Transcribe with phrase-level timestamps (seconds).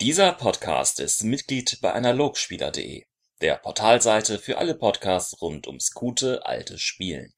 [0.00, 3.02] Dieser Podcast ist Mitglied bei Analogspieler.de,
[3.40, 7.32] der Portalseite für alle Podcasts rund ums gute alte Spielen.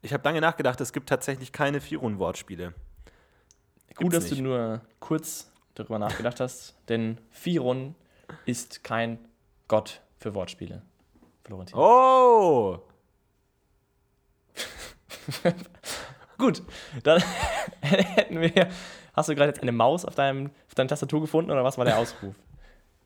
[0.00, 2.72] Ich habe lange nachgedacht, es gibt tatsächlich keine Firon-Wortspiele.
[3.96, 4.38] Gut, dass nicht.
[4.38, 7.96] du nur kurz darüber nachgedacht hast, denn Firon
[8.46, 9.18] ist kein
[9.66, 10.82] Gott für Wortspiele.
[11.42, 11.76] Florentin.
[11.76, 12.78] Oh!
[16.38, 16.62] Gut,
[17.02, 17.20] dann
[17.80, 18.70] hätten wir.
[19.14, 21.84] Hast du gerade jetzt eine Maus auf, deinem, auf deiner Tastatur gefunden oder was war
[21.84, 22.34] der Ausruf?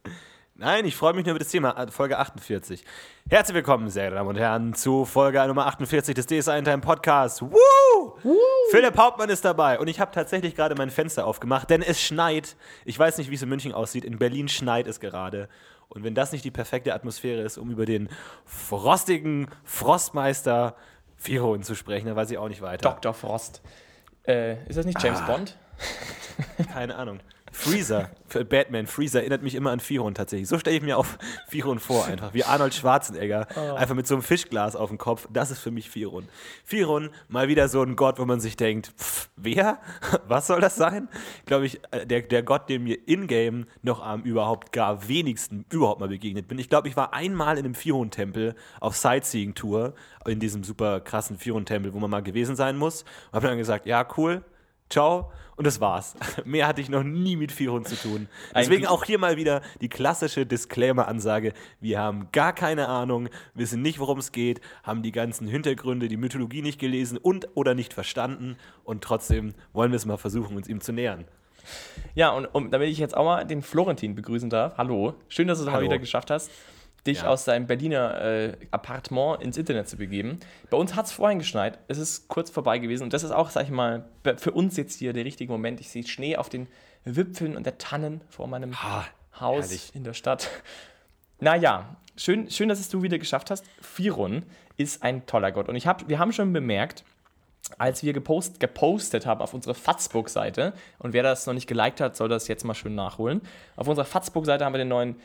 [0.54, 2.82] Nein, ich freue mich nur über das Thema, äh, Folge 48.
[3.28, 7.42] Herzlich willkommen, sehr Damen und Herren, zu Folge Nummer 48 des DSA in Time Podcast.
[7.42, 7.58] Woo!
[8.22, 8.36] Woo!
[8.70, 12.56] Philipp Hauptmann ist dabei und ich habe tatsächlich gerade mein Fenster aufgemacht, denn es schneit.
[12.86, 14.06] Ich weiß nicht, wie es in München aussieht.
[14.06, 15.50] In Berlin schneit es gerade.
[15.90, 18.08] Und wenn das nicht die perfekte Atmosphäre ist, um über den
[18.46, 20.74] frostigen Frostmeister
[21.16, 22.88] Firon zu sprechen, dann weiß ich auch nicht weiter.
[22.88, 23.12] Dr.
[23.12, 23.60] Frost.
[24.26, 25.26] Äh, ist das nicht James ah.
[25.26, 25.58] Bond?
[26.72, 27.20] Keine Ahnung.
[27.52, 30.48] Freezer, für Batman, Freezer erinnert mich immer an Firon tatsächlich.
[30.48, 31.06] So stelle ich mir auch
[31.48, 33.74] Firon vor, einfach wie Arnold Schwarzenegger, oh.
[33.74, 35.26] einfach mit so einem Fischglas auf dem Kopf.
[35.32, 36.28] Das ist für mich Firon.
[36.64, 39.78] Firon, mal wieder so ein Gott, wo man sich denkt, pff, wer?
[40.28, 41.08] Was soll das sein?
[41.46, 46.00] Glaube ich, äh, der, der Gott, dem mir in-game noch am überhaupt gar wenigsten überhaupt
[46.00, 46.58] mal begegnet bin.
[46.58, 49.94] Ich glaube, ich war einmal in einem Firon-Tempel auf Sightseeing-Tour,
[50.26, 53.02] in diesem super krassen Firon-Tempel, wo man mal gewesen sein muss.
[53.02, 54.44] Und habe dann gesagt, ja, cool,
[54.90, 56.14] ciao und das war's.
[56.44, 58.28] Mehr hatte ich noch nie mit Vierhund zu tun.
[58.54, 61.52] Deswegen auch hier mal wieder die klassische Disclaimer-Ansage.
[61.80, 66.16] Wir haben gar keine Ahnung, wissen nicht, worum es geht, haben die ganzen Hintergründe, die
[66.16, 68.56] Mythologie nicht gelesen und oder nicht verstanden.
[68.84, 71.24] Und trotzdem wollen wir es mal versuchen, uns ihm zu nähern.
[72.14, 74.78] Ja, und um, damit ich jetzt auch mal den Florentin begrüßen darf.
[74.78, 75.14] Hallo.
[75.28, 76.50] Schön, dass du es mal wieder geschafft hast
[77.08, 77.28] dich ja.
[77.28, 80.38] aus deinem Berliner äh, Appartement ins Internet zu begeben.
[80.70, 83.50] Bei uns hat es vorhin geschneit, es ist kurz vorbei gewesen und das ist auch,
[83.50, 84.04] sag ich mal,
[84.36, 85.80] für uns jetzt hier der richtige Moment.
[85.80, 86.68] Ich sehe Schnee auf den
[87.04, 89.06] Wipfeln und der Tannen vor meinem ha,
[89.40, 89.90] Haus herrlich.
[89.94, 90.48] in der Stadt.
[91.40, 93.64] Naja, schön, schön, dass es du wieder geschafft hast.
[93.80, 94.42] Firon
[94.76, 97.04] ist ein toller Gott und ich hab, wir haben schon bemerkt,
[97.76, 102.16] als wir gepost, gepostet haben auf unserer Fatzbook-Seite, und wer das noch nicht geliked hat,
[102.16, 103.42] soll das jetzt mal schön nachholen.
[103.76, 105.16] Auf unserer Fatzbook-Seite haben wir den neuen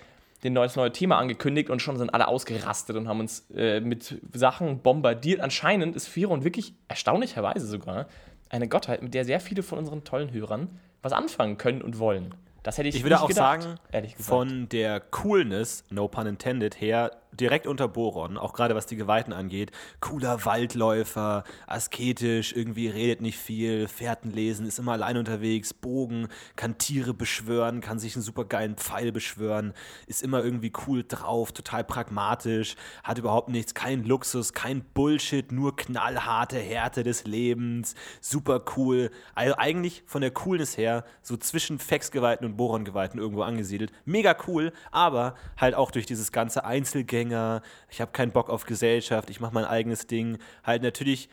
[0.43, 4.19] den neues neue Thema angekündigt und schon sind alle ausgerastet und haben uns äh, mit
[4.33, 5.39] Sachen bombardiert.
[5.39, 8.07] Anscheinend ist Firon wirklich erstaunlicherweise sogar
[8.49, 12.33] eine Gottheit, mit der sehr viele von unseren tollen Hörern was anfangen können und wollen.
[12.63, 13.79] Das hätte ich, ich würde auch gedacht, sagen,
[14.17, 19.33] von der Coolness, no pun intended, her direkt unter Boron, auch gerade was die Geweihten
[19.33, 19.71] angeht.
[19.99, 26.77] Cooler Waldläufer, asketisch, irgendwie redet nicht viel, Fährten lesen, ist immer allein unterwegs, Bogen, kann
[26.77, 29.73] Tiere beschwören, kann sich einen super geilen Pfeil beschwören,
[30.07, 35.75] ist immer irgendwie cool drauf, total pragmatisch, hat überhaupt nichts, kein Luxus, kein Bullshit, nur
[35.75, 39.09] knallharte Härte des Lebens, super cool.
[39.33, 43.91] Also eigentlich von der Coolness her so zwischen Fex-Geweihten und Boron-Geweihten irgendwo angesiedelt.
[44.05, 48.65] Mega cool, aber halt auch durch dieses ganze Einzelgame Einzelgänger, ich habe keinen Bock auf
[48.65, 50.37] Gesellschaft, ich mache mein eigenes Ding.
[50.63, 51.29] Halt natürlich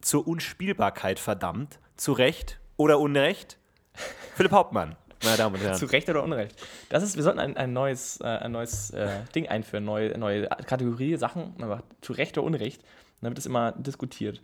[0.00, 1.78] zur Unspielbarkeit verdammt.
[1.96, 3.58] Zu Recht oder Unrecht.
[4.34, 5.74] Philipp Hauptmann, meine Damen und Herren.
[5.78, 6.54] Zu Recht oder Unrecht.
[6.90, 10.46] Das ist, wir sollten ein, ein neues, äh, ein neues äh, Ding einführen, neue, neue
[10.66, 12.82] Kategorie, Sachen, aber zu Recht oder Unrecht.
[13.22, 14.42] dann wird es immer diskutiert.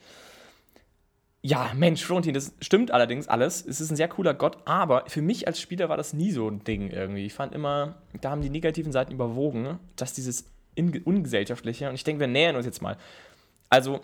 [1.44, 3.66] Ja, Mensch, Florentin, das stimmt allerdings alles.
[3.66, 6.48] Es ist ein sehr cooler Gott, aber für mich als Spieler war das nie so
[6.48, 7.26] ein Ding irgendwie.
[7.26, 10.44] Ich fand immer, da haben die negativen Seiten überwogen, dass dieses
[10.76, 11.88] ungesellschaftliche.
[11.88, 12.96] Und ich denke, wir nähern uns jetzt mal.
[13.68, 14.00] Also,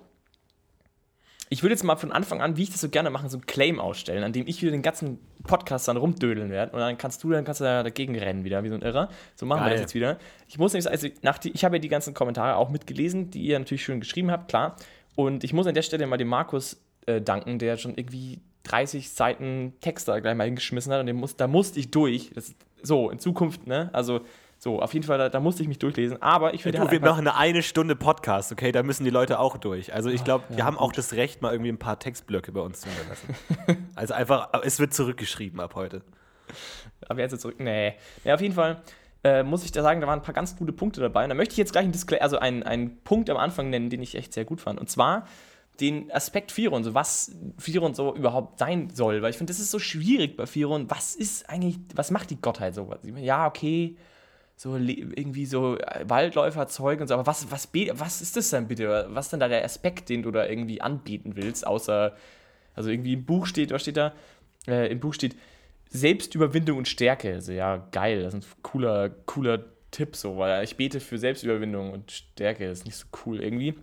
[1.50, 3.46] ich würde jetzt mal von Anfang an, wie ich das so gerne mache, so ein
[3.46, 6.72] Claim ausstellen, an dem ich wieder den ganzen Podcast dann rumdödeln werde.
[6.72, 9.08] Und dann kannst du dann kannst du da dagegen rennen wieder, wie so ein Irrer.
[9.34, 9.70] So machen Geil.
[9.70, 10.18] wir das jetzt wieder.
[10.46, 13.42] Ich muss nämlich also nach die, ich habe ja die ganzen Kommentare auch mitgelesen, die
[13.42, 14.76] ihr natürlich schön geschrieben habt, klar.
[15.16, 19.10] Und ich muss an der Stelle mal dem Markus äh, danken, der schon irgendwie 30
[19.10, 21.00] Seiten Text da gleich mal hingeschmissen hat.
[21.00, 22.30] Und muss, da musste ich durch.
[22.34, 23.90] Das, so, in Zukunft, ne?
[23.92, 24.20] Also
[24.60, 26.20] so, auf jeden Fall, da, da, musste ich mich durchlesen.
[26.20, 26.78] Aber ich finde.
[26.78, 28.72] Ja, halt wir machen eine eine Stunde Podcast, okay?
[28.72, 29.94] Da müssen die Leute auch durch.
[29.94, 30.84] Also ich glaube, ja, wir haben gut.
[30.84, 33.86] auch das Recht, mal irgendwie ein paar Textblöcke bei uns zu hinterlassen.
[33.94, 36.02] also einfach, es wird zurückgeschrieben ab heute.
[37.08, 37.60] Aber jetzt zurück.
[37.60, 37.94] Nee.
[38.24, 38.82] Ja, auf jeden Fall.
[39.22, 41.22] Äh, muss ich da sagen, da waren ein paar ganz gute Punkte dabei.
[41.22, 43.90] Und da möchte ich jetzt gleich ein Display, also einen, einen Punkt am Anfang nennen,
[43.90, 44.80] den ich echt sehr gut fand.
[44.80, 45.26] Und zwar
[45.80, 49.22] den Aspekt Firon, so was Firon so überhaupt sein soll.
[49.22, 50.90] Weil ich finde, das ist so schwierig bei Firon.
[50.90, 52.92] Was ist eigentlich, was macht die Gottheit so?
[53.04, 53.96] Ja, okay,
[54.58, 57.14] so irgendwie so äh, Waldläuferzeug und so.
[57.14, 59.06] Aber was, was, was ist das denn bitte?
[59.10, 61.64] Was ist denn da der Aspekt, den du da irgendwie anbieten willst?
[61.64, 62.16] Außer,
[62.74, 64.12] also irgendwie im Buch steht, was steht da?
[64.66, 65.36] Äh, Im Buch steht
[65.90, 67.34] Selbstüberwindung und Stärke.
[67.34, 71.92] Also ja, geil, das ist ein cooler, cooler Tipp so, weil ich bete für Selbstüberwindung
[71.92, 72.68] und Stärke.
[72.68, 73.74] Das ist nicht so cool irgendwie.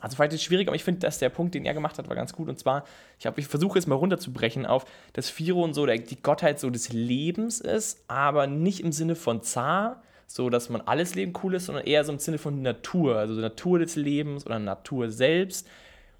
[0.00, 2.08] Also vielleicht ist es schwierig, aber ich finde, dass der Punkt, den er gemacht hat,
[2.08, 2.48] war ganz gut.
[2.48, 2.84] Und zwar,
[3.18, 4.84] ich, ich versuche es mal runterzubrechen auf,
[5.14, 9.42] dass Firon so der, die Gottheit so des Lebens ist, aber nicht im Sinne von
[9.42, 13.16] Zar, so dass man alles Leben cool ist, sondern eher so im Sinne von Natur,
[13.16, 15.66] also Natur des Lebens oder Natur selbst.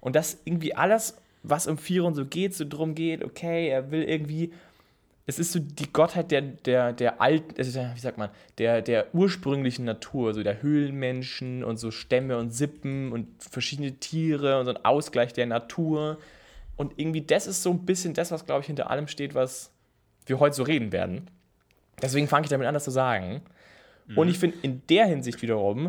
[0.01, 4.03] Und dass irgendwie alles, was um Firon so geht, so drum geht, okay, er will
[4.03, 4.51] irgendwie
[5.27, 9.13] es ist so die Gottheit der, der, der alten, also wie sagt man, der, der
[9.13, 14.71] ursprünglichen Natur, so der Höhlenmenschen und so Stämme und Sippen und verschiedene Tiere und so
[14.71, 16.17] ein Ausgleich der Natur.
[16.75, 19.71] Und irgendwie das ist so ein bisschen das, was, glaube ich, hinter allem steht, was
[20.25, 21.29] wir heute so reden werden.
[22.01, 23.41] Deswegen fange ich damit an, das zu sagen.
[24.15, 25.87] Und ich finde, in der Hinsicht wiederum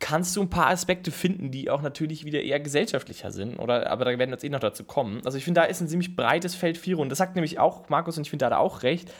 [0.00, 4.04] kannst du ein paar Aspekte finden, die auch natürlich wieder eher gesellschaftlicher sind, oder, aber
[4.04, 5.20] da werden wir jetzt eh noch dazu kommen.
[5.24, 7.08] Also ich finde, da ist ein ziemlich breites Feld Firon.
[7.08, 9.12] Das sagt nämlich auch Markus und ich finde, da hat er auch recht.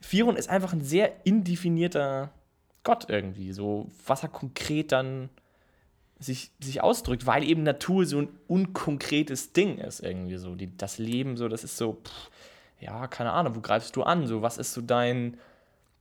[0.00, 2.30] Firon ist einfach ein sehr indefinierter
[2.82, 5.28] Gott irgendwie, so was er konkret dann
[6.18, 10.54] sich, sich ausdrückt, weil eben Natur so ein unkonkretes Ding ist irgendwie so.
[10.54, 12.30] Die, das Leben so, das ist so, pff,
[12.80, 14.26] ja, keine Ahnung, wo greifst du an?
[14.26, 15.38] So, was ist so dein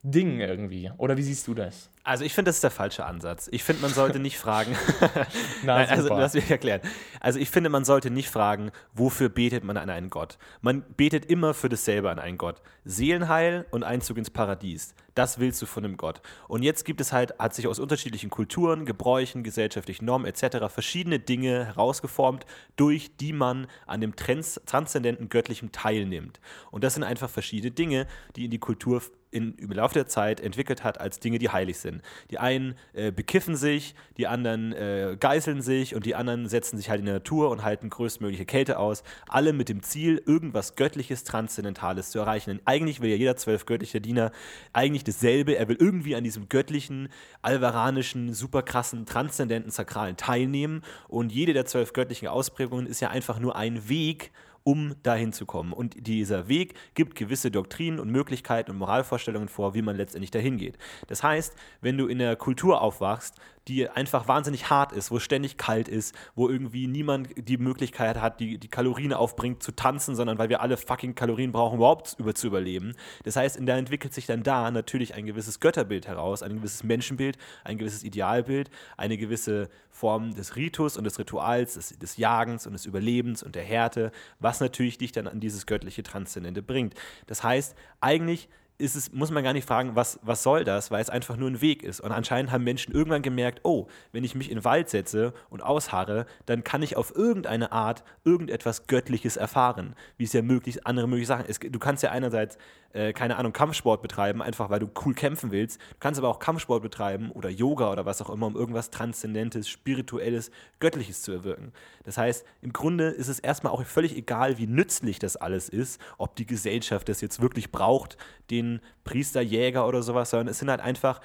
[0.04, 0.92] Ding irgendwie?
[0.98, 1.89] Oder wie siehst du das?
[2.10, 3.50] Also ich finde, das ist der falsche Ansatz.
[3.52, 4.76] Ich finde, man sollte nicht fragen.
[5.64, 6.82] Na, Nein, also lass mich erklären.
[7.20, 10.40] Also ich finde, man sollte nicht fragen, wofür betet man an einen Gott.
[10.62, 12.64] Man betet immer für dasselbe an einen Gott.
[12.84, 14.96] Seelenheil und Einzug ins Paradies.
[15.14, 16.22] Das willst du von einem Gott.
[16.48, 20.66] Und jetzt gibt es halt, hat sich aus unterschiedlichen Kulturen, Gebräuchen, gesellschaftlichen Normen etc.
[20.68, 26.40] verschiedene Dinge herausgeformt, durch die man an dem trans transzendenten Göttlichen teilnimmt.
[26.72, 30.40] Und das sind einfach verschiedene Dinge, die in die Kultur in, im Laufe der Zeit
[30.40, 32.02] entwickelt hat als Dinge, die heilig sind.
[32.32, 36.90] Die einen äh, bekiffen sich, die anderen äh, geißeln sich und die anderen setzen sich
[36.90, 39.04] halt in der Natur und halten größtmögliche Kälte aus.
[39.28, 42.50] Alle mit dem Ziel, irgendwas Göttliches, Transzendentales zu erreichen.
[42.50, 44.32] Denn eigentlich will ja jeder zwölf göttliche Diener
[44.74, 45.56] eigentlich dasselbe.
[45.56, 47.10] Er will irgendwie an diesem göttlichen,
[47.42, 50.82] alvaranischen, super krassen, transzendenten, sakralen teilnehmen.
[51.08, 54.32] Und jede der zwölf göttlichen Ausprägungen ist ja einfach nur ein Weg,
[54.70, 55.74] um dahin zu kommen.
[55.74, 60.58] Und dieser Weg gibt gewisse Doktrinen und Möglichkeiten und Moralvorstellungen vor, wie man letztendlich dahin
[60.58, 60.78] geht.
[61.08, 63.34] Das heißt, wenn du in einer Kultur aufwachst,
[63.68, 68.20] die einfach wahnsinnig hart ist, wo es ständig kalt ist, wo irgendwie niemand die Möglichkeit
[68.20, 72.16] hat, die, die Kalorien aufbringt, zu tanzen, sondern weil wir alle fucking Kalorien brauchen, überhaupt
[72.18, 72.96] über zu überleben.
[73.24, 77.38] Das heißt, da entwickelt sich dann da natürlich ein gewisses Götterbild heraus, ein gewisses Menschenbild,
[77.64, 82.74] ein gewisses Idealbild, eine gewisse Form des Ritus und des Rituals, des, des Jagens und
[82.74, 86.96] des Überlebens und der Härte, was natürlich dich dann an dieses göttliche Transzendente bringt.
[87.28, 91.02] Das heißt, eigentlich ist es, muss man gar nicht fragen, was, was soll das, weil
[91.02, 92.00] es einfach nur ein Weg ist.
[92.00, 95.62] Und anscheinend haben Menschen irgendwann gemerkt, oh, wenn ich mich in den Wald setze und
[95.62, 101.08] ausharre, dann kann ich auf irgendeine Art irgendetwas Göttliches erfahren, wie es ja möglich andere
[101.08, 101.62] mögliche Sachen ist.
[101.62, 102.58] Du kannst ja einerseits,
[102.94, 105.78] äh, keine Ahnung, Kampfsport betreiben, einfach weil du cool kämpfen willst.
[105.78, 109.68] Du kannst aber auch Kampfsport betreiben oder Yoga oder was auch immer, um irgendwas Transzendentes,
[109.68, 111.74] Spirituelles, Göttliches zu erwirken.
[112.06, 116.00] Das heißt, im Grunde ist es erstmal auch völlig egal, wie nützlich das alles ist,
[116.18, 118.18] ob die Gesellschaft das jetzt wirklich braucht,
[118.50, 118.69] den
[119.04, 121.20] Priester, Jäger oder sowas, sondern es sind halt einfach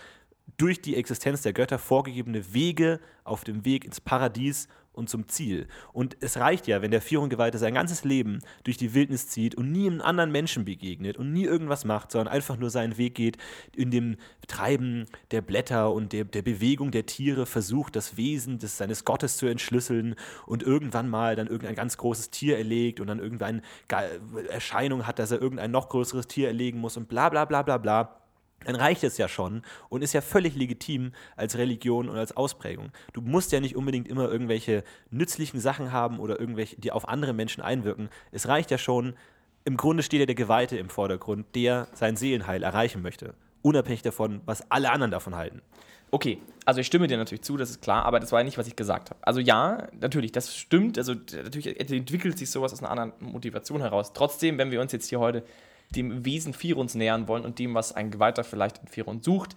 [0.56, 5.66] durch die Existenz der Götter vorgegebene Wege auf dem Weg ins Paradies und zum Ziel.
[5.92, 9.70] Und es reicht ja, wenn der Führunggeweihte sein ganzes Leben durch die Wildnis zieht und
[9.72, 13.36] nie einem anderen Menschen begegnet und nie irgendwas macht, sondern einfach nur seinen Weg geht,
[13.76, 18.78] in dem Treiben der Blätter und der, der Bewegung der Tiere versucht, das Wesen des,
[18.78, 20.14] seines Gottes zu entschlüsseln
[20.46, 25.18] und irgendwann mal dann irgendein ganz großes Tier erlegt und dann irgendeine Ge- Erscheinung hat,
[25.18, 28.20] dass er irgendein noch größeres Tier erlegen muss und bla bla bla bla bla
[28.66, 32.90] dann reicht es ja schon und ist ja völlig legitim als Religion und als Ausprägung.
[33.12, 37.32] Du musst ja nicht unbedingt immer irgendwelche nützlichen Sachen haben oder irgendwelche, die auf andere
[37.32, 38.08] Menschen einwirken.
[38.32, 39.14] Es reicht ja schon,
[39.64, 43.34] im Grunde steht ja der Geweihte im Vordergrund, der sein Seelenheil erreichen möchte.
[43.62, 45.62] Unabhängig davon, was alle anderen davon halten.
[46.10, 48.56] Okay, also ich stimme dir natürlich zu, das ist klar, aber das war ja nicht,
[48.56, 49.18] was ich gesagt habe.
[49.26, 50.96] Also ja, natürlich, das stimmt.
[50.96, 54.12] Also natürlich entwickelt sich sowas aus einer anderen Motivation heraus.
[54.12, 55.42] Trotzdem, wenn wir uns jetzt hier heute
[55.96, 59.54] dem Wesen Firons nähern wollen und dem, was ein Geweihter vielleicht in Firon sucht,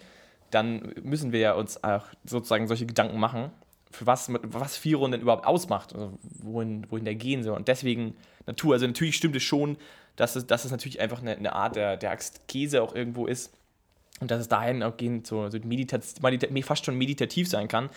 [0.50, 3.50] dann müssen wir ja uns auch sozusagen solche Gedanken machen,
[3.90, 7.56] für was, was Firon denn überhaupt ausmacht, also wohin, wohin der gehen soll.
[7.56, 8.14] Und deswegen
[8.48, 8.74] Natur.
[8.74, 9.76] Also natürlich stimmt es schon,
[10.16, 13.54] dass es, dass es natürlich einfach eine, eine Art der, der Askese auch irgendwo ist.
[14.20, 15.58] Und dass es dahin auch gehen, so, so
[16.62, 17.88] fast schon meditativ sein kann.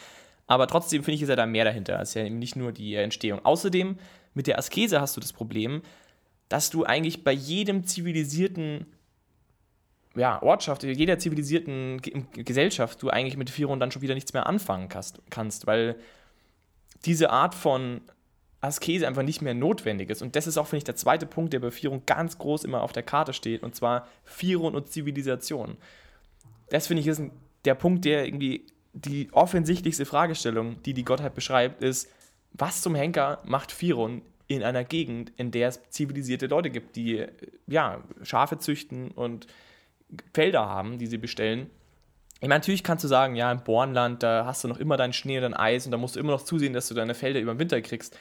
[0.46, 2.00] Aber trotzdem finde ich, ist ja da mehr dahinter.
[2.00, 3.44] Es ist ja eben nicht nur die Entstehung.
[3.44, 3.98] Außerdem,
[4.36, 5.82] mit der Askese hast du das Problem,
[6.52, 8.86] dass du eigentlich bei jedem zivilisierten
[10.16, 14.48] ja, Ortschaft, jeder zivilisierten Ge Gesellschaft, du eigentlich mit Firon dann schon wieder nichts mehr
[14.48, 15.96] anfangen kannst, weil
[17.06, 18.02] diese Art von
[18.60, 20.22] Askese einfach nicht mehr notwendig ist.
[20.22, 22.82] Und das ist auch, finde ich, der zweite Punkt, der bei Firon ganz groß immer
[22.82, 25.78] auf der Karte steht, und zwar Firon und Zivilisation.
[26.70, 27.22] Das finde ich ist
[27.64, 32.10] der Punkt, der irgendwie die offensichtlichste Fragestellung, die die Gottheit beschreibt, ist,
[32.52, 34.22] was zum Henker macht Firon
[34.56, 37.28] in einer Gegend, in der es zivilisierte Leute gibt, die äh,
[37.68, 39.48] ja, Schafe züchten und
[40.34, 41.70] Felder haben, die sie bestellen.
[42.36, 45.14] Ich meine, natürlich kannst du sagen, ja, im Bornland, da hast du noch immer deinen
[45.14, 47.40] Schnee und dein Eis und da musst du immer noch zusehen, dass du deine Felder
[47.40, 48.18] über den Winter kriegst.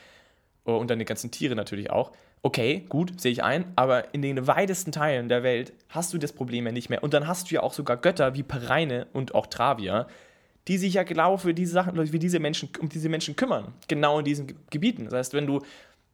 [0.67, 2.13] Oh, und deine ganzen Tiere natürlich auch.
[2.43, 6.33] Okay, gut, sehe ich ein, aber in den weitesten Teilen der Welt hast du das
[6.33, 7.03] Problem ja nicht mehr.
[7.03, 10.07] Und dann hast du ja auch sogar Götter wie Pereine und auch Travia,
[10.69, 13.75] die sich ja genau für diese Sachen, für diese Menschen, um diese Menschen kümmern.
[13.89, 15.05] Genau in diesen Gebieten.
[15.05, 15.63] Das heißt, wenn du,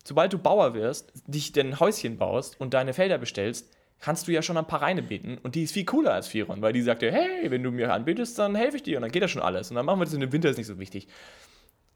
[0.07, 3.71] sobald du Bauer wirst, dich dein Häuschen baust und deine Felder bestellst,
[4.01, 5.39] kannst du ja schon ein paar Reine beten.
[5.43, 7.93] Und die ist viel cooler als Firon, weil die sagt dir, hey, wenn du mir
[7.93, 9.71] anbetest, dann helfe ich dir und dann geht das schon alles.
[9.71, 11.09] Und dann machen wir das in dem Winter, ist nicht so wichtig.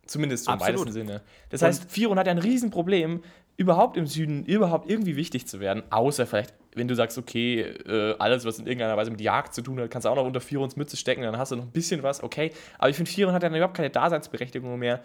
[0.07, 0.81] Zumindest so im Absolut.
[0.81, 1.23] weitesten Sinne.
[1.50, 3.23] Das heißt, Firon hat ja ein Riesenproblem,
[3.57, 5.83] überhaupt im Süden, überhaupt irgendwie wichtig zu werden.
[5.90, 9.61] Außer vielleicht, wenn du sagst, okay, äh, alles, was in irgendeiner Weise mit Jagd zu
[9.62, 11.71] tun hat, kannst du auch noch unter Firons Mütze stecken, dann hast du noch ein
[11.71, 12.52] bisschen was, okay.
[12.79, 15.05] Aber ich finde, Firon hat ja überhaupt keine Daseinsberechtigung mehr,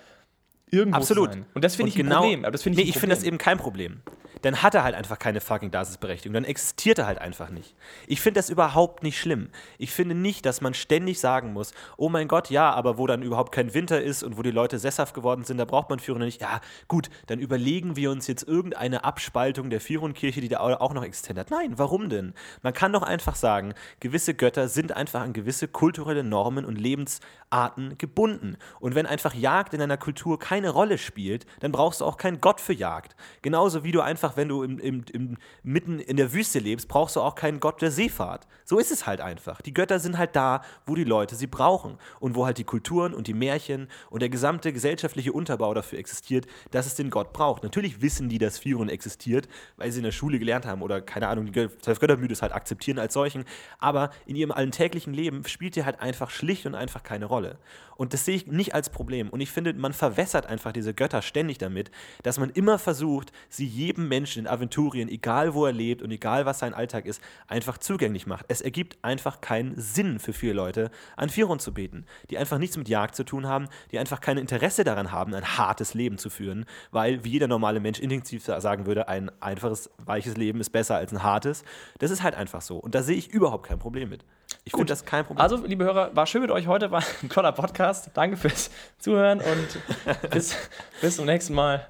[0.75, 1.33] irgendwo Absolut.
[1.33, 1.45] sein.
[1.53, 2.43] Und das finde ich ein genau, Problem.
[2.43, 4.01] Aber das finde ich nee, ein ich finde das eben kein Problem.
[4.41, 6.33] Dann hat er halt einfach keine fucking Daseinsberechtigung.
[6.33, 7.73] Dann existiert er halt einfach nicht.
[8.05, 9.49] Ich finde das überhaupt nicht schlimm.
[9.79, 13.23] Ich finde nicht, dass man ständig sagen muss, oh mein Gott, ja, aber wo dann
[13.23, 16.19] überhaupt kein Winter ist und wo die Leute sesshaft geworden sind, da braucht man Führer
[16.19, 16.41] nicht.
[16.41, 21.03] Ja, gut, dann überlegen wir uns jetzt irgendeine Abspaltung der Firon-Kirche, die da auch noch
[21.03, 21.49] existent hat.
[21.49, 22.33] Nein, warum denn?
[22.61, 27.97] Man kann doch einfach sagen, gewisse Götter sind einfach an gewisse kulturelle Normen und Lebensarten
[27.97, 28.57] gebunden.
[28.79, 32.41] Und wenn einfach Jagd in einer Kultur keine Rolle spielt, dann brauchst du auch keinen
[32.41, 33.15] Gott für Jagd.
[33.41, 37.15] Genauso wie du einfach, wenn du im, im, im, mitten in der Wüste lebst, brauchst
[37.15, 38.47] du auch keinen Gott der Seefahrt.
[38.63, 39.61] So ist es halt einfach.
[39.61, 41.97] Die Götter sind halt da, wo die Leute sie brauchen.
[42.19, 46.47] Und wo halt die Kulturen und die Märchen und der gesamte gesellschaftliche Unterbau dafür existiert,
[46.71, 47.63] dass es den Gott braucht.
[47.63, 51.27] Natürlich wissen die, dass Firon existiert, weil sie in der Schule gelernt haben oder keine
[51.27, 53.45] Ahnung, die zwölf Göttermythos halt akzeptieren als solchen.
[53.79, 57.57] Aber in ihrem alltäglichen Leben spielt die halt einfach schlicht und einfach keine Rolle.
[57.97, 59.29] Und das sehe ich nicht als Problem.
[59.29, 61.91] Und ich finde, man verwässert einfach diese Götter ständig damit,
[62.23, 66.45] dass man immer versucht, sie jedem Menschen in Aventurien, egal wo er lebt und egal
[66.45, 68.45] was sein Alltag ist, einfach zugänglich macht.
[68.47, 72.77] Es ergibt einfach keinen Sinn für viele Leute, an Firon zu beten, die einfach nichts
[72.77, 76.29] mit Jagd zu tun haben, die einfach kein Interesse daran haben, ein hartes Leben zu
[76.29, 80.95] führen, weil, wie jeder normale Mensch instinktiv sagen würde, ein einfaches, weiches Leben ist besser
[80.95, 81.63] als ein hartes.
[81.99, 82.77] Das ist halt einfach so.
[82.77, 84.23] Und da sehe ich überhaupt kein Problem mit.
[84.67, 85.43] Ich finde das kein Problem.
[85.43, 88.09] Also, liebe Hörer, war schön mit euch heute, war ein toller Podcast.
[88.15, 90.57] Danke fürs Zuhören und bis,
[91.01, 91.87] bis zum nächsten Mal.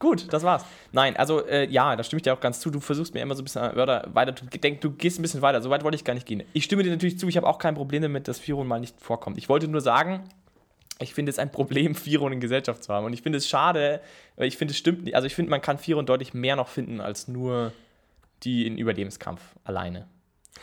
[0.00, 0.64] Gut, das war's.
[0.90, 2.70] Nein, also äh, ja, da stimme ich dir auch ganz zu.
[2.70, 4.32] Du versuchst mir immer so ein bisschen Wörter weiter.
[4.32, 5.62] Du, denk, du gehst ein bisschen weiter.
[5.62, 6.42] So weit wollte ich gar nicht gehen.
[6.52, 7.28] Ich stimme dir natürlich zu.
[7.28, 9.38] Ich habe auch kein Problem damit, dass Firon mal nicht vorkommt.
[9.38, 10.24] Ich wollte nur sagen,
[10.98, 13.06] ich finde es ein Problem, Firon in Gesellschaft zu haben.
[13.06, 14.00] Und ich finde es schade,
[14.34, 15.14] weil ich finde, es stimmt nicht.
[15.14, 17.72] Also ich finde, man kann Firon deutlich mehr noch finden als nur
[18.42, 20.08] die in Überlebenskampf alleine.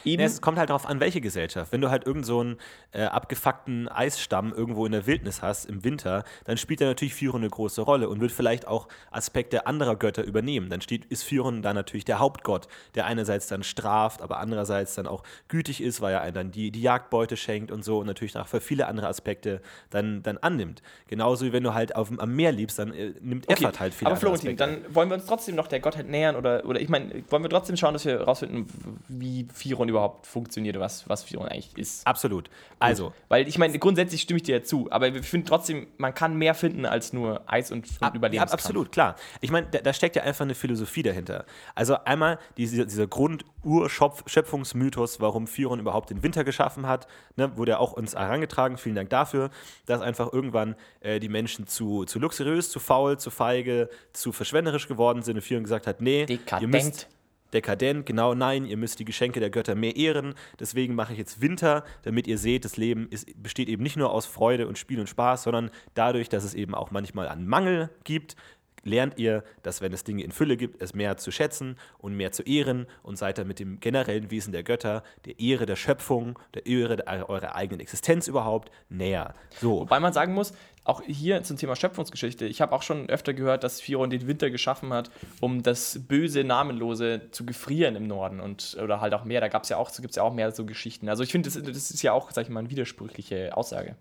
[0.06, 1.72] Eben, Ja, es kommt halt darauf an, welche Gesellschaft.
[1.72, 2.58] Wenn du halt irgend so einen
[2.92, 7.42] äh, abgefuckten Eisstamm irgendwo in der Wildnis hast im Winter, dann spielt da natürlich Firon
[7.42, 10.70] eine große Rolle und wird vielleicht auch Aspekte anderer Götter übernehmen.
[10.70, 15.08] Dann steht, ist Firon da natürlich der Hauptgott, der einerseits dann straft, aber andererseits dann
[15.08, 18.38] auch gütig ist, weil er einem dann die, die Jagdbeute schenkt und so und natürlich
[18.38, 20.82] auch für viele andere Aspekte dann, dann annimmt.
[21.08, 23.94] Genauso wie wenn du halt auf, am Meer liebst, dann äh, nimmt Okay, Effert halt
[23.94, 26.90] viele aber Florentin, dann wollen wir uns trotzdem noch der Gottheit nähern oder, oder ich
[26.90, 28.68] meine, wollen wir trotzdem schauen, dass wir herausfinden,
[29.08, 29.48] wie
[29.84, 32.06] Firon überhaupt funktioniert, was, was Firon eigentlich ist.
[32.08, 32.50] Absolut.
[32.80, 36.14] Also, Weil ich meine, grundsätzlich stimme ich dir ja zu, aber wir finden trotzdem, man
[36.14, 39.16] kann mehr finden als nur Eis und, und Ab, ja, absolut, klar.
[39.42, 41.46] Ich meine, da, da steckt ja einfach eine Philosophie dahinter.
[41.76, 47.80] Also einmal diese, dieser Grund-Urschöpfungsmythos, warum Firon überhaupt den Winter geschaffen hat, ne, wurde ja
[47.80, 48.78] auch uns herangetragen.
[48.78, 49.50] Vielen Dank dafür,
[49.86, 54.88] dass einfach irgendwann äh, die Menschen zu, zu luxuriös, zu faul, zu feige, zu verschwenderisch
[54.88, 56.72] geworden sind und Firon gesagt hat, nee, ihr Dekadent.
[56.72, 57.08] müsst
[57.54, 60.34] dekadent, genau, nein, ihr müsst die Geschenke der Götter mehr ehren.
[60.60, 64.12] Deswegen mache ich jetzt Winter, damit ihr seht, das Leben ist, besteht eben nicht nur
[64.12, 67.90] aus Freude und Spiel und Spaß, sondern dadurch, dass es eben auch manchmal einen Mangel
[68.04, 68.36] gibt,
[68.84, 72.32] lernt ihr, dass wenn es Dinge in Fülle gibt, es mehr zu schätzen und mehr
[72.32, 76.38] zu ehren und seid dann mit dem generellen Wesen der Götter, der Ehre der Schöpfung,
[76.54, 79.34] der Ehre der, eurer eigenen Existenz überhaupt näher.
[79.60, 79.82] So.
[79.82, 80.54] Wobei man sagen muss,
[80.86, 84.50] auch hier zum Thema Schöpfungsgeschichte, ich habe auch schon öfter gehört, dass Firon den Winter
[84.50, 89.40] geschaffen hat, um das böse Namenlose zu gefrieren im Norden und oder halt auch mehr.
[89.40, 91.08] Da gab's ja auch, gibt es ja auch mehr so Geschichten.
[91.08, 93.96] Also ich finde, das, das ist ja auch, sag ich mal, eine widersprüchliche Aussage.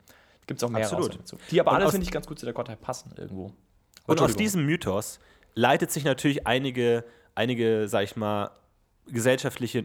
[0.46, 1.20] Gibt es auch mehr Absolut.
[1.20, 1.38] dazu.
[1.50, 3.52] Die aber Und alle, finde ich, ganz gut zu der Gottheit passen irgendwo.
[4.06, 5.20] Und aus diesem Mythos
[5.54, 7.04] leitet sich natürlich einige,
[7.34, 8.50] einige, sag ich mal,
[9.06, 9.84] gesellschaftliche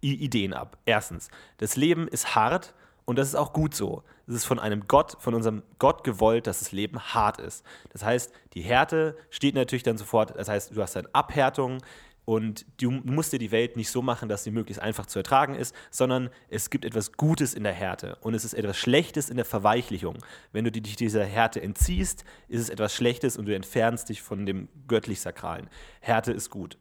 [0.00, 0.78] Ideen ab.
[0.84, 4.02] Erstens, das Leben ist hart und das ist auch gut so.
[4.26, 7.64] Es ist von einem Gott, von unserem Gott gewollt, dass das Leben hart ist.
[7.92, 11.78] Das heißt, die Härte steht natürlich dann sofort, das heißt, du hast dann Abhärtung,
[12.26, 15.54] Und du musst dir die Welt nicht so machen, dass sie möglichst einfach zu ertragen
[15.54, 19.36] ist, sondern es gibt etwas Gutes in der Härte und es ist etwas Schlechtes in
[19.36, 20.18] der Verweichlichung.
[20.50, 24.44] Wenn du dich dieser Härte entziehst, ist es etwas Schlechtes und du entfernst dich von
[24.44, 25.70] dem göttlich-sakralen.
[26.00, 26.78] Härte ist gut.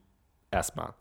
[0.50, 0.96] Erstmal.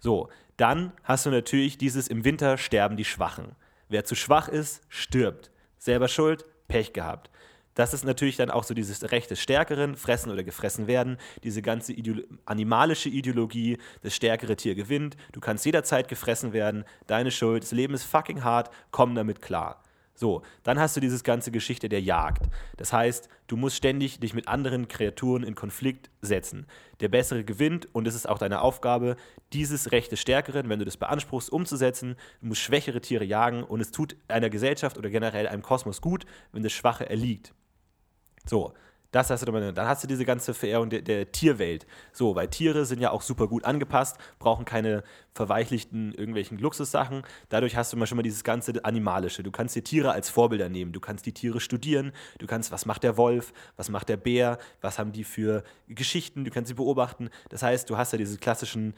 [0.00, 3.54] So, dann hast du natürlich dieses im Winter sterben die Schwachen.
[3.88, 5.52] Wer zu schwach ist, stirbt.
[5.78, 7.30] Selber schuld, Pech gehabt.
[7.74, 11.62] Das ist natürlich dann auch so dieses Recht des Stärkeren, fressen oder gefressen werden, diese
[11.62, 17.62] ganze Ideolo animalische Ideologie, das stärkere Tier gewinnt, du kannst jederzeit gefressen werden, deine Schuld,
[17.62, 19.82] das Leben ist fucking hart, komm damit klar.
[20.20, 22.50] So, dann hast du diese ganze Geschichte der Jagd.
[22.76, 26.66] Das heißt, du musst ständig dich mit anderen Kreaturen in Konflikt setzen.
[27.00, 29.16] Der Bessere gewinnt und es ist auch deine Aufgabe,
[29.54, 32.16] dieses Recht des Stärkeren, wenn du das beanspruchst, umzusetzen.
[32.42, 36.26] Du musst schwächere Tiere jagen und es tut einer Gesellschaft oder generell einem Kosmos gut,
[36.52, 37.54] wenn das Schwache erliegt.
[38.46, 38.72] So,
[39.12, 41.86] das hast du dann, dann hast du diese ganze Verehrung der, der, Tierwelt.
[42.12, 45.02] So, weil Tiere sind ja auch super gut angepasst, brauchen keine
[45.34, 47.22] verweichlichten irgendwelchen Luxussachen.
[47.48, 49.42] Dadurch hast du mal schon mal dieses ganze Animalische.
[49.42, 50.92] Du kannst dir Tiere als Vorbilder nehmen.
[50.92, 52.12] Du kannst die Tiere studieren.
[52.38, 53.52] Du kannst, was macht der Wolf?
[53.76, 54.58] Was macht der Bär?
[54.80, 56.44] Was haben die für Geschichten?
[56.44, 57.30] Du kannst sie beobachten.
[57.48, 58.94] Das heißt, du hast ja diese klassischen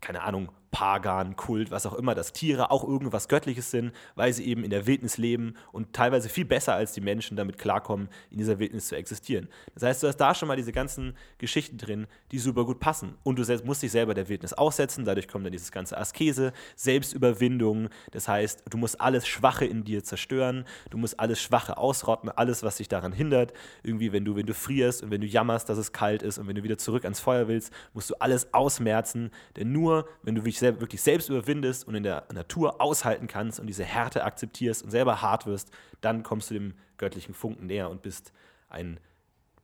[0.00, 4.44] keine Ahnung, Pagan, Kult, was auch immer, dass Tiere auch irgendwas Göttliches sind, weil sie
[4.44, 8.36] eben in der Wildnis leben und teilweise viel besser als die Menschen damit klarkommen, in
[8.36, 9.48] dieser Wildnis zu existieren.
[9.72, 13.14] Das heißt, du hast da schon mal diese ganzen Geschichten drin, die super gut passen.
[13.22, 16.52] Und du selbst musst dich selber der Wildnis aussetzen, dadurch kommt dann dieses ganze Askese,
[16.74, 17.88] Selbstüberwindung.
[18.10, 22.62] Das heißt, du musst alles Schwache in dir zerstören, du musst alles Schwache ausrotten, alles,
[22.62, 23.54] was dich daran hindert.
[23.82, 26.48] Irgendwie, wenn du, wenn du frierst und wenn du jammerst, dass es kalt ist und
[26.48, 30.42] wenn du wieder zurück ans Feuer willst, musst du alles ausmerzen, denn nur, wenn du
[30.42, 34.82] dich selber, wirklich selbst überwindest und in der Natur aushalten kannst und diese Härte akzeptierst
[34.82, 35.70] und selber hart wirst,
[36.00, 38.32] dann kommst du dem göttlichen Funken näher und bist
[38.68, 39.00] ein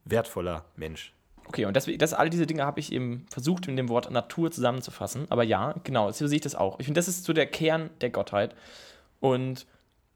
[0.05, 1.13] wertvoller Mensch.
[1.47, 4.51] Okay, und deswegen, das, all diese Dinge habe ich eben versucht, in dem Wort Natur
[4.51, 5.27] zusammenzufassen.
[5.29, 6.79] Aber ja, genau, so sehe ich das auch.
[6.79, 8.55] Ich finde, das ist so der Kern der Gottheit.
[9.21, 9.67] Und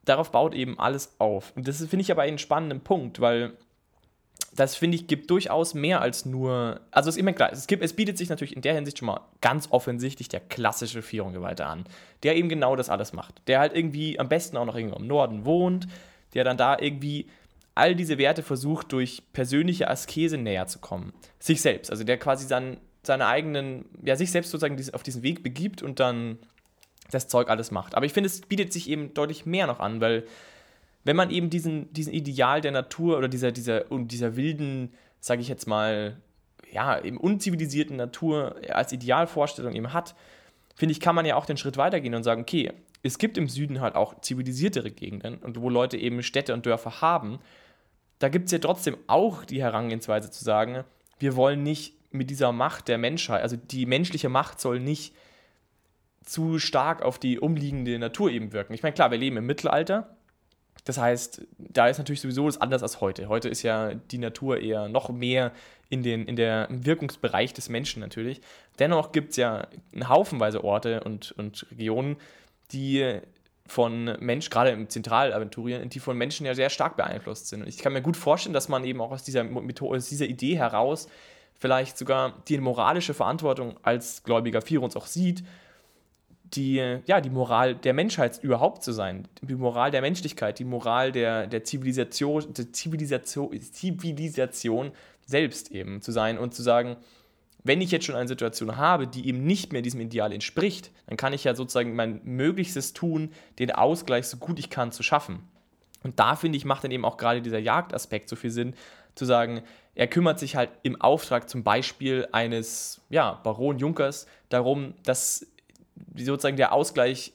[0.04, 1.52] darauf baut eben alles auf.
[1.56, 3.56] Und das finde ich aber einen spannenden Punkt, weil
[4.56, 6.80] das finde ich gibt durchaus mehr als nur.
[6.90, 9.20] Also ist immer klar, es, gibt, es bietet sich natürlich in der Hinsicht schon mal
[9.40, 11.84] ganz offensichtlich der klassische Vierungeweihte an,
[12.22, 13.42] der eben genau das alles macht.
[13.46, 15.86] Der halt irgendwie am besten auch noch irgendwo im Norden wohnt,
[16.34, 17.26] der dann da irgendwie
[17.74, 21.12] all diese Werte versucht, durch persönliche Askese näher zu kommen.
[21.38, 25.42] Sich selbst, also der quasi dann seine eigenen, ja, sich selbst sozusagen auf diesen Weg
[25.42, 26.38] begibt und dann
[27.10, 27.94] das Zeug alles macht.
[27.94, 30.24] Aber ich finde, es bietet sich eben deutlich mehr noch an, weil
[31.06, 35.48] wenn man eben diesen, diesen Ideal der Natur oder dieser, dieser, dieser wilden, sage ich
[35.48, 36.16] jetzt mal,
[36.72, 40.16] ja, eben unzivilisierten Natur als Idealvorstellung eben hat,
[40.74, 42.72] finde ich, kann man ja auch den Schritt weitergehen und sagen, okay,
[43.04, 47.00] es gibt im Süden halt auch zivilisiertere Gegenden und wo Leute eben Städte und Dörfer
[47.00, 47.38] haben,
[48.18, 50.82] da gibt es ja trotzdem auch die Herangehensweise zu sagen,
[51.20, 55.14] wir wollen nicht mit dieser Macht der Menschheit, also die menschliche Macht soll nicht
[56.24, 58.72] zu stark auf die umliegende Natur eben wirken.
[58.72, 60.15] Ich meine, klar, wir leben im Mittelalter,
[60.86, 63.28] das heißt, da ist natürlich sowieso das anders als heute.
[63.28, 65.50] Heute ist ja die Natur eher noch mehr
[65.88, 68.40] in den in der, im Wirkungsbereich des Menschen natürlich.
[68.78, 69.66] Dennoch gibt es ja
[70.04, 72.16] haufenweise Orte und, und Regionen,
[72.70, 73.18] die
[73.66, 77.62] von Menschen, gerade im Zentralaventurien, die von Menschen ja sehr stark beeinflusst sind.
[77.62, 79.44] Und ich kann mir gut vorstellen, dass man eben auch aus dieser,
[79.80, 81.08] aus dieser Idee heraus
[81.58, 85.42] vielleicht sogar die moralische Verantwortung als gläubiger Vierons auch sieht,
[86.54, 91.12] die, ja, die Moral der Menschheit überhaupt zu sein, die Moral der Menschlichkeit, die Moral
[91.12, 94.92] der, der Zivilisation, der Zivilisation, Zivilisation
[95.24, 96.96] selbst eben zu sein und zu sagen,
[97.64, 101.16] wenn ich jetzt schon eine Situation habe, die eben nicht mehr diesem Ideal entspricht, dann
[101.16, 105.40] kann ich ja sozusagen mein Möglichstes tun, den Ausgleich so gut ich kann zu schaffen.
[106.04, 108.74] Und da finde ich, macht dann eben auch gerade dieser Jagdaspekt so viel Sinn,
[109.16, 109.62] zu sagen,
[109.96, 115.46] er kümmert sich halt im Auftrag zum Beispiel eines ja, Baron Junkers darum, dass
[116.16, 117.32] sozusagen der Ausgleich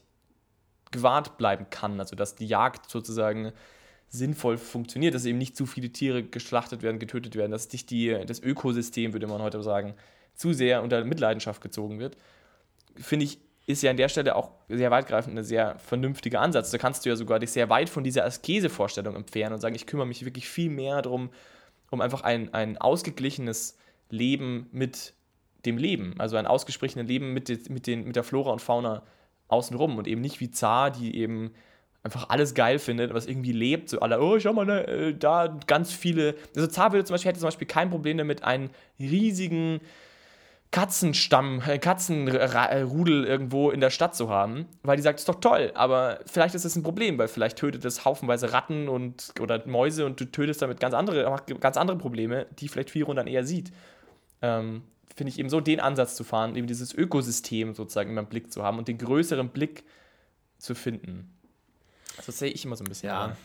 [0.92, 2.00] gewahrt bleiben kann.
[2.00, 3.54] Also dass die Jagd sozusagen
[4.10, 8.18] sinnvoll funktioniert, dass eben nicht zu viele Tiere geschlachtet werden, getötet werden, dass nicht die,
[8.26, 9.96] das Ökosystem, würde man heute sagen,
[10.34, 12.18] zu sehr unter Mitleidenschaft gezogen wird.
[12.98, 16.72] Finde ich, ist ja an der Stelle auch sehr weitgreifend ein sehr vernünftiger Ansatz.
[16.72, 19.88] Da kannst du ja sogar dich sehr weit von dieser Askese-Vorstellung entfernen und sagen, ich
[19.88, 21.30] kümmere mich wirklich viel mehr darum,
[21.90, 23.78] um einfach ein, ein ausgeglichenes
[24.10, 25.14] Leben mit
[25.66, 29.04] dem Leben, also ein ausgesprochenes Leben mit, den, mit, den, mit der Flora und Fauna
[29.48, 31.52] außenrum und eben nicht wie Zar, die eben
[32.04, 35.60] einfach alles geil findet, was irgendwie lebt, so alle, oh, schau mal, ne, äh, da
[35.68, 39.82] ganz viele, also Zar würde zum Beispiel, hätte zum Beispiel kein Problem damit, einen riesigen
[40.72, 45.72] Katzenstamm, äh, Katzenrudel irgendwo in der Stadt zu haben, weil die sagt, ist doch toll,
[45.76, 50.06] aber vielleicht ist es ein Problem, weil vielleicht tötet es haufenweise Ratten und, oder Mäuse
[50.06, 53.72] und du tötest damit ganz andere, ganz andere Probleme, die vielleicht Firon dann eher sieht.
[54.42, 54.84] Ähm,
[55.16, 58.52] finde ich eben so den Ansatz zu fahren, eben dieses Ökosystem sozusagen immer im Blick
[58.52, 59.84] zu haben und den größeren Blick
[60.58, 61.38] zu finden.
[62.26, 63.10] Das sehe ich immer so ein bisschen.
[63.10, 63.36] Ja.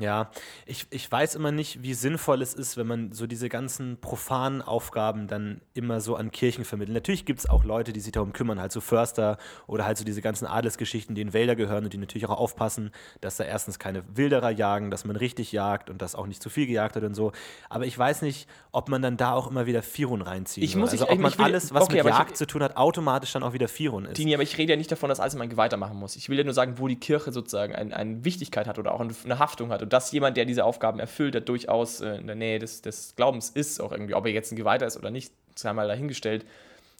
[0.00, 0.30] Ja,
[0.66, 4.62] ich, ich weiß immer nicht, wie sinnvoll es ist, wenn man so diese ganzen profanen
[4.62, 6.94] Aufgaben dann immer so an Kirchen vermittelt.
[6.94, 9.36] Natürlich gibt es auch Leute, die sich darum kümmern, halt so Förster
[9.66, 12.90] oder halt so diese ganzen Adelsgeschichten, die in Wälder gehören und die natürlich auch aufpassen,
[13.20, 16.48] dass da erstens keine Wilderer jagen, dass man richtig jagt und dass auch nicht zu
[16.48, 17.32] viel gejagt wird und so.
[17.68, 20.64] Aber ich weiß nicht, ob man dann da auch immer wieder Firun reinzieht.
[20.64, 22.62] Ich muss also ich, ob man will, alles, was okay, mit Jagd ich, zu tun
[22.62, 24.14] hat, automatisch dann auch wieder Firun ist.
[24.14, 26.16] Tini, aber ich rede ja nicht davon, dass alles immer ein Geweihter machen muss.
[26.16, 29.00] Ich will ja nur sagen, wo die Kirche sozusagen ein, eine Wichtigkeit hat oder auch
[29.00, 32.58] eine Haftung hat dass jemand, der diese Aufgaben erfüllt, der durchaus äh, in der Nähe
[32.58, 35.72] des, des Glaubens ist, auch irgendwie, ob er jetzt ein Geweihter ist oder nicht, sei
[35.72, 36.44] mal dahingestellt.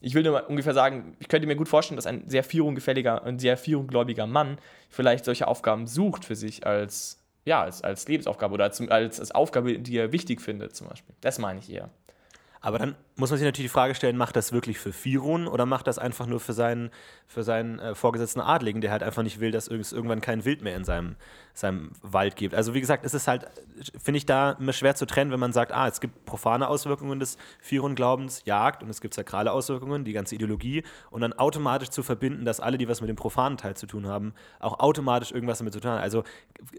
[0.01, 3.39] Ich will nur ungefähr sagen, ich könnte mir gut vorstellen, dass ein sehr führunggefälliger und
[3.41, 8.65] sehr führunggläubiger Mann vielleicht solche Aufgaben sucht für sich als, ja, als, als Lebensaufgabe oder
[8.65, 11.15] als, als Aufgabe, die er wichtig findet, zum Beispiel.
[11.21, 11.91] Das meine ich eher.
[12.63, 15.67] Aber dann muss man sich natürlich die Frage stellen, macht das wirklich für Firun oder
[15.67, 16.91] macht das einfach nur für seinen,
[17.27, 20.63] für seinen äh, vorgesetzten Adligen, der halt einfach nicht will, dass es irgendwann kein Wild
[20.63, 21.17] mehr in seinem,
[21.53, 22.55] seinem Wald gibt.
[22.55, 23.47] Also wie gesagt, es ist halt,
[24.03, 27.21] finde ich da immer schwer zu trennen, wenn man sagt, ah, es gibt profane Auswirkungen
[27.21, 32.03] des Firun-Glaubens, Jagd und es gibt sakrale Auswirkungen, die ganze Ideologie und dann automatisch zu
[32.03, 35.59] verbinden, dass alle, die was mit dem profanen Teil zu tun haben, auch automatisch irgendwas
[35.59, 36.01] damit zu tun haben.
[36.01, 36.25] Also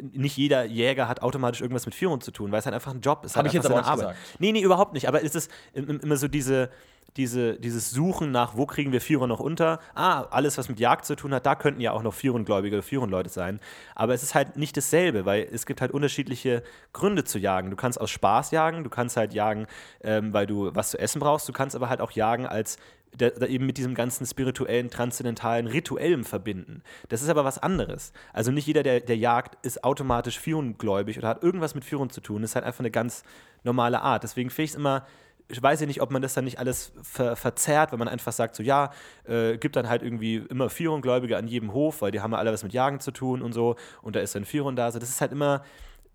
[0.01, 3.01] nicht jeder Jäger hat automatisch irgendwas mit Firun zu tun, weil es halt einfach ein
[3.01, 3.35] Job ist.
[3.35, 4.17] Habe halt ich jetzt aber nicht gesagt.
[4.39, 5.07] Nee, nee, überhaupt nicht.
[5.07, 6.69] Aber es ist immer so diese,
[7.17, 9.79] diese, dieses Suchen nach, wo kriegen wir Führer noch unter?
[9.95, 12.83] Ah, alles, was mit Jagd zu tun hat, da könnten ja auch noch Führengläubige oder
[12.83, 13.59] Führenleute sein.
[13.95, 16.63] Aber es ist halt nicht dasselbe, weil es gibt halt unterschiedliche
[16.93, 17.69] Gründe zu jagen.
[17.69, 19.67] Du kannst aus Spaß jagen, du kannst halt jagen,
[20.01, 22.77] ähm, weil du was zu essen brauchst, du kannst aber halt auch jagen als
[23.17, 26.81] da, da eben mit diesem ganzen spirituellen, transzendentalen, rituellem verbinden.
[27.09, 28.13] Das ist aber was anderes.
[28.31, 32.21] Also nicht jeder, der, der jagt, ist automatisch Führunggläubig oder hat irgendwas mit Führung zu
[32.21, 32.41] tun.
[32.41, 33.23] Das ist halt einfach eine ganz
[33.63, 34.23] normale Art.
[34.23, 35.05] Deswegen finde ich es immer
[35.51, 38.31] ich weiß ja nicht, ob man das dann nicht alles ver verzerrt, wenn man einfach
[38.31, 38.91] sagt, so ja,
[39.25, 42.51] äh, gibt dann halt irgendwie immer Führunggläubige an jedem Hof, weil die haben ja alle
[42.51, 44.85] was mit Jagen zu tun und so und da ist dann Führung da.
[44.85, 45.63] Also das ist halt immer,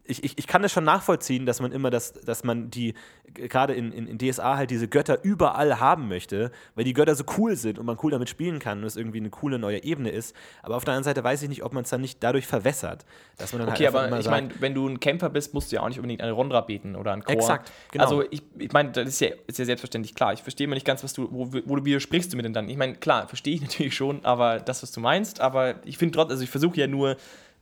[0.09, 2.95] ich, ich, ich kann das schon nachvollziehen, dass man immer das, dass man die,
[3.35, 7.25] gerade in, in, in DSA halt diese Götter überall haben möchte, weil die Götter so
[7.39, 10.11] cool sind und man cool damit spielen kann und es irgendwie eine coole neue Ebene
[10.11, 10.35] ist.
[10.63, 13.05] Aber auf der anderen Seite weiß ich nicht, ob man es dann nicht dadurch verwässert.
[13.37, 15.73] Dass man dann Okay, halt aber immer ich meine, wenn du ein Kämpfer bist, musst
[15.73, 17.35] du ja auch nicht unbedingt eine Rondra beten oder ein Chor.
[17.35, 18.05] Exakt, genau.
[18.05, 20.33] Also ich, ich meine, das ist ja, ist ja selbstverständlich klar.
[20.33, 22.69] Ich verstehe immer nicht ganz, was du, wo, wo du widersprichst du mir denn dann.
[22.69, 26.15] Ich meine, klar, verstehe ich natürlich schon, aber das, was du meinst, aber ich finde
[26.15, 27.17] trotzdem, also ich versuche ja nur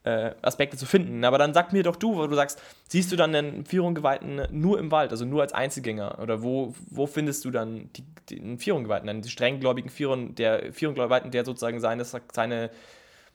[0.04, 1.24] äh, Aspekte zu finden.
[1.24, 4.78] Aber dann sag mir doch du, wo du sagst, siehst du dann den Führunggeweihten nur
[4.78, 6.18] im Wald, also nur als Einzelgänger?
[6.20, 11.44] Oder wo, wo findest du dann die, den Führunggeweihten, den strenggläubigen Führung, der Führunggeweihten, der
[11.44, 12.70] sozusagen seine, seine,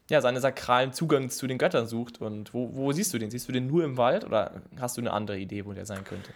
[0.10, 2.22] ja, seine sakralen Zugang zu den Göttern sucht?
[2.22, 3.32] Und wo, wo siehst du den?
[3.32, 6.04] Siehst du den nur im Wald oder hast du eine andere Idee, wo der sein
[6.04, 6.32] könnte?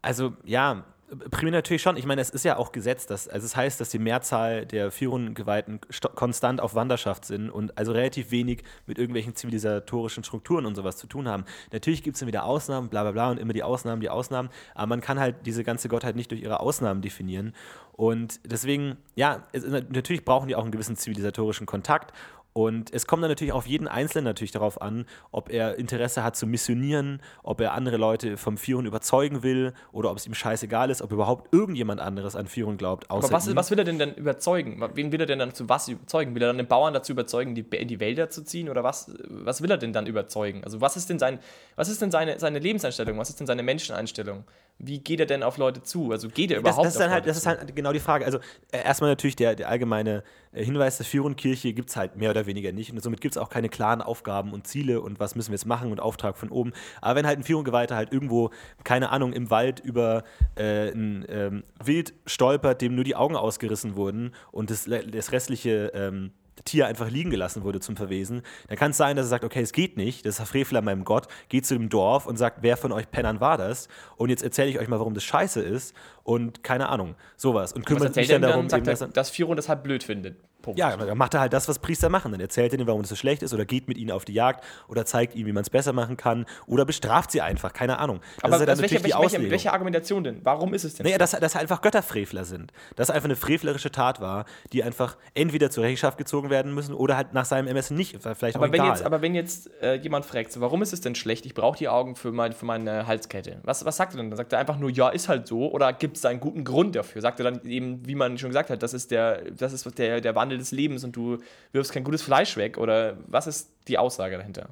[0.00, 0.84] Also ja,
[1.30, 1.96] primär natürlich schon.
[1.96, 4.90] Ich meine, es ist ja auch Gesetz, dass, also es heißt, dass die Mehrzahl der
[4.90, 5.80] Führungsgeweihten
[6.14, 11.06] konstant auf Wanderschaft sind und also relativ wenig mit irgendwelchen zivilisatorischen Strukturen und sowas zu
[11.06, 11.44] tun haben.
[11.72, 14.48] Natürlich gibt es dann wieder Ausnahmen, bla bla bla und immer die Ausnahmen, die Ausnahmen,
[14.74, 17.54] aber man kann halt diese ganze Gottheit nicht durch ihre Ausnahmen definieren.
[17.92, 22.12] Und deswegen, ja, es, natürlich brauchen die auch einen gewissen zivilisatorischen Kontakt
[22.52, 26.36] und es kommt dann natürlich auf jeden Einzelnen natürlich darauf an, ob er Interesse hat
[26.36, 30.90] zu missionieren, ob er andere Leute vom Führen überzeugen will oder ob es ihm scheißegal
[30.90, 33.10] ist, ob überhaupt irgendjemand anderes an Führung glaubt.
[33.10, 34.82] Außer Aber was, was will er denn dann überzeugen?
[34.94, 36.34] Wen will er denn dann zu was überzeugen?
[36.34, 38.68] Will er dann den Bauern dazu überzeugen, die, in die Wälder zu ziehen?
[38.68, 40.62] Oder was, was will er denn dann überzeugen?
[40.62, 41.38] Also was ist denn, sein,
[41.76, 43.16] was ist denn seine, seine Lebenseinstellung?
[43.18, 44.44] Was ist denn seine Menscheneinstellung?
[44.78, 46.10] Wie geht er denn auf Leute zu?
[46.10, 48.24] Also geht er das, überhaupt das ist, dann halt, das ist halt genau die Frage.
[48.24, 48.38] Also
[48.72, 52.46] äh, erstmal natürlich der, der allgemeine äh, Hinweis der Führungskirche gibt es halt mehr oder
[52.46, 52.90] weniger nicht.
[52.90, 55.66] Und somit gibt es auch keine klaren Aufgaben und Ziele und was müssen wir jetzt
[55.66, 56.72] machen und Auftrag von oben.
[57.00, 58.50] Aber wenn halt ein Führunggeweihter halt irgendwo,
[58.82, 60.24] keine Ahnung, im Wald über
[60.56, 65.92] äh, ein ähm, Wild stolpert, dem nur die Augen ausgerissen wurden und das, das restliche
[65.94, 66.32] ähm,
[66.64, 69.60] Tier einfach liegen gelassen wurde zum Verwesen, dann kann es sein, dass er sagt, okay,
[69.60, 72.36] es geht nicht, das ist der Frevel an meinem Gott, geht zu dem Dorf und
[72.36, 73.88] sagt, wer von euch Pennern war das?
[74.16, 77.72] Und jetzt erzähle ich euch mal, warum das scheiße ist und keine Ahnung, sowas.
[77.72, 78.60] Und kümmert sich dann darum, dann?
[78.60, 80.36] eben, Sagt dass er, er, dass Firo das halt blöd findet.
[80.62, 80.78] Punkt.
[80.78, 82.32] ja, dann macht er halt das, was Priester machen.
[82.32, 84.32] Dann erzählt er ihnen, warum das so schlecht ist oder geht mit ihnen auf die
[84.32, 87.98] Jagd oder zeigt ihnen, wie man es besser machen kann oder bestraft sie einfach, keine
[87.98, 88.20] Ahnung.
[88.40, 89.50] Das Aber ist natürlich die welche, welche, Auslegung.
[89.50, 90.40] welche Argumentation denn?
[90.42, 91.04] Warum ist es denn?
[91.04, 92.72] Naja, dass, dass einfach Götterfrevler sind.
[92.96, 97.16] Dass einfach eine frevlerische Tat war, die einfach entweder zur Rechenschaft gezogen werden müssen oder
[97.16, 98.16] halt nach seinem Ermessen nicht.
[98.20, 98.88] Vielleicht auch aber, wenn egal.
[98.88, 101.46] jetzt, aber wenn jetzt äh, jemand fragt, so, warum ist es denn schlecht?
[101.46, 103.60] Ich brauche die Augen für, mein, für meine Halskette.
[103.64, 104.30] Was, was sagt er denn?
[104.30, 105.70] Dann sagt er einfach nur, ja, ist halt so.
[105.72, 107.20] Oder gibt es einen guten Grund dafür?
[107.20, 110.20] Sagt er dann eben, wie man schon gesagt hat, das ist der, das ist der,
[110.20, 111.38] der Wandel des Lebens und du
[111.72, 112.78] wirfst kein gutes Fleisch weg?
[112.78, 114.68] Oder was ist die Aussage dahinter?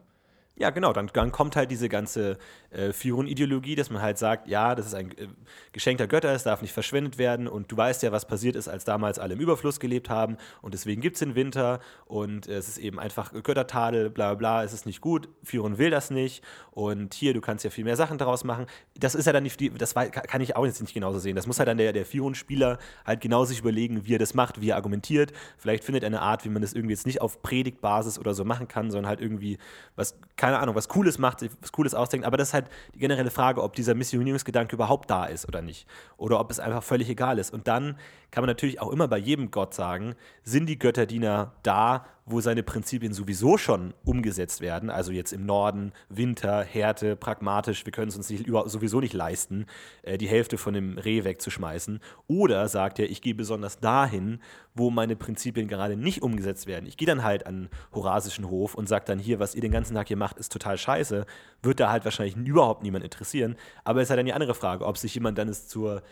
[0.60, 2.36] Ja, genau, dann, dann kommt halt diese ganze
[2.68, 5.26] äh, Firon-Ideologie, dass man halt sagt, ja, das ist ein äh,
[5.72, 8.84] geschenkter Götter, es darf nicht verschwendet werden und du weißt ja, was passiert ist, als
[8.84, 12.68] damals alle im Überfluss gelebt haben und deswegen gibt es den Winter und äh, es
[12.68, 17.14] ist eben einfach Göttertadel, bla bla es ist nicht gut, Firon will das nicht und
[17.14, 18.66] hier, du kannst ja viel mehr Sachen daraus machen.
[18.98, 21.36] Das ist ja dann nicht, das kann ich auch jetzt nicht genauso sehen.
[21.36, 24.60] Das muss halt dann der, der Firon-Spieler halt genau sich überlegen, wie er das macht,
[24.60, 25.32] wie er argumentiert.
[25.58, 28.44] Vielleicht findet er eine Art, wie man das irgendwie jetzt nicht auf Predigtbasis oder so
[28.44, 29.58] machen kann, sondern halt irgendwie
[29.96, 30.16] was,
[30.50, 32.26] keine Ahnung, was Cooles macht, was Cooles ausdenkt.
[32.26, 35.86] Aber das ist halt die generelle Frage, ob dieser Missionierungsgedanke überhaupt da ist oder nicht.
[36.16, 37.52] Oder ob es einfach völlig egal ist.
[37.54, 37.96] Und dann
[38.32, 42.62] kann man natürlich auch immer bei jedem Gott sagen, sind die Götterdiener da, wo seine
[42.62, 48.16] Prinzipien sowieso schon umgesetzt werden, also jetzt im Norden, Winter, Härte, pragmatisch, wir können es
[48.16, 49.66] uns nicht, sowieso nicht leisten,
[50.02, 52.00] äh, die Hälfte von dem Reh wegzuschmeißen.
[52.26, 54.40] Oder sagt er, ich gehe besonders dahin,
[54.74, 56.86] wo meine Prinzipien gerade nicht umgesetzt werden.
[56.86, 59.94] Ich gehe dann halt an Horasischen Hof und sage dann hier, was ihr den ganzen
[59.94, 61.26] Tag hier macht, ist total scheiße.
[61.62, 63.56] Wird da halt wahrscheinlich überhaupt niemand interessieren.
[63.84, 66.02] Aber es ist halt dann die andere Frage, ob sich jemand dann es zur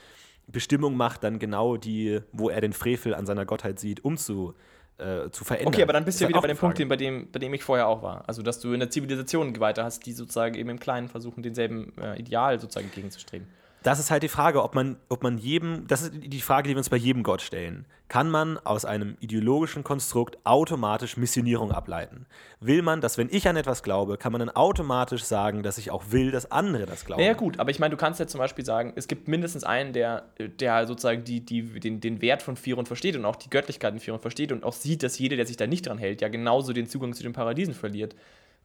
[0.48, 4.54] Bestimmung macht, dann genau die, wo er den Frevel an seiner Gottheit sieht, umzu,
[4.98, 5.72] äh, zu verändern.
[5.72, 7.62] Okay, aber dann bist du ja wieder bei dem Punkt, bei dem, bei dem ich
[7.62, 8.24] vorher auch war.
[8.26, 11.92] Also, dass du in der Zivilisation weiter hast, die sozusagen eben im Kleinen versuchen, denselben
[12.00, 13.46] äh, Ideal sozusagen entgegenzustreben.
[13.88, 16.74] Das ist halt die Frage, ob man, ob man jedem, das ist die Frage, die
[16.74, 17.86] wir uns bei jedem Gott stellen.
[18.08, 22.26] Kann man aus einem ideologischen Konstrukt automatisch Missionierung ableiten?
[22.60, 25.90] Will man, dass wenn ich an etwas glaube, kann man dann automatisch sagen, dass ich
[25.90, 27.22] auch will, dass andere das glauben?
[27.22, 29.64] Ja, naja, gut, aber ich meine, du kannst ja zum Beispiel sagen, es gibt mindestens
[29.64, 33.48] einen, der, der sozusagen die, die, den, den Wert von Firon versteht und auch die
[33.48, 36.20] Göttlichkeit in Firon versteht und auch sieht, dass jeder, der sich da nicht dran hält,
[36.20, 38.14] ja genauso den Zugang zu den Paradiesen verliert.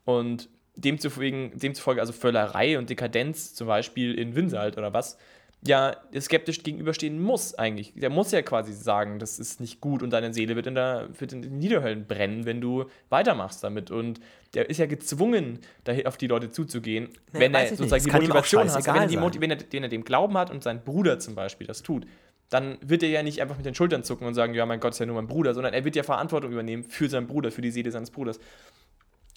[0.03, 5.17] Und demzufolge, demzufolge also Völlerei und Dekadenz zum Beispiel in Winsalt oder was,
[5.65, 7.93] ja skeptisch gegenüberstehen muss eigentlich.
[7.95, 11.09] Der muss ja quasi sagen, das ist nicht gut und deine Seele wird in, der,
[11.17, 13.91] wird in den Niederhöllen brennen, wenn du weitermachst damit.
[13.91, 14.19] Und
[14.53, 18.69] der ist ja gezwungen, da auf die Leute zuzugehen, nee, wenn er sozusagen die Motivation
[18.69, 21.19] hat, wenn er, die Mot wenn, er, wenn er dem Glauben hat und sein Bruder
[21.19, 22.05] zum Beispiel das tut.
[22.49, 24.93] Dann wird er ja nicht einfach mit den Schultern zucken und sagen, ja, mein Gott
[24.93, 27.61] ist ja nur mein Bruder, sondern er wird ja Verantwortung übernehmen für seinen Bruder, für
[27.61, 28.39] die Seele seines Bruders.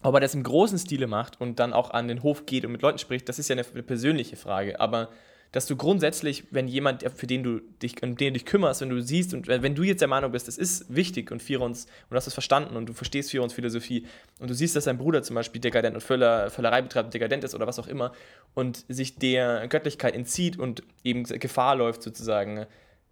[0.07, 2.71] Ob er das im großen Stile macht und dann auch an den Hof geht und
[2.71, 4.79] mit Leuten spricht, das ist ja eine, persönliche Frage.
[4.79, 5.09] Aber
[5.51, 8.89] dass du grundsätzlich, wenn jemand, für den du dich, um den du dich kümmerst, wenn
[8.89, 12.11] du siehst und wenn du jetzt der Meinung bist, das ist wichtig und Firons, und
[12.11, 14.07] du hast es verstanden und du verstehst Firons Philosophie
[14.39, 17.57] und du siehst, dass dein Bruder zum Beispiel dekadent und Völler, Völlerei betreibt, dekadent ist
[17.57, 18.13] oder was auch immer
[18.55, 22.67] und sich der Göttlichkeit entzieht und eben Gefahr läuft sozusagen,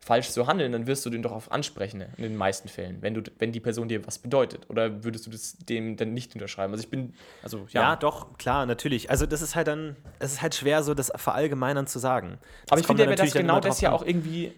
[0.04, 3.14] falsch zu handeln, dann wirst du den doch auf ansprechen, in den meisten Fällen, wenn,
[3.14, 4.68] du, wenn die Person dir was bedeutet.
[4.68, 6.74] Oder würdest du das dem dann nicht unterschreiben?
[6.74, 7.80] Also ich bin, also ja.
[7.80, 9.08] Ja, doch, klar, natürlich.
[9.08, 12.36] Also das ist halt dann, es ist halt schwer, so das verallgemeinern zu sagen.
[12.66, 14.52] Das Aber ich finde, ja, dass genau das ja auch irgendwie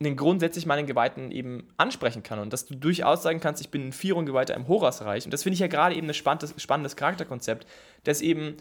[0.00, 3.88] den grundsätzlich meinen Geweihten eben ansprechen kann und dass du durchaus sagen kannst, ich bin
[3.88, 5.26] ein Vierung Geweihter im Horasreich.
[5.26, 7.66] Und das finde ich ja gerade eben ein spannendes, spannendes Charakterkonzept,
[8.04, 8.56] das eben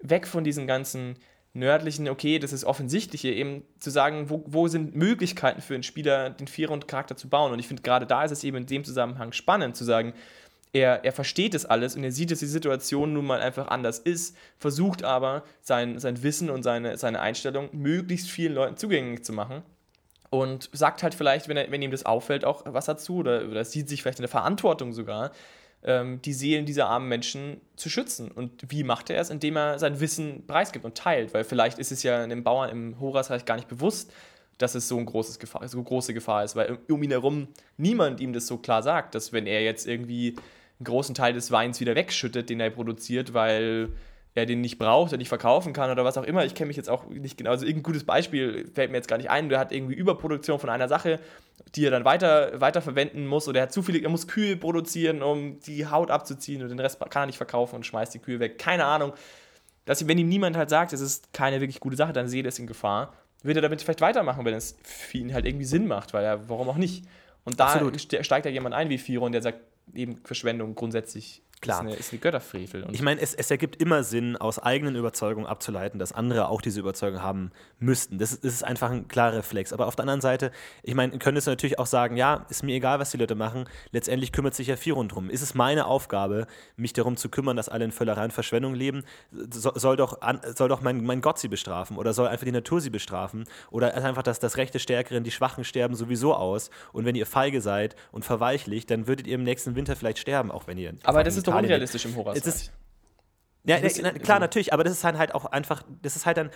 [0.00, 1.16] weg von diesen ganzen
[1.54, 6.30] nördlichen, okay, das ist offensichtliche, eben zu sagen, wo, wo sind Möglichkeiten für einen Spieler,
[6.30, 7.52] den Vierer-Charakter zu bauen.
[7.52, 10.14] Und ich finde, gerade da ist es eben in dem Zusammenhang spannend zu sagen,
[10.72, 13.98] er, er versteht das alles und er sieht, dass die Situation nun mal einfach anders
[13.98, 19.34] ist, versucht aber, sein, sein Wissen und seine, seine Einstellung möglichst vielen Leuten zugänglich zu
[19.34, 19.62] machen
[20.30, 23.66] und sagt halt vielleicht, wenn, er, wenn ihm das auffällt, auch was dazu oder, oder
[23.66, 25.32] sieht sich vielleicht in der Verantwortung sogar,
[25.84, 28.30] die Seelen dieser armen Menschen zu schützen.
[28.30, 29.30] Und wie macht er es?
[29.30, 31.34] Indem er sein Wissen preisgibt und teilt.
[31.34, 34.12] Weil vielleicht ist es ja einem Bauern im Horasreich gar nicht bewusst,
[34.58, 38.20] dass es so, ein großes Gefahr, so große Gefahr ist, weil um ihn herum niemand
[38.20, 40.36] ihm das so klar sagt, dass wenn er jetzt irgendwie
[40.78, 43.88] einen großen Teil des Weins wieder wegschüttet, den er produziert, weil
[44.34, 46.44] er den nicht braucht, er nicht verkaufen kann oder was auch immer.
[46.44, 47.50] Ich kenne mich jetzt auch nicht genau.
[47.50, 49.48] Also irgendein gutes Beispiel fällt mir jetzt gar nicht ein.
[49.48, 51.20] Der hat irgendwie Überproduktion von einer Sache,
[51.74, 54.56] die er dann weiter, weiter verwenden muss oder er hat zu viele, er muss Kühe
[54.56, 58.20] produzieren, um die Haut abzuziehen und den Rest kann er nicht verkaufen und schmeißt die
[58.20, 58.58] Kühe weg.
[58.58, 59.12] Keine Ahnung.
[59.84, 62.48] Dass, wenn ihm niemand halt sagt, es ist keine wirklich gute Sache, dann sehe er
[62.48, 65.88] es in Gefahr, wird er damit vielleicht weitermachen, wenn es für ihn halt irgendwie Sinn
[65.88, 67.04] macht, weil er, warum auch nicht?
[67.44, 68.00] Und da Absolut.
[68.00, 69.58] steigt da jemand ein wie Firon, der sagt,
[69.92, 71.78] eben Verschwendung grundsätzlich Klar.
[71.78, 72.88] Ist eine, ist eine Götterfrevel.
[72.90, 76.80] Ich meine, es, es, ergibt immer Sinn, aus eigenen Überzeugungen abzuleiten, dass andere auch diese
[76.80, 78.18] Überzeugung haben müssten.
[78.18, 79.72] Das ist, das ist einfach ein klarer Reflex.
[79.72, 80.50] Aber auf der anderen Seite,
[80.82, 83.68] ich meine, könntest du natürlich auch sagen, ja, ist mir egal, was die Leute machen.
[83.92, 85.30] Letztendlich kümmert sich ja Firon drum.
[85.30, 89.04] Ist es meine Aufgabe, mich darum zu kümmern, dass alle in Völlerei und Verschwendung leben?
[89.50, 91.96] So, soll doch, an, soll doch mein, mein Gott sie bestrafen?
[91.96, 93.44] Oder soll einfach die Natur sie bestrafen?
[93.70, 96.70] Oder einfach, dass das Rechte Stärkeren, die Schwachen sterben sowieso aus.
[96.92, 100.50] Und wenn ihr feige seid und verweichlicht, dann würdet ihr im nächsten Winter vielleicht sterben,
[100.50, 100.94] auch wenn ihr.
[101.04, 102.34] Aber das ist doch unrealistisch im Horror.
[103.64, 106.50] Ja, ja, klar, natürlich, aber das ist halt auch einfach, das ist halt dann,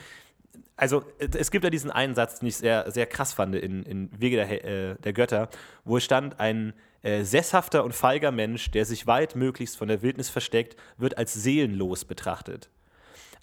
[0.76, 4.10] also es gibt ja diesen einen Satz, den ich sehr, sehr krass fand in, in
[4.18, 5.48] Wege der, äh, der Götter,
[5.84, 10.02] wo es stand, ein Äh, sesshafter und feiger Mensch, der sich weit möglichst von der
[10.02, 12.68] Wildnis versteckt, wird als seelenlos betrachtet.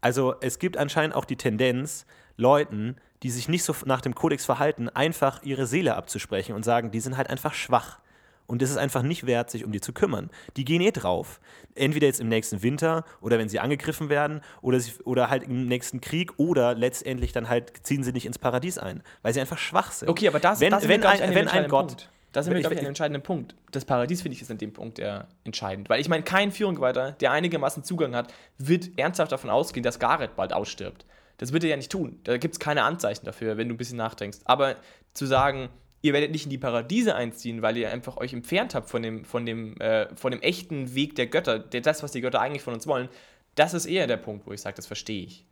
[0.01, 4.43] Also es gibt anscheinend auch die Tendenz, Leuten, die sich nicht so nach dem Kodex
[4.43, 7.99] verhalten, einfach ihre Seele abzusprechen und sagen, die sind halt einfach schwach.
[8.45, 10.29] Und es ist einfach nicht wert, sich um die zu kümmern.
[10.57, 11.39] Die gehen eh drauf.
[11.75, 15.67] Entweder jetzt im nächsten Winter oder wenn sie angegriffen werden oder, sie, oder halt im
[15.67, 19.57] nächsten Krieg oder letztendlich dann halt ziehen sie nicht ins Paradies ein, weil sie einfach
[19.57, 20.09] schwach sind.
[20.09, 21.87] Okay, aber das, wenn, das ist wenn, ein, wenn ein Gott.
[21.87, 22.09] Punkt.
[22.33, 23.55] Das ist glaube ich, ein entscheidender Punkt.
[23.71, 25.87] Das Paradies, finde ich, ist an dem Punkt der entscheidend.
[25.87, 30.35] Weil ich meine, kein Führungsgeweihter, der einigermaßen Zugang hat, wird ernsthaft davon ausgehen, dass Gareth
[30.35, 31.05] bald ausstirbt.
[31.37, 32.19] Das wird er ja nicht tun.
[32.23, 34.39] Da gibt es keine Anzeichen dafür, wenn du ein bisschen nachdenkst.
[34.45, 34.75] Aber
[35.13, 35.69] zu sagen,
[36.03, 39.23] ihr werdet nicht in die Paradiese einziehen, weil ihr einfach euch entfernt habt von dem,
[39.25, 42.61] von dem, äh, von dem echten Weg der Götter, der, das, was die Götter eigentlich
[42.61, 43.07] von uns wollen,
[43.55, 45.45] das ist eher der Punkt, wo ich sage, das verstehe ich.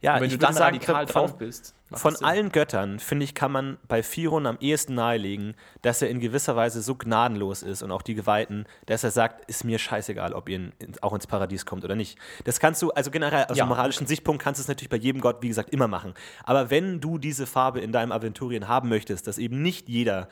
[0.00, 1.74] Ja, Und wenn du dann sagen, radikal drauf bist.
[1.90, 2.26] Macht Von Sinn.
[2.26, 6.56] allen Göttern, finde ich, kann man bei Firon am ehesten nahelegen, dass er in gewisser
[6.56, 10.48] Weise so gnadenlos ist und auch die Geweihten, dass er sagt, ist mir scheißegal, ob
[10.48, 10.70] ihr
[11.02, 12.18] auch ins Paradies kommt oder nicht.
[12.44, 13.64] Das kannst du, also generell aus Ja.
[13.64, 16.14] dem moralischen Sichtpunkt kannst du es natürlich bei jedem Gott, wie gesagt, immer machen.
[16.44, 20.28] Aber wenn du diese Farbe in deinem Aventurien haben möchtest, dass eben nicht jeder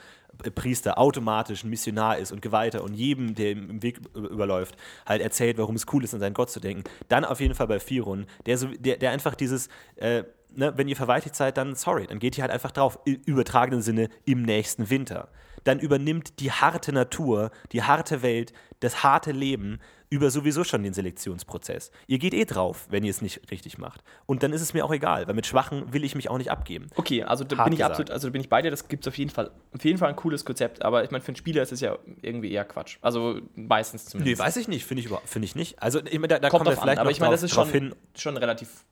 [0.55, 5.21] Priester automatisch ein Missionar ist und Geweihter und jedem, der ihm im Weg überläuft, halt
[5.21, 7.81] erzählt, warum es cool ist, an seinen Gott zu denken, dann auf jeden Fall bei
[7.81, 10.23] Firon, der, so, der, der einfach dieses, äh,
[10.59, 13.81] ne, wenn ihr verweitigt seid, dann sorry, dann geht ihr halt einfach drauf, im übertragenen
[13.81, 15.29] Sinne im nächsten Winter.
[15.65, 20.95] Dann übernimmt die harte Natur, die harte Welt, das harte Leben über sowieso schon den
[20.95, 21.91] Selektionsprozess.
[22.07, 24.03] Ihr geht eh drauf, wenn ihr es nicht richtig macht.
[24.25, 26.51] Und dann ist es mir auch egal, weil mit Schwachen will ich mich auch nicht
[26.51, 26.87] abgeben.
[26.97, 27.91] Okay, also da Hart bin ich gesagt.
[27.93, 29.99] absolut, also da bin ich bei dir, das gibt es auf jeden Fall, auf jeden
[29.99, 32.65] Fall ein cooles Konzept, aber ich meine, für einen Spieler ist es ja irgendwie eher
[32.65, 32.97] Quatsch.
[33.03, 34.41] Also meistens Nee, zumindest.
[34.43, 35.83] weiß ich nicht, finde ich, finde ich nicht.
[35.83, 37.53] Also ich meine, da, da Kommt kommen wir vielleicht an, aber ich meine, das ist
[37.53, 37.95] schon, hin.
[38.17, 38.87] schon relativ,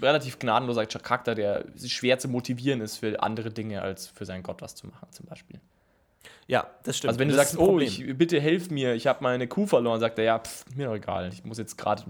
[0.00, 4.62] relativ gnadenloser Charakter, der schwer zu motivieren ist für andere Dinge, als für seinen Gott
[4.62, 5.60] was zu machen, zum Beispiel.
[6.48, 7.10] Ja, das stimmt.
[7.10, 9.98] Also wenn du Das sagst, oh, ich, bitte helf mir, ich habe meine Kuh verloren,
[9.98, 12.04] sagt er, ja, pff, mir doch egal, ich muss jetzt gerade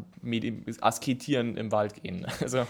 [0.81, 2.27] asketieren im Wald gehen.
[2.41, 2.67] Also,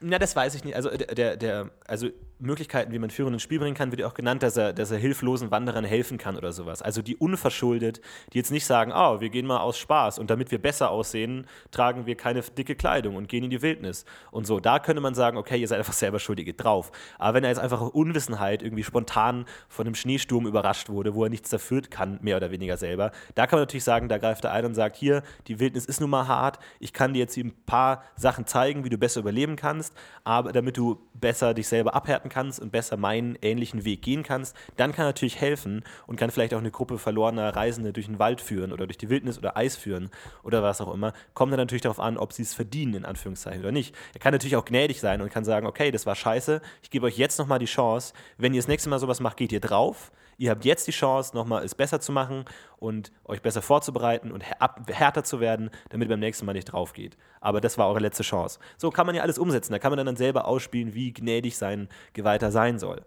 [0.00, 0.76] Na, das weiß ich nicht.
[0.76, 2.08] Also, der, der, der, also
[2.42, 4.90] Möglichkeiten, wie man Führung ins Spiel bringen kann, wird ja auch genannt, dass er, dass
[4.90, 6.82] er hilflosen Wanderern helfen kann oder sowas.
[6.82, 8.00] Also die unverschuldet,
[8.32, 11.46] die jetzt nicht sagen, oh, wir gehen mal aus Spaß und damit wir besser aussehen,
[11.70, 14.04] tragen wir keine dicke Kleidung und gehen in die Wildnis.
[14.30, 16.90] Und so, da könnte man sagen, okay, ihr seid einfach selber schuld, ihr geht drauf.
[17.18, 21.24] Aber wenn er jetzt einfach aus Unwissenheit irgendwie spontan von einem Schneesturm überrascht wurde, wo
[21.24, 24.44] er nichts dafür kann, mehr oder weniger selber, da kann man natürlich sagen, da greift
[24.44, 27.36] er ein und sagt, hier, die Wildnis ist nun mal hart, ich kann dir jetzt
[27.36, 31.94] ein paar Sachen zeigen, wie du besser überleben kannst, aber damit du besser dich selber
[31.94, 36.16] abhärten kannst und besser meinen ähnlichen Weg gehen kannst, dann kann er natürlich helfen und
[36.16, 39.38] kann vielleicht auch eine Gruppe verlorener Reisende durch den Wald führen oder durch die Wildnis
[39.38, 40.10] oder Eis führen
[40.42, 41.12] oder was auch immer.
[41.34, 43.94] Kommt dann natürlich darauf an, ob sie es verdienen, in Anführungszeichen, oder nicht.
[44.14, 47.06] Er kann natürlich auch gnädig sein und kann sagen, okay, das war scheiße, ich gebe
[47.06, 50.10] euch jetzt nochmal die Chance, wenn ihr das nächste Mal sowas macht, geht ihr drauf.
[50.38, 52.44] Ihr habt jetzt die Chance, nochmal es besser zu machen
[52.78, 56.92] und euch besser vorzubereiten und härter zu werden, damit ihr beim nächsten Mal nicht drauf
[56.92, 57.16] geht.
[57.40, 58.58] Aber das war eure letzte Chance.
[58.76, 59.72] So kann man ja alles umsetzen.
[59.72, 63.04] Da kann man dann selber ausspielen, wie gnädig sein Geweihter sein soll.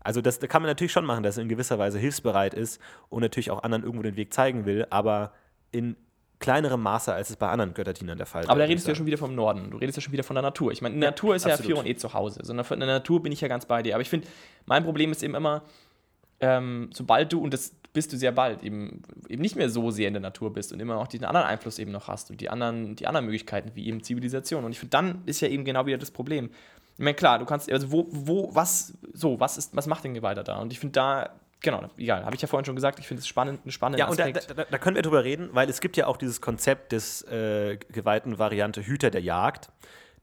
[0.00, 2.80] Also das da kann man natürlich schon machen, dass er in gewisser Weise hilfsbereit ist
[3.08, 5.32] und natürlich auch anderen irgendwo den Weg zeigen will, aber
[5.72, 5.96] in
[6.38, 9.06] kleinerem Maße, als es bei anderen Götterdienern der Fall aber da redest du ja schon
[9.06, 9.70] wieder vom Norden.
[9.70, 10.70] Du redest ja schon wieder von der Natur.
[10.72, 11.78] Ich meine, in der Natur ist ja absolut.
[11.78, 12.40] Fion eh zu Hause.
[12.42, 13.94] Sondern von der Natur bin ich ja ganz bei dir.
[13.94, 14.28] Aber ich finde,
[14.66, 15.62] mein Problem ist eben immer,
[16.40, 20.08] ähm, sobald du, und das bist du sehr bald, eben, eben nicht mehr so sehr
[20.08, 22.50] in der Natur bist und immer noch diesen anderen Einfluss eben noch hast und die
[22.50, 24.64] anderen, die anderen Möglichkeiten, wie eben Zivilisation.
[24.64, 26.50] Und ich finde, dann ist ja eben genau wieder das Problem.
[26.98, 30.12] Ich meine, klar, du kannst, also wo, wo, was, so, was ist, was macht den
[30.14, 30.58] Geweihter da?
[30.58, 33.26] Und ich finde da, genau, egal, habe ich ja vorhin schon gesagt, ich finde es
[33.26, 35.96] spannend, einen spannenden Ja, und da, da- da können wir drüber reden, weil es gibt
[35.96, 39.70] ja auch dieses Konzept des äh, geweihten Variante Hüter der Jagd,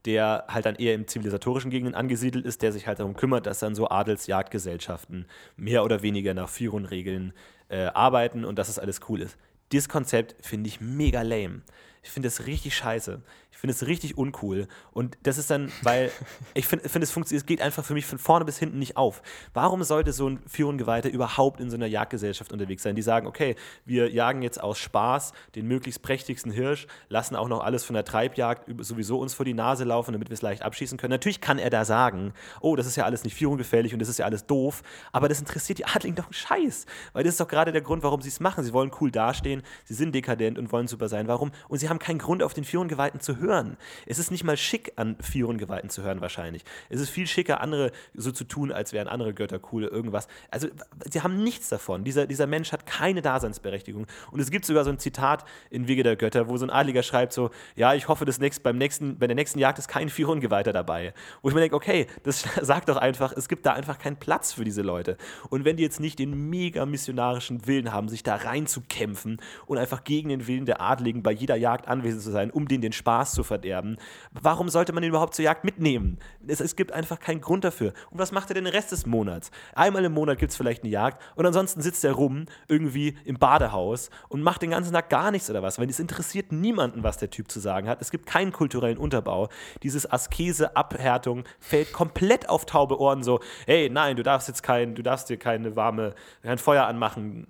[0.06, 3.60] der halt dann eher im zivilisatorischen Gegenden angesiedelt ist, der sich halt darum kümmert, dass
[3.60, 7.32] dann so Adelsjagdgesellschaften mehr oder weniger nach Firon-Regeln
[7.68, 9.38] äh, arbeiten und dass das alles cool ist.
[9.72, 11.62] Dieses Konzept finde ich mega lame.
[12.04, 13.22] Ich finde das richtig scheiße.
[13.50, 14.68] Ich finde es richtig uncool.
[14.92, 16.10] Und das ist dann, weil
[16.54, 18.98] ich finde, find, es funktioniert, es geht einfach für mich von vorne bis hinten nicht
[18.98, 19.22] auf.
[19.54, 22.94] Warum sollte so ein Führungsgeweihter überhaupt in so einer Jagdgesellschaft unterwegs sein?
[22.94, 27.64] Die sagen, okay, wir jagen jetzt aus Spaß den möglichst prächtigsten Hirsch, lassen auch noch
[27.64, 30.98] alles von der Treibjagd sowieso uns vor die Nase laufen, damit wir es leicht abschießen
[30.98, 31.12] können.
[31.12, 34.18] Natürlich kann er da sagen, oh, das ist ja alles nicht führungsgefährlich und das ist
[34.18, 36.84] ja alles doof, aber das interessiert die Adligen doch einen Scheiß.
[37.14, 38.62] Weil das ist doch gerade der Grund, warum sie es machen.
[38.62, 41.28] Sie wollen cool dastehen, sie sind dekadent und wollen super sein.
[41.28, 41.50] Warum?
[41.68, 43.76] Und sie haben keinen Grund, auf den Führungsgeweihten zu hören.
[44.06, 46.64] Es ist nicht mal schick, an Firon-Geweihten zu hören, wahrscheinlich.
[46.88, 50.28] Es ist viel schicker, andere so zu tun, als wären andere Götter cool, irgendwas.
[50.50, 50.68] Also,
[51.10, 52.04] sie haben nichts davon.
[52.04, 54.06] Dieser, dieser Mensch hat keine Daseinsberechtigung.
[54.30, 57.02] Und es gibt sogar so ein Zitat in Wege der Götter, wo so ein Adliger
[57.02, 60.08] schreibt so, ja, ich hoffe, das nächst, beim nächsten, bei der nächsten Jagd ist kein
[60.08, 61.14] Firon-Geweihter dabei.
[61.42, 64.52] Wo ich mir denke, okay, das sagt doch einfach, es gibt da einfach keinen Platz
[64.52, 65.16] für diese Leute.
[65.50, 70.04] Und wenn die jetzt nicht den mega missionarischen Willen haben, sich da reinzukämpfen und einfach
[70.04, 73.32] gegen den Willen der Adligen bei jeder Jagd anwesend zu sein, um denen den Spaß
[73.32, 73.96] zu verderben,
[74.32, 76.18] warum sollte man den überhaupt zur Jagd mitnehmen?
[76.46, 77.92] Es, es gibt einfach keinen Grund dafür.
[78.10, 79.50] Und was macht er denn den Rest des Monats?
[79.74, 83.38] Einmal im Monat gibt es vielleicht eine Jagd und ansonsten sitzt er rum irgendwie im
[83.38, 87.18] Badehaus und macht den ganzen Tag gar nichts oder was, weil es interessiert niemanden, was
[87.18, 88.00] der Typ zu sagen hat.
[88.00, 89.48] Es gibt keinen kulturellen Unterbau.
[89.82, 94.94] Dieses Askese, Abhärtung fällt komplett auf taube Ohren so, hey, nein, du darfst jetzt kein,
[94.94, 97.46] du darfst dir keine warme, kein Feuer anmachen.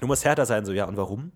[0.00, 1.32] Du musst härter sein, so, ja, und warum?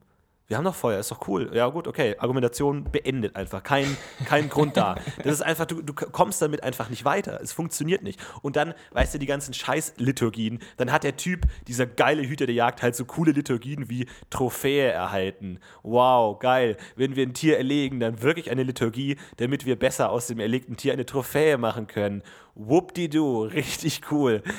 [0.48, 1.50] Wir haben doch Feuer, ist doch cool.
[1.54, 2.16] Ja, gut, okay.
[2.18, 3.62] Argumentation beendet einfach.
[3.62, 4.96] Kein, kein Grund da.
[5.22, 7.40] Das ist einfach, du, du kommst damit einfach nicht weiter.
[7.42, 8.20] Es funktioniert nicht.
[8.42, 12.54] Und dann, weißt du, die ganzen Scheiß-Liturgien, dann hat der Typ, dieser geile Hüter der
[12.54, 15.58] Jagd, halt so coole Liturgien wie Trophäe erhalten.
[15.82, 16.76] Wow, geil.
[16.96, 20.76] Wenn wir ein Tier erlegen, dann wirklich eine Liturgie, damit wir besser aus dem erlegten
[20.76, 22.22] Tier eine Trophäe machen können.
[22.54, 24.42] Whoop-di-doo, richtig cool.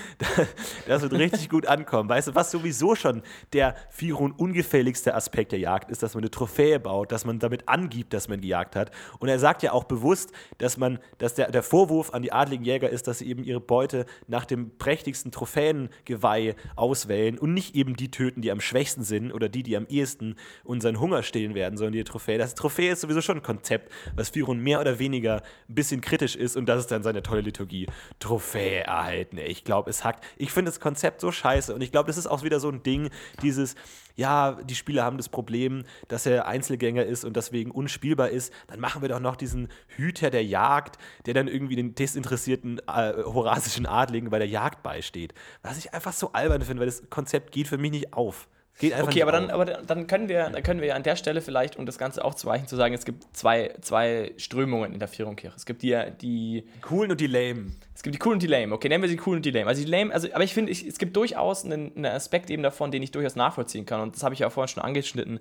[0.88, 2.10] Das wird richtig gut ankommen.
[2.10, 3.22] Weißt du, was sowieso schon
[3.54, 7.70] der Firon ungefälligste Aspekt der Jagd ist, dass man eine Trophäe baut, dass man damit
[7.70, 8.92] angibt, dass man gejagt hat.
[9.20, 12.66] Und er sagt ja auch bewusst, dass man, dass der, der Vorwurf an die adligen
[12.66, 17.96] Jäger ist, dass sie eben ihre Beute nach dem prächtigsten Trophäengeweih auswählen und nicht eben
[17.96, 21.78] die töten, die am schwächsten sind oder die, die am ehesten unseren Hunger stillen werden,
[21.78, 22.38] sondern die Trophäe.
[22.38, 26.36] Das Trophäe ist sowieso schon ein Konzept, was Firon mehr oder weniger ein bisschen kritisch
[26.36, 27.83] ist und das ist dann seine tolle Liturgie.
[28.20, 29.38] Trophäe erhalten.
[29.38, 30.24] Ich glaube, es hackt.
[30.38, 32.84] Ich finde das Konzept so scheiße und ich glaube, das ist auch wieder so ein
[32.84, 33.10] Ding,
[33.42, 33.76] dieses,
[34.16, 38.54] ja, die Spieler haben das Problem, dass er Einzelgänger ist und deswegen unspielbar ist.
[38.68, 43.14] Dann machen wir doch noch diesen Hüter der Jagd, der dann irgendwie den desinteressierten äh,
[43.24, 45.34] horasischen Adligen bei der Jagd beisteht.
[45.62, 48.48] Was ich einfach so albern finde, weil das Konzept geht für mich nicht auf.
[48.80, 51.42] Geht okay, aber dann, aber dann können wir, dann können wir ja an der Stelle
[51.42, 55.56] vielleicht, um das Ganze aufzuweichen, zu sagen, es gibt zwei, zwei Strömungen in der Vierungkirche.
[55.56, 57.74] Es gibt die, die coolen und die lame.
[57.94, 58.74] Es gibt die coolen und die lame.
[58.74, 59.68] Okay, nennen wir sie coolen und die lame.
[59.68, 62.90] Also die lame, also, aber ich finde, es gibt durchaus einen, einen Aspekt eben davon,
[62.90, 64.02] den ich durchaus nachvollziehen kann.
[64.02, 65.40] Und das habe ich ja vorhin schon angeschnitten.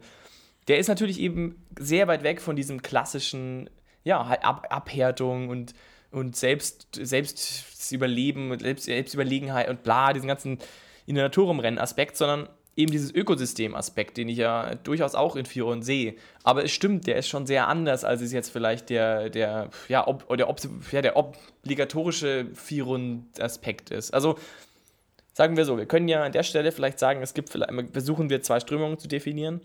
[0.68, 3.70] Der ist natürlich eben sehr weit weg von diesem klassischen,
[4.05, 5.74] ja, halt Ab Abhärtung und,
[6.11, 10.59] und selbst, selbst Überleben, selbst, Selbstüberlegenheit und bla, diesen ganzen
[11.07, 15.45] in der Natur rumrennen Aspekt, sondern eben dieses Ökosystem-Aspekt, den ich ja durchaus auch in
[15.45, 16.14] Firon sehe.
[16.43, 20.07] Aber es stimmt, der ist schon sehr anders, als es jetzt vielleicht der, der, ja,
[20.07, 20.61] ob, der, ob,
[20.91, 24.14] ja, der obligatorische Firon-Aspekt ist.
[24.14, 24.39] Also
[25.35, 28.31] sagen wir so, wir können ja an der Stelle vielleicht sagen, es gibt vielleicht, versuchen
[28.31, 29.61] wir zwei Strömungen zu definieren.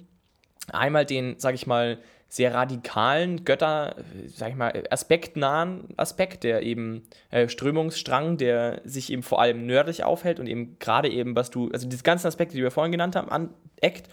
[0.72, 2.00] Einmal den, sag ich mal,
[2.30, 3.96] sehr radikalen, Götter,
[4.28, 10.04] sag ich mal, aspektnahen Aspekt, der eben äh, Strömungsstrang, der sich eben vor allem nördlich
[10.04, 13.16] aufhält und eben gerade eben, was du, also diese ganzen Aspekte, die wir vorhin genannt
[13.16, 14.10] haben, aneckt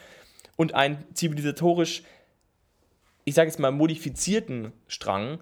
[0.57, 2.05] und einen zivilisatorisch,
[3.25, 5.41] ich sage jetzt mal, modifizierten Strang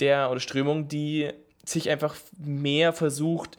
[0.00, 1.30] der oder Strömung, die
[1.64, 3.58] sich einfach mehr versucht,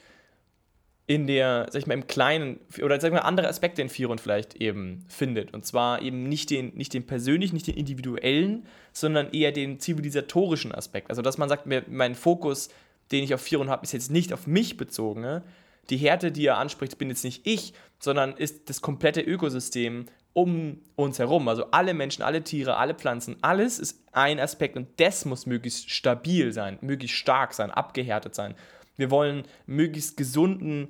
[1.08, 4.18] in der, sag ich mal, im Kleinen, oder sag ich mal, andere Aspekte in Firon
[4.18, 5.53] vielleicht eben findet.
[5.53, 10.72] Und zwar eben nicht den, nicht den persönlichen, nicht den individuellen, sondern eher den zivilisatorischen
[10.72, 11.10] Aspekt.
[11.10, 12.70] Also, dass man sagt, mein Fokus,
[13.12, 15.22] den ich auf Firon habe, ist jetzt nicht auf mich bezogen.
[15.22, 15.43] Ne?
[15.91, 20.82] Die Härte, die er anspricht, bin jetzt nicht ich, sondern ist das komplette Ökosystem um
[20.95, 21.47] uns herum.
[21.47, 25.89] Also alle Menschen, alle Tiere, alle Pflanzen, alles ist ein Aspekt und das muss möglichst
[25.89, 28.56] stabil sein, möglichst stark sein, abgehärtet sein.
[28.98, 30.89] Wir wollen möglichst gesunden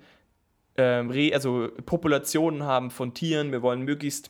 [0.77, 3.51] ähm, also Populationen haben von Tieren.
[3.51, 4.29] Wir wollen möglichst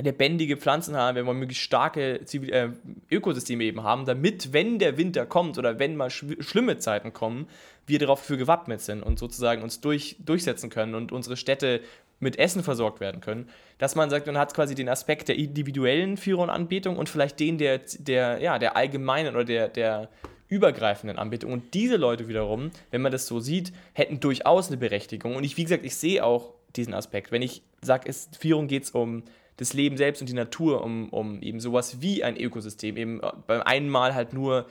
[0.00, 2.70] lebendige Pflanzen haben, wir wollen möglichst starke Zivil äh,
[3.10, 7.48] Ökosysteme eben haben, damit, wenn der Winter kommt oder wenn mal sch schlimme Zeiten kommen,
[7.86, 11.80] wir darauf für gewappnet sind und sozusagen uns durch, durchsetzen können und unsere Städte
[12.20, 13.48] mit Essen versorgt werden können.
[13.78, 17.80] Dass man sagt, man hat quasi den Aspekt der individuellen Führeranbetung und vielleicht den der,
[17.98, 20.08] der, ja, der allgemeinen oder der, der
[20.48, 21.52] übergreifenden Anbetung.
[21.52, 25.36] Und diese Leute wiederum, wenn man das so sieht, hätten durchaus eine Berechtigung.
[25.36, 27.32] Und ich, wie gesagt, ich sehe auch diesen Aspekt.
[27.32, 29.24] Wenn ich sage, es Führung geht es um
[29.58, 33.30] das Leben selbst und die Natur, um, um eben sowas wie ein Ökosystem, eben äh,
[33.46, 34.66] beim einen Mal halt nur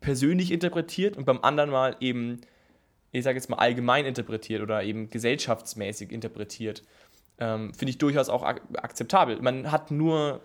[0.00, 2.40] persönlich interpretiert und beim anderen Mal eben,
[3.10, 6.82] ich sage jetzt mal allgemein interpretiert oder eben gesellschaftsmäßig interpretiert,
[7.38, 9.40] ähm, finde ich durchaus auch ak akzeptabel.
[9.42, 10.40] Man hat nur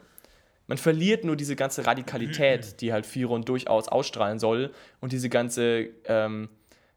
[0.67, 5.89] man verliert nur diese ganze Radikalität, die halt Firon durchaus ausstrahlen soll und diese ganze
[6.05, 6.49] ähm,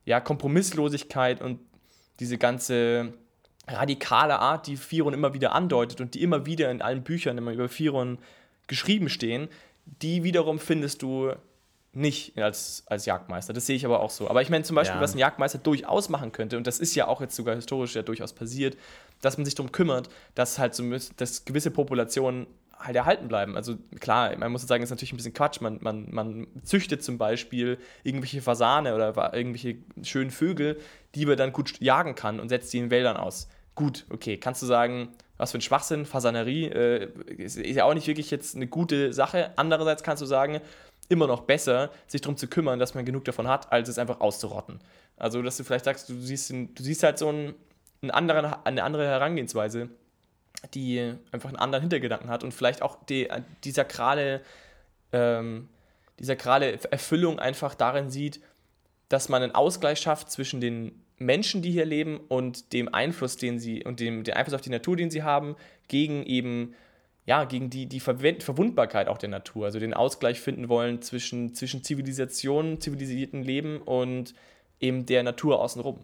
[0.05, 1.61] ja, Kompromisslosigkeit und
[2.19, 3.15] diese ganze
[3.69, 7.53] radikale Art, die Firon immer wieder andeutet und die immer wieder in allen Büchern immer
[7.53, 8.19] über Firon
[8.67, 9.49] geschrieben stehen,
[9.85, 11.33] die wiederum findest du
[11.93, 13.53] nicht als, als Jagdmeister.
[13.53, 14.29] Das sehe ich aber auch so.
[14.29, 15.03] Aber ich meine zum Beispiel, Ja.
[15.03, 18.03] was ein Jagdmeister durchaus machen könnte, und das ist ja auch jetzt sogar historisch ja
[18.03, 18.77] durchaus passiert,
[19.21, 20.85] dass man sich darum kümmert, dass halt so
[21.17, 22.47] dass gewisse Populationen
[22.81, 23.57] halt erhalten bleiben.
[23.57, 25.61] Also klar, man muss sagen, ist natürlich ein bisschen Quatsch.
[25.61, 30.81] Man, man, man züchtet zum Beispiel irgendwelche Fasane oder irgendwelche schönen Vögel,
[31.15, 33.49] die man dann gut jagen kann und setzt die in Wäldern aus.
[33.75, 37.95] Gut, okay, kannst du sagen, was für ein Schwachsinn, Fasanerie, äh, ist, ist ja auch
[37.95, 39.53] nicht wirklich jetzt eine gute Sache.
[39.57, 40.61] Andererseits kannst du sagen,
[41.09, 44.21] immer noch besser, sich darum zu kümmern, dass man genug davon hat, als es einfach
[44.21, 44.81] auszurotten.
[45.17, 47.55] Also, dass du vielleicht sagst, du siehst, du siehst halt so einen,
[48.03, 49.91] einen anderen, eine andere Herangehensweise,
[50.75, 53.29] die einfach einen anderen Hintergedanken hat und vielleicht auch die,
[53.65, 54.43] die sakrale,
[55.13, 55.69] ähm,
[56.19, 58.41] die sakrale Erfüllung einfach darin sieht,
[59.09, 63.59] dass man einen Ausgleich schafft zwischen den Menschen, die hier leben, und dem Einfluss, den
[63.59, 65.57] sie und dem, dem Einfluss auf die Natur, den sie haben,
[65.89, 66.75] gegen eben
[67.27, 71.85] ja, gegen die, die Verwundbarkeit auch der Natur, also den Ausgleich finden wollen zwischen, zwischen
[71.85, 74.35] Zivilisation, zivilisierten Leben und
[74.81, 76.01] eben der Natur außenrum.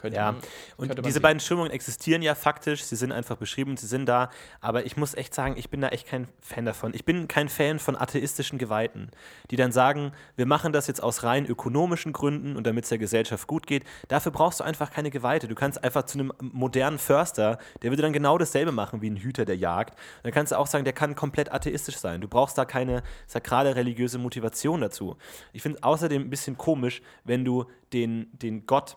[0.00, 0.40] Könnte Ja, man-
[0.78, 1.22] und diese sehen.
[1.22, 4.30] beiden Strömungen existieren ja faktisch, sie sind einfach beschrieben, sie sind da,
[4.62, 6.94] aber ich muss echt sagen, ich bin da echt kein Fan davon.
[6.94, 9.10] Ich bin kein Fan von atheistischen Geweihten,
[9.50, 12.96] die dann sagen, wir machen das jetzt aus rein ökonomischen Gründen und damit es der
[12.98, 13.84] Gesellschaft gut geht.
[14.08, 15.48] Dafür brauchst du einfach keine Geweihte.
[15.48, 19.16] Du kannst einfach zu einem modernen Förster, der würde dann genau dasselbe machen wie ein
[19.18, 19.90] Hüter der Jagd.
[19.90, 22.22] Und dann kannst du auch sagen, der kann komplett atheistisch sein.
[22.22, 25.16] Du brauchst da keine sakrale religiöse Motivation dazu.
[25.52, 28.96] Ich finde es außerdem ein bisschen komisch, wenn du den, den Gott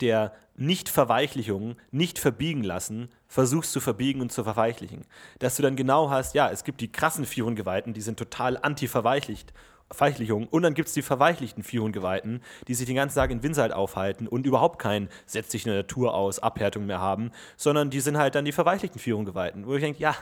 [0.00, 5.04] der Nicht-Verweichlichung, nicht verbiegen lassen, versuchst zu verbiegen und zu verweichlichen.
[5.38, 9.52] Dass du dann genau hast, ja, es gibt die krassen Vierungeweihten, die sind total anti-verweichlicht.
[9.92, 10.48] Verweichlichung.
[10.48, 14.26] Und dann gibt es die verweichlichten Vierungeweihten, die sich den ganzen Tag in Windsalt aufhalten
[14.26, 18.16] und überhaupt kein setz dich in der Natur aus, Abhärtung mehr haben, sondern die sind
[18.16, 19.66] halt dann die verweichlichten Vierungeweihten.
[19.66, 20.16] Wo ich denke, ja,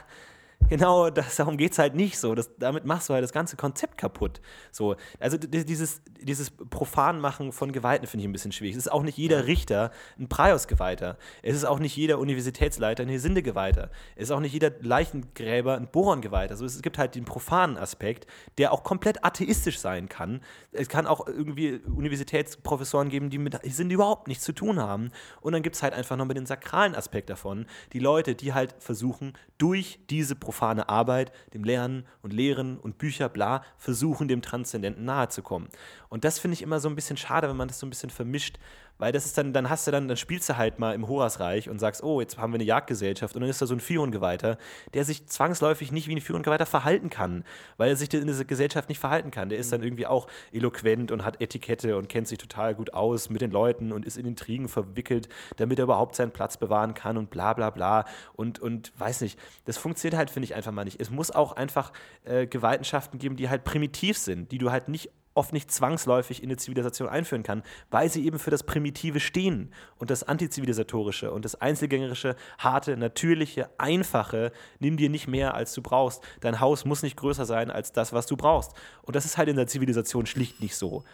[0.68, 2.34] Genau, das, darum geht es halt nicht so.
[2.34, 4.40] Das, damit machst du halt das ganze Konzept kaputt.
[4.70, 8.76] So, also dieses, dieses Profanmachen von Geweihten finde ich ein bisschen schwierig.
[8.76, 11.18] Es ist auch nicht jeder Richter ein Prius-Geweihter.
[11.42, 13.90] Es ist auch nicht jeder Universitätsleiter ein Hesinde-Geweihter.
[14.14, 16.52] Es ist auch nicht jeder Leichengräber ein Boron-Geweihter.
[16.52, 20.40] Also es gibt halt den profanen Aspekt, der auch komplett atheistisch sein kann.
[20.70, 25.10] Es kann auch irgendwie Universitätsprofessoren geben, die mit Hesinde überhaupt nichts zu tun haben.
[25.40, 27.66] Und dann gibt es halt einfach noch mit den sakralen Aspekt davon.
[27.92, 33.28] Die Leute, die halt versuchen, durch diese profane Arbeit, dem Lernen und Lehren und Bücher,
[33.28, 35.68] bla, versuchen, dem Transzendenten nahe zu kommen.
[36.08, 38.10] Und das finde ich immer so ein bisschen schade, wenn man das so ein bisschen
[38.10, 38.58] vermischt,
[39.00, 41.68] weil das ist dann, dann hast du dann, dann spielst du halt mal im Horasreich
[41.68, 44.58] und sagst, oh, jetzt haben wir eine Jagdgesellschaft und dann ist da so ein Fiongeweihter,
[44.94, 47.44] der sich zwangsläufig nicht wie ein Fiongeweihter verhalten kann,
[47.78, 49.48] weil er sich in dieser Gesellschaft nicht verhalten kann.
[49.48, 53.30] Der ist dann irgendwie auch eloquent und hat Etikette und kennt sich total gut aus
[53.30, 57.16] mit den Leuten und ist in Intrigen verwickelt, damit er überhaupt seinen Platz bewahren kann
[57.16, 59.38] und bla bla bla und, und weiß nicht.
[59.64, 61.00] Das funktioniert halt, finde ich, einfach mal nicht.
[61.00, 61.92] Es muss auch einfach
[62.24, 66.48] äh, Gewaltenschaften geben, die halt primitiv sind, die du halt nicht oft nicht zwangsläufig in
[66.48, 71.44] eine Zivilisation einführen kann, weil sie eben für das Primitive stehen und das Antizivilisatorische und
[71.44, 76.22] das Einzelgängerische, harte, natürliche, einfache, nimm dir nicht mehr, als du brauchst.
[76.40, 78.72] Dein Haus muss nicht größer sein als das, was du brauchst.
[79.02, 81.04] Und das ist halt in der Zivilisation schlicht nicht so.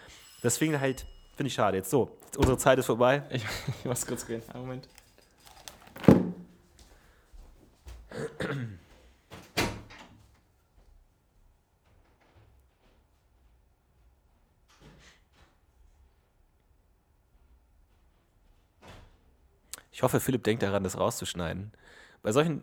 [0.42, 1.06] Deswegen halt,
[1.36, 1.76] finde ich schade.
[1.76, 3.22] Jetzt so, unsere Zeit ist vorbei.
[3.30, 3.44] Ich,
[3.80, 4.42] ich muss kurz gehen.
[4.52, 4.88] Einen Moment.
[19.97, 21.72] Ich hoffe, Philipp denkt daran, das rauszuschneiden.
[22.22, 22.61] Bei solchen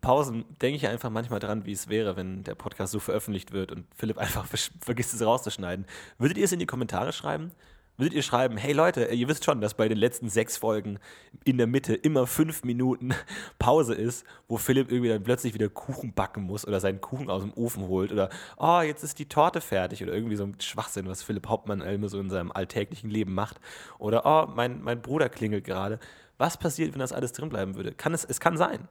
[0.00, 3.70] Pausen denke ich einfach manchmal dran, wie es wäre, wenn der Podcast so veröffentlicht wird
[3.70, 4.46] und Philipp einfach
[4.80, 5.86] vergisst es rauszuschneiden.
[6.18, 7.52] Würdet ihr es in die Kommentare schreiben?
[7.98, 10.98] Würdet ihr schreiben, hey Leute, ihr wisst schon, dass bei den letzten sechs Folgen
[11.44, 13.14] in der Mitte immer fünf Minuten
[13.60, 17.42] Pause ist, wo Philipp irgendwie dann plötzlich wieder Kuchen backen muss oder seinen Kuchen aus
[17.42, 21.06] dem Ofen holt oder oh, jetzt ist die Torte fertig oder irgendwie so ein Schwachsinn,
[21.06, 23.60] was Philipp Hauptmann immer so in seinem alltäglichen Leben macht.
[24.00, 26.00] Oder oh, mein, mein Bruder klingelt gerade.
[26.38, 27.92] Was passiert, wenn das alles drin bleiben würde?
[27.92, 28.88] Kann es, es kann sein.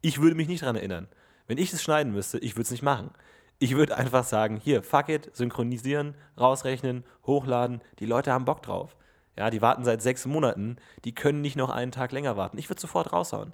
[0.00, 1.08] Ich würde mich nicht daran erinnern.
[1.46, 3.10] Wenn ich es schneiden müsste, ich würde es nicht machen.
[3.58, 7.80] Ich würde einfach sagen, hier, fuck it, synchronisieren, rausrechnen, hochladen.
[7.98, 8.96] Die Leute haben Bock drauf.
[9.38, 10.76] Ja, die warten seit sechs Monaten.
[11.04, 12.58] Die können nicht noch einen Tag länger warten.
[12.58, 13.52] Ich würde sofort raushauen.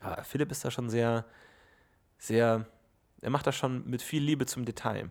[0.00, 1.24] Aber Philipp ist da schon sehr,
[2.18, 2.66] sehr,
[3.20, 5.10] er macht das schon mit viel Liebe zum Detail.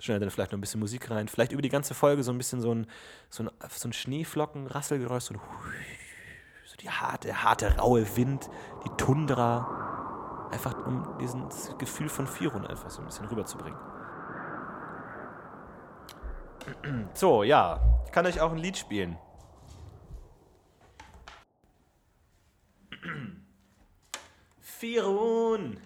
[0.00, 1.28] Schnell dann vielleicht noch ein bisschen Musik rein.
[1.28, 2.86] Vielleicht über die ganze Folge so ein bisschen so ein,
[3.28, 5.40] so ein, so ein Schneeflocken, Rasselgeräusch, so ein
[6.74, 8.50] so die harte, harte, raue Wind,
[8.84, 10.48] die Tundra.
[10.50, 13.78] Einfach um dieses Gefühl von Firun einfach so ein bisschen rüberzubringen.
[17.14, 17.80] So, ja.
[18.06, 19.18] Ich kann euch auch ein Lied spielen.
[24.60, 25.78] Firun!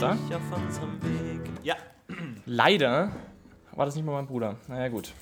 [0.00, 1.50] Weg.
[1.62, 1.76] Ja.
[2.46, 3.12] Leider
[3.72, 4.56] war das nicht mal mein Bruder.
[4.66, 5.12] Naja, gut.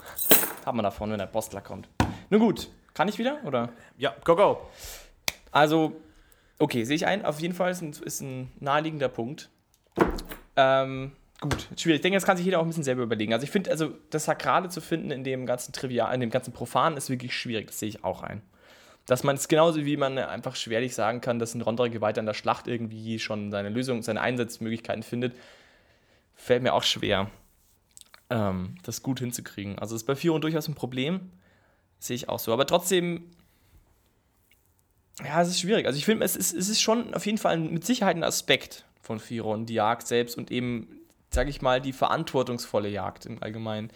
[0.64, 1.88] Hat man davon, wenn der Postler kommt.
[2.30, 3.40] Nun gut, kann ich wieder?
[3.44, 3.70] Oder?
[3.96, 4.60] Ja, go, go.
[5.50, 6.00] Also,
[6.60, 7.24] okay, sehe ich ein.
[7.24, 9.50] Auf jeden Fall ist ein, ist ein naheliegender Punkt.
[10.54, 11.10] Ähm,
[11.40, 11.96] gut, schwierig.
[11.96, 13.32] Ich denke, das kann sich jeder auch ein bisschen selber überlegen.
[13.32, 16.52] Also, ich finde, also das Sakrale zu finden in dem ganzen Trivial, in dem ganzen
[16.52, 17.66] Profan ist wirklich schwierig.
[17.66, 18.42] Das sehe ich auch ein.
[19.08, 22.26] Dass man es genauso wie man einfach schwerlich sagen kann, dass ein Rondre Geweihter in
[22.26, 25.34] der Schlacht irgendwie schon seine Lösung, seine Einsatzmöglichkeiten findet,
[26.34, 27.30] fällt mir auch schwer,
[28.28, 29.78] ähm, das gut hinzukriegen.
[29.78, 31.32] Also ist bei Fion durchaus ein Problem,
[31.98, 32.52] sehe ich auch so.
[32.52, 33.30] Aber trotzdem,
[35.24, 35.86] ja, es ist schwierig.
[35.86, 38.84] Also ich finde, es ist, es ist schon auf jeden Fall mit Sicherheit ein Aspekt
[39.00, 41.00] von Firon, die Jagd selbst und eben,
[41.30, 43.88] sage ich mal, die verantwortungsvolle Jagd im Allgemeinen.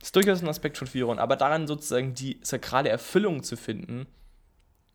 [0.00, 4.08] Das ist durchaus ein Aspekt von Firon, aber daran sozusagen die sakrale Erfüllung zu finden,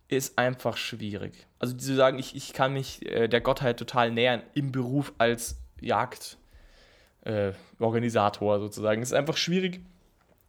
[0.07, 1.47] ist einfach schwierig.
[1.59, 5.57] Also zu sagen, ich, ich kann mich äh, der Gottheit total nähern im Beruf als
[5.81, 9.81] Jagdorganisator äh, sozusagen, ist einfach schwierig,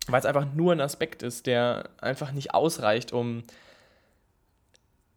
[0.09, 3.44] weil es einfach nur ein Aspekt ist, der einfach nicht ausreicht, um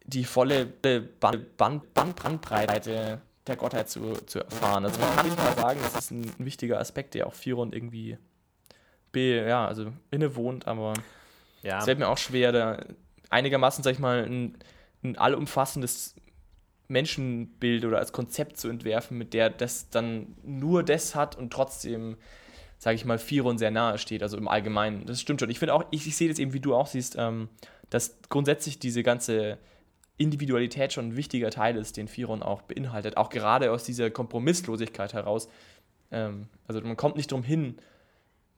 [0.06, 1.58] die volle Band, Band,
[1.94, 4.86] Band, Bandbreite der Gottheit zu, zu erfahren.
[4.86, 8.18] Also man kann nicht mal sagen, das ist ein, wichtiger Aspekt, der auch Firon irgendwie
[9.12, 10.94] be, ja, also innewohnt, aber
[11.64, 11.80] Ja.
[11.80, 12.78] es fällt mir auch schwer, da
[13.30, 14.58] einigermaßen, sag ich mal, ein,
[15.04, 16.16] ein allumfassendes
[16.88, 22.18] Menschenbild oder als Konzept zu entwerfen, mit der das dann nur das hat und trotzdem,
[22.78, 25.06] sage ich mal, Firon sehr nahe steht, also im Allgemeinen.
[25.06, 25.50] Das stimmt schon.
[25.50, 27.50] Ich finde auch, ich, ich sehe das eben, wie du auch siehst, ähm,
[27.90, 29.58] dass grundsätzlich diese ganze
[30.18, 33.18] Individualität schon ein wichtiger Teil ist, den Firon auch beinhaltet.
[33.18, 35.50] Auch gerade aus dieser Kompromisslosigkeit heraus.
[36.12, 37.78] Ähm, also man kommt nicht drum hin,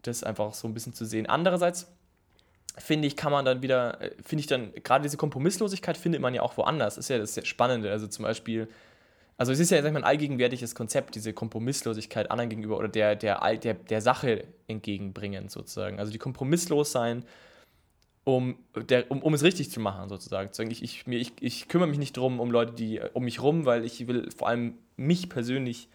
[0.03, 1.25] das einfach so ein bisschen zu sehen.
[1.25, 1.91] Andererseits
[2.77, 6.33] finde ich, kann man dann wieder, äh, finde ich dann, gerade diese Kompromisslosigkeit findet man
[6.33, 6.97] ja auch woanders.
[6.97, 7.91] ist ja das Spannende.
[7.91, 8.67] Also zum Beispiel,
[9.37, 12.87] also es ist ja sag ich mal, ein allgegenwärtiges Konzept, diese Kompromisslosigkeit anderen gegenüber oder
[12.87, 15.99] der, der, der, der Sache entgegenbringen, sozusagen.
[15.99, 17.23] Also die kompromisslos sein,
[18.23, 20.51] um, der, um, um es richtig zu machen, sozusagen.
[20.51, 23.09] Zu sagen, ich, ich, mir, ich, ich kümmere mich nicht drum um Leute, die äh,
[23.13, 25.89] um mich rum, weil ich will vor allem mich persönlich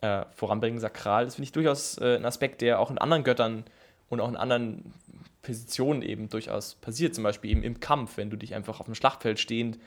[0.00, 1.24] äh, voranbringen, sakral.
[1.24, 3.64] Das finde ich durchaus äh, ein Aspekt, der auch in anderen Göttern
[4.10, 4.92] und auch in anderen
[5.40, 7.14] Positionen eben durchaus passiert.
[7.14, 9.78] Zum Beispiel eben im Kampf, wenn du dich einfach auf dem Schlachtfeld stehend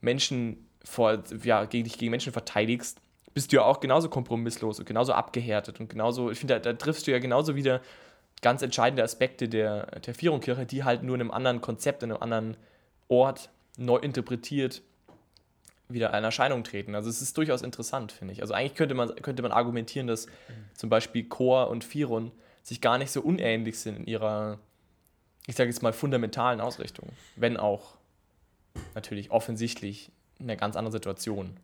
[0.00, 2.98] Menschen vor, ja, gegen dich gegen Menschen verteidigst,
[3.32, 6.72] bist du ja auch genauso kompromisslos und genauso abgehärtet und genauso, ich finde, da, da
[6.72, 7.80] triffst du ja genauso wieder
[8.42, 12.22] ganz entscheidende Aspekte der, der Vierungkirche, die halt nur in einem anderen Konzept, in einem
[12.22, 12.56] anderen
[13.08, 14.82] Ort neu interpretiert
[15.88, 16.94] wieder in Erscheinung treten.
[16.94, 18.42] Also es ist durchaus interessant, finde ich.
[18.42, 20.28] Also eigentlich könnte man, könnte man argumentieren, dass
[20.74, 22.30] zum Beispiel Chor und Firon
[22.62, 24.58] sich gar nicht so unähnlich sind in ihrer,
[25.46, 27.08] ich sage jetzt mal, fundamentalen Ausrichtung.
[27.36, 27.96] Wenn auch
[28.94, 31.56] natürlich offensichtlich in einer ganz anderen Situation,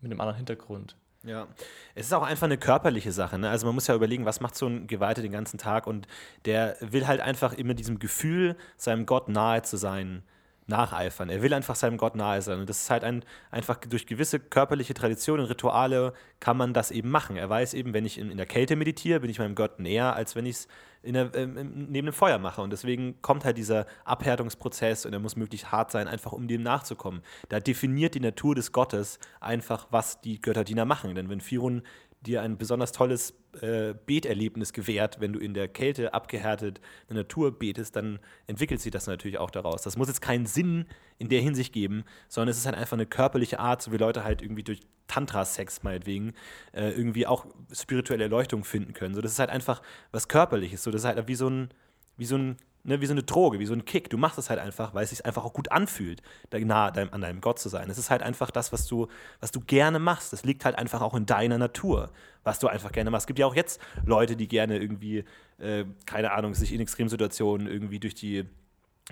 [0.00, 0.96] mit einem anderen Hintergrund.
[1.24, 1.48] Ja,
[1.94, 3.38] es ist auch einfach eine körperliche Sache.
[3.38, 3.50] Ne?
[3.50, 6.06] Also man muss ja überlegen, was macht so ein Geweihter den ganzen Tag und
[6.44, 10.22] der will halt einfach immer diesem Gefühl, seinem Gott nahe zu sein,
[10.68, 11.28] nacheifern.
[11.30, 12.60] Er will einfach seinem Gott nahe sein.
[12.60, 17.10] Und das ist halt ein, einfach durch gewisse körperliche Traditionen, Rituale kann man das eben
[17.10, 17.36] machen.
[17.36, 20.14] Er weiß eben, wenn ich in, in der Kälte meditiere, bin ich meinem Gott näher,
[20.14, 20.68] als wenn ich es
[21.02, 22.60] im- neben dem Feuer mache.
[22.60, 26.62] Und deswegen kommt halt dieser Abhärtungsprozess und er muss möglichst hart sein, einfach um dem
[26.62, 27.22] nachzukommen.
[27.48, 31.14] Da definiert die Natur des Gottes einfach, was die Götterdiener machen.
[31.14, 31.82] Denn wenn Firun
[32.20, 37.24] dir ein besonders tolles äh, Beterlebnis gewährt, wenn du in der Kälte abgehärtet in der
[37.24, 39.82] Natur betest, dann entwickelt sich das natürlich auch daraus.
[39.82, 40.86] Das muss jetzt keinen Sinn
[41.18, 44.24] in der Hinsicht geben, sondern es ist halt einfach eine körperliche Art, so wie Leute
[44.24, 46.34] halt irgendwie durch Tantra-Sex meinetwegen
[46.72, 49.14] äh, irgendwie auch spirituelle Erleuchtung finden können.
[49.14, 49.80] So, das ist halt einfach
[50.12, 50.82] was Körperliches.
[50.82, 51.70] So, das ist halt wie so ein,
[52.16, 52.56] wie so ein
[52.88, 54.08] Ne, wie so eine Droge, wie so ein Kick.
[54.08, 57.42] Du machst es halt einfach, weil es sich einfach auch gut anfühlt, nah an deinem
[57.42, 57.90] Gott zu sein.
[57.90, 59.08] Es ist halt einfach das, was du,
[59.40, 60.32] was du gerne machst.
[60.32, 62.10] Das liegt halt einfach auch in deiner Natur,
[62.44, 63.24] was du einfach gerne machst.
[63.24, 65.24] Es gibt ja auch jetzt Leute, die gerne irgendwie,
[65.58, 68.46] äh, keine Ahnung, sich in Extremsituationen irgendwie durch die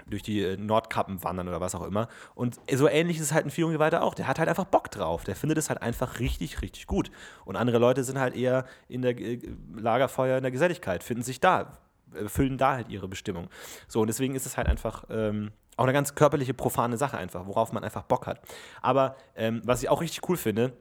[0.06, 2.08] durch die äh, Nordkappen wandern oder was auch immer.
[2.34, 4.14] Und so ähnlich ist es halt ein Vierjunge auch.
[4.14, 5.24] Der hat halt einfach Bock drauf.
[5.24, 7.10] Der findet es halt einfach richtig, richtig gut.
[7.44, 9.38] Und andere Leute sind halt eher in der äh,
[9.74, 11.78] Lagerfeuer in der Geselligkeit, finden sich da,
[12.14, 13.48] erfüllen da halt ihre Bestimmung.
[13.88, 17.46] So, und deswegen ist es halt einfach ähm, auch eine ganz körperliche, profane Sache einfach,
[17.46, 18.40] worauf man einfach Bock hat.
[18.82, 20.72] Aber ähm, was ich auch richtig cool finde,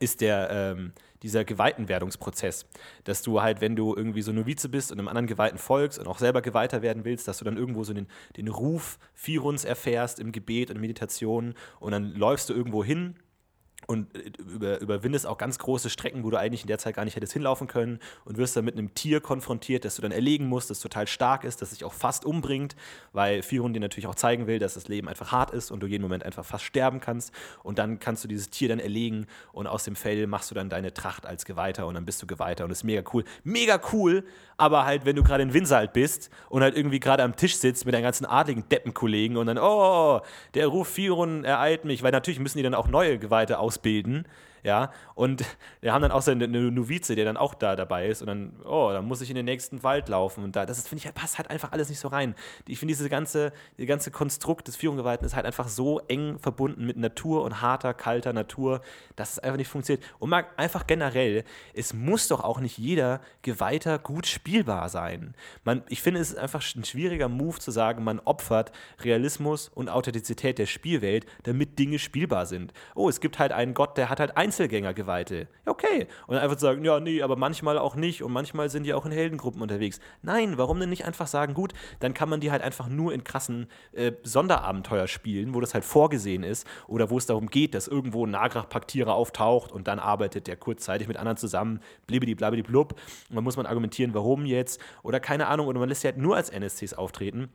[0.00, 0.92] ist der, ähm,
[1.22, 2.66] dieser Geweihtenwerdungsprozess.
[3.04, 6.06] Dass du halt, wenn du irgendwie so Novize bist und einem anderen Geweihten folgst und
[6.06, 8.06] auch selber Geweihter werden willst, dass du dann irgendwo so den,
[8.36, 13.16] den Ruf Firuns erfährst im Gebet und Meditation und dann läufst du irgendwo hin
[13.86, 17.04] und äh, über, überwindest auch ganz große Strecken, wo du eigentlich in der Zeit gar
[17.04, 20.48] nicht hättest hinlaufen können und wirst dann mit einem Tier konfrontiert, das du dann erlegen
[20.48, 22.76] musst, das total stark ist, das sich auch fast umbringt,
[23.12, 25.86] weil Firun dir natürlich auch zeigen will, dass das Leben einfach hart ist und du
[25.86, 27.32] jeden Moment einfach fast sterben kannst
[27.62, 30.68] und dann kannst du dieses Tier dann erlegen und aus dem Fell machst du dann
[30.68, 33.24] deine Tracht als Geweihter und dann bist du Geweihter und das ist mega cool.
[33.44, 34.24] Mega cool,
[34.56, 37.84] aber halt, wenn du gerade in Winsalt bist und halt irgendwie gerade am Tisch sitzt
[37.84, 40.20] mit deinen ganzen adligen Deppenkollegen und dann, oh,
[40.54, 44.24] der Ruf Firun ereilt mich, weil natürlich müssen die dann auch neue Geweihte ausbilden
[44.66, 45.44] ja, und
[45.80, 48.52] wir haben dann auch so eine Novize, der dann auch da dabei ist und dann,
[48.64, 51.38] oh, dann muss ich in den nächsten Wald laufen und da, das finde ich, passt
[51.38, 52.34] halt einfach alles nicht so rein.
[52.66, 56.84] Ich finde diese ganze, die ganze Konstrukt des Führungsgeweihten ist halt einfach so eng verbunden
[56.84, 58.80] mit Natur und harter, kalter Natur,
[59.14, 60.04] dass es einfach nicht funktioniert.
[60.18, 65.36] Und mal einfach generell, es muss doch auch nicht jeder Geweihter gut spielbar sein.
[65.62, 68.72] Man, ich finde, es ist einfach ein schwieriger Move zu sagen, man opfert
[69.04, 72.72] Realismus und Authentizität der Spielwelt, damit Dinge spielbar sind.
[72.96, 75.48] Oh, es gibt halt einen Gott, der hat halt eins Einzelgängergeweihte.
[75.66, 76.06] Okay.
[76.26, 79.12] Und einfach sagen, ja, nee, aber manchmal auch nicht und manchmal sind die auch in
[79.12, 80.00] Heldengruppen unterwegs.
[80.22, 83.22] Nein, warum denn nicht einfach sagen, gut, dann kann man die halt einfach nur in
[83.22, 87.86] krassen äh, Sonderabenteuer spielen, wo das halt vorgesehen ist oder wo es darum geht, dass
[87.86, 92.94] irgendwo ein Nagrach-Paktierer auftaucht und dann arbeitet der kurzzeitig mit anderen zusammen, blibidi blabidi blub.
[93.28, 96.16] Und dann muss man argumentieren, warum jetzt oder keine Ahnung, oder man lässt sie halt
[96.16, 97.50] nur als NSCs auftreten.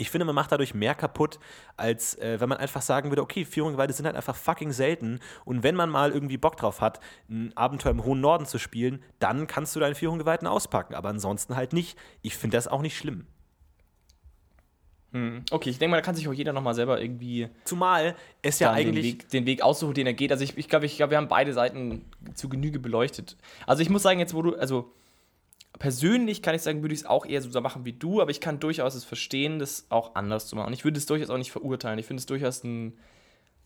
[0.00, 1.38] Ich finde, man macht dadurch mehr kaputt,
[1.76, 5.62] als äh, wenn man einfach sagen würde, okay, Führungsgeweihte sind halt einfach fucking selten und
[5.62, 9.46] wenn man mal irgendwie Bock drauf hat, ein Abenteuer im hohen Norden zu spielen, dann
[9.46, 11.98] kannst du deinen Führungsgeweihten auspacken, aber ansonsten halt nicht.
[12.22, 13.26] Ich finde das auch nicht schlimm.
[15.12, 15.44] Hm.
[15.50, 17.48] Okay, ich denke mal, da kann sich auch jeder nochmal selber irgendwie.
[17.64, 19.18] Zumal es ja eigentlich.
[19.18, 20.32] Den Weg, den Weg aussuchen, den er geht.
[20.32, 23.36] Also ich, ich glaube, ich glaub, wir haben beide Seiten zu Genüge beleuchtet.
[23.66, 24.94] Also ich muss sagen, jetzt wo du, also
[25.78, 28.40] persönlich kann ich sagen, würde ich es auch eher so machen wie du, aber ich
[28.40, 30.72] kann durchaus es verstehen, das auch anders zu machen.
[30.72, 31.98] Ich würde es durchaus auch nicht verurteilen.
[31.98, 32.98] Ich finde es durchaus einen,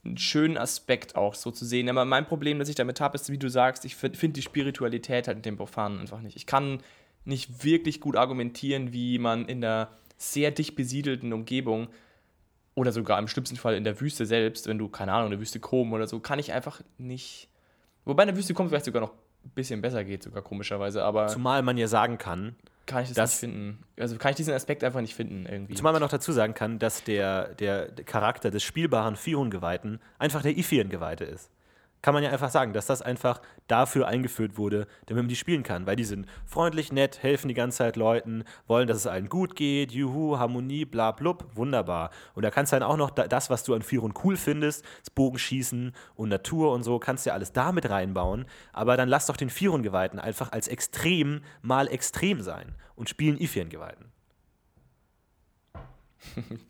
[0.04, 1.88] einen, schönen Aspekt auch so zu sehen.
[1.88, 5.26] Aber mein Problem, das ich damit habe, ist, wie du sagst, ich finde die Spiritualität
[5.26, 6.36] halt in dem Profanen einfach nicht.
[6.36, 6.80] Ich kann
[7.24, 11.88] nicht wirklich gut argumentieren, wie man in der sehr dicht besiedelten Umgebung
[12.74, 15.40] oder sogar im schlimmsten Fall in der Wüste selbst, wenn du, keine Ahnung, in der
[15.40, 17.48] Wüste Kom oder so, kann ich einfach nicht.
[18.04, 19.12] Wobei in der Wüste kommt vielleicht sogar noch
[19.54, 21.04] bisschen besser geht, sogar komischerweise.
[21.04, 22.54] Aber Zumal man ja sagen kann,
[22.86, 23.78] kann ich das dass, nicht finden.
[23.98, 25.74] Also kann ich diesen Aspekt einfach nicht finden irgendwie.
[25.74, 30.56] Zumal man noch dazu sagen kann, dass der, der Charakter des spielbaren Fion-Geweihten einfach der
[30.56, 31.50] Ifien-Geweihte ist
[32.04, 35.62] kann man ja einfach sagen, dass das einfach dafür eingeführt wurde, damit man die spielen
[35.62, 35.86] kann.
[35.86, 39.56] Weil die sind freundlich, nett, helfen die ganze Zeit Leuten, wollen, dass es allen gut
[39.56, 42.10] geht, juhu, Harmonie, bla blub, wunderbar.
[42.34, 45.08] Und da kannst du dann auch noch das, was du an Führung cool findest, das
[45.08, 48.44] Bogenschießen und Natur und so, kannst du ja alles damit reinbauen.
[48.74, 54.12] Aber dann lass doch den Firon-Geweihten einfach als extrem mal extrem sein und spielen Ifien-Geweihten.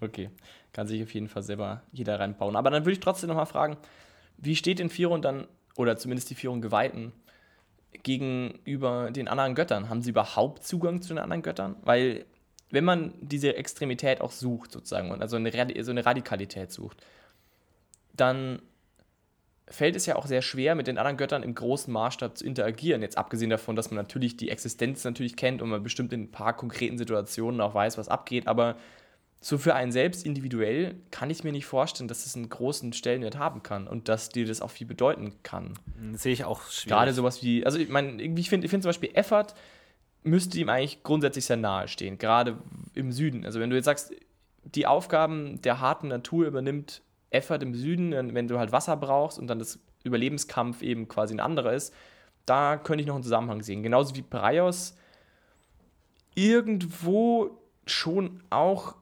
[0.00, 0.30] okay,
[0.72, 2.56] kann sich auf jeden Fall selber jeder reinbauen.
[2.56, 3.76] Aber dann würde ich trotzdem nochmal fragen,
[4.38, 7.12] wie steht in Firun dann, oder zumindest die Firun Geweihten,
[8.02, 9.88] gegenüber den anderen Göttern?
[9.88, 11.76] Haben sie überhaupt Zugang zu den anderen Göttern?
[11.82, 12.24] Weil,
[12.70, 17.04] wenn man diese Extremität auch sucht, sozusagen, und also eine, so eine Radikalität sucht,
[18.14, 18.62] dann
[19.70, 23.02] fällt es ja auch sehr schwer, mit den anderen Göttern im großen Maßstab zu interagieren.
[23.02, 26.30] Jetzt abgesehen davon, dass man natürlich die Existenz natürlich kennt und man bestimmt in ein
[26.30, 28.76] paar konkreten Situationen auch weiß, was abgeht, aber
[29.40, 33.38] so für einen selbst individuell kann ich mir nicht vorstellen, dass es einen großen Stellenwert
[33.38, 35.74] haben kann und dass dir das auch viel bedeuten kann.
[36.12, 36.88] Das sehe ich auch schwierig.
[36.88, 39.54] Gerade sowas wie, also ich meine, ich finde ich find zum Beispiel Effort
[40.24, 42.58] müsste ihm eigentlich grundsätzlich sehr nahe stehen, gerade
[42.94, 43.44] im Süden.
[43.44, 44.12] Also wenn du jetzt sagst,
[44.64, 49.46] die Aufgaben der harten Natur übernimmt Effort im Süden, wenn du halt Wasser brauchst und
[49.46, 51.94] dann das Überlebenskampf eben quasi ein anderer ist,
[52.44, 53.82] da könnte ich noch einen Zusammenhang sehen.
[53.82, 54.96] Genauso wie Breios
[56.34, 58.96] irgendwo schon auch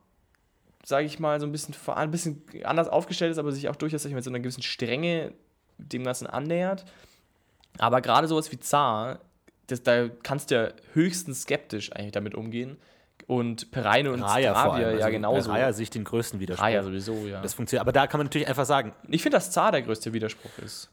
[0.87, 4.05] sage ich mal, so ein bisschen, ein bisschen anders aufgestellt ist, aber sich auch durchaus
[4.05, 5.33] ich, mit so einer gewissen Strenge
[5.79, 6.85] dem Ganzen annähert.
[7.79, 9.19] Aber gerade sowas wie Zar,
[9.67, 12.77] das, da kannst du ja höchstens skeptisch eigentlich damit umgehen.
[13.27, 15.51] Und Pereine und Raya Stravia ja also genauso.
[15.51, 16.65] Raya sich den größten Widerspruch.
[16.65, 17.43] Raya sowieso, ja.
[17.43, 17.81] Das funktioniert.
[17.81, 18.93] Aber da kann man natürlich einfach sagen.
[19.09, 20.89] Ich finde, dass Zar der größte Widerspruch ist.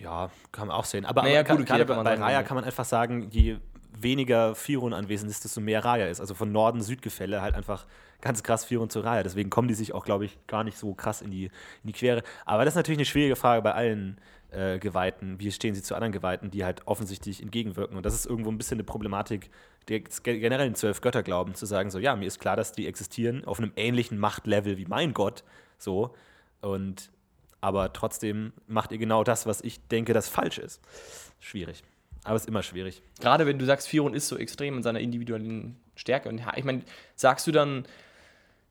[0.00, 1.04] Ja, kann man auch sehen.
[1.04, 3.58] Aber, naja, aber gut, okay, gerade bei Raya kann man einfach sagen, je
[4.00, 6.20] weniger Firun anwesend ist, desto mehr Raya ist.
[6.20, 7.86] Also von Norden-Süd-Gefälle halt einfach
[8.20, 9.22] ganz krass Firun zu Raya.
[9.22, 11.92] Deswegen kommen die sich auch, glaube ich, gar nicht so krass in die, in die
[11.92, 12.22] Quere.
[12.44, 14.18] Aber das ist natürlich eine schwierige Frage bei allen
[14.50, 15.38] äh, Geweihten.
[15.40, 17.96] Wie stehen sie zu anderen Geweihten, die halt offensichtlich entgegenwirken?
[17.96, 19.50] Und das ist irgendwo ein bisschen eine Problematik
[19.88, 23.44] der generellen zwölf Götter glauben, zu sagen, so, ja, mir ist klar, dass die existieren
[23.44, 25.44] auf einem ähnlichen Machtlevel wie mein Gott.
[25.78, 26.14] So.
[26.60, 27.10] Und
[27.60, 30.80] aber trotzdem macht ihr genau das, was ich denke, das falsch ist.
[31.40, 31.82] Schwierig.
[32.26, 33.02] Aber es ist immer schwierig.
[33.20, 36.28] Gerade wenn du sagst, Firon ist so extrem in seiner individuellen Stärke.
[36.28, 36.82] Und ich meine,
[37.14, 37.86] sagst du dann,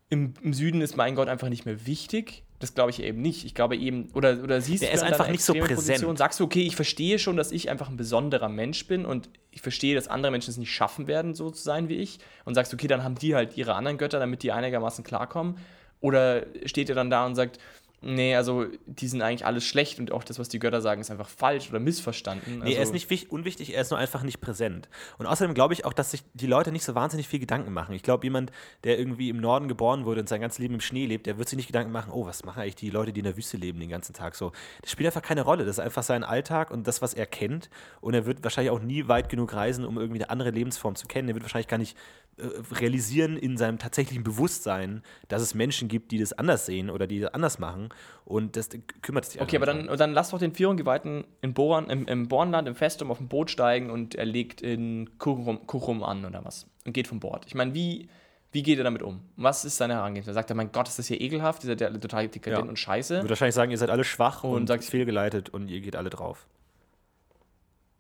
[0.10, 3.46] im, im Süden ist mein Gott einfach nicht mehr wichtig, Das glaube ich eben nicht.
[3.46, 5.76] Ich glaube eben, oder, oder siehst Der du ist in einfach nicht so präsent.
[5.76, 9.30] Position, sagst du, okay, ich verstehe schon, dass ich einfach ein besonderer Mensch bin und
[9.52, 12.56] ich verstehe, dass andere Menschen es nicht schaffen werden, so zu sein wie ich und
[12.56, 15.58] sagst, okay, dann haben die halt ihre anderen Götter, damit die einigermaßen klarkommen.
[16.02, 17.58] Oder steht ihr dann da und sagt,
[18.06, 21.12] nee, also die sind eigentlich alles schlecht und auch das, was die Götter sagen, ist
[21.12, 22.60] einfach falsch oder missverstanden.
[22.60, 24.88] Nee, also, er ist nicht wich- unwichtig, er ist nur einfach nicht präsent.
[25.18, 27.94] Und außerdem glaube ich auch, dass sich die Leute nicht so wahnsinnig viel Gedanken machen.
[27.96, 28.52] Ich glaube, jemand,
[28.84, 31.50] der irgendwie im Norden geboren wurde und sein ganzes Leben im Schnee lebt, der wird
[31.50, 33.80] sich nicht Gedanken machen, oh, was machen eigentlich die Leute, die in der Wüste leben
[33.80, 34.52] den ganzen Tag so.
[34.82, 35.66] Das spielt einfach keine Rolle.
[35.66, 37.70] Das ist einfach sein Alltag und das, was er kennt.
[38.02, 41.08] Und er wird wahrscheinlich auch nie weit genug reisen, um irgendwie eine andere Lebensform zu
[41.08, 41.28] kennen.
[41.28, 41.98] Er wird wahrscheinlich gar nicht
[42.38, 47.20] realisieren in seinem tatsächlichen Bewusstsein, dass es Menschen gibt, die das anders sehen oder die
[47.22, 47.90] das anders machen.
[48.26, 48.70] Und das
[49.02, 52.68] kümmert sich Okay, aber dann, dann lass doch den Führunggeweihten in Boran, im, im Bornland,
[52.68, 56.68] im Festum auf ein Boot steigen und er legt in Kuchum, Kuchum an oder was
[56.86, 57.46] und geht von Bord.
[57.48, 58.10] Ich meine, wie,
[58.52, 59.22] wie geht er damit um?
[59.38, 60.34] Was ist seine Herangehensweise?
[60.34, 62.70] Sagt er, mein Gott, ist das hier ekelhaft, dieser der total dekadent Ja.
[62.70, 63.16] und scheiße?
[63.18, 66.10] würde wahrscheinlich sagen, ihr seid alle schwach und, Und sagt- fehlgeleitet und ihr geht alle
[66.10, 66.48] drauf.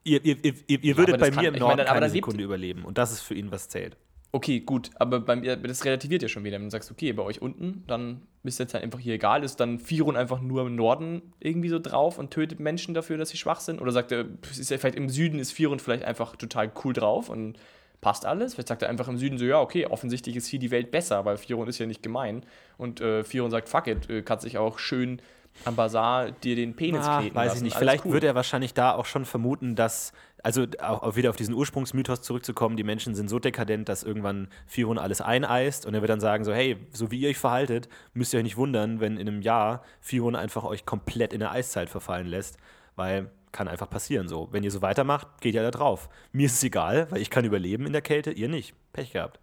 [0.03, 2.09] Ihr, ihr, ihr, ihr, ihr Ja, würdet bei kann- mir im ich Norden meine, keine
[2.09, 3.97] Sekunde überleben und das ist für ihn, was zählt.
[4.35, 6.57] Okay, gut, aber bei mir, das relativiert ja schon wieder.
[6.57, 9.61] Wenn du sagst, okay, bei euch unten, dann ist jetzt halt einfach hier egal, ist
[9.61, 13.37] dann Firon einfach nur im Norden irgendwie so drauf und tötet Menschen dafür, dass sie
[13.37, 13.79] schwach sind?
[13.79, 17.29] Oder sagt er, ist ja vielleicht im Süden ist Firon vielleicht einfach total cool drauf
[17.29, 17.57] und
[18.01, 18.55] passt alles?
[18.55, 21.23] Vielleicht sagt er einfach im Süden so, ja, okay, offensichtlich ist hier die Welt besser,
[21.23, 22.45] weil Firon ist ja nicht gemein.
[22.77, 25.21] Und äh, Firon sagt, fuck it, äh, kannst dich auch schön
[25.63, 27.77] am Bazar dir den Penis Ah, kneten weiß lassen, ich nicht.
[27.77, 28.11] Vielleicht cool.
[28.11, 30.11] würde er wahrscheinlich da auch schon vermuten, dass,
[30.45, 34.99] also auch, wieder auf diesen Ursprungsmythos zurückzukommen, die Menschen sind so dekadent, dass irgendwann Firon
[34.99, 38.31] alles eineist und er wird dann sagen so, hey, so wie ihr euch verhaltet, müsst
[38.31, 41.89] ihr euch nicht wundern, wenn in einem Jahr Firon einfach euch komplett in der Eiszeit
[41.89, 42.57] verfallen lässt,
[42.95, 44.49] weil kann einfach passieren so.
[44.51, 46.09] Wenn ihr so weitermacht, geht ihr da drauf.
[46.31, 48.75] Mir ist es egal, weil ich kann überleben in der Kälte, ihr nicht.
[48.93, 49.39] Pech gehabt.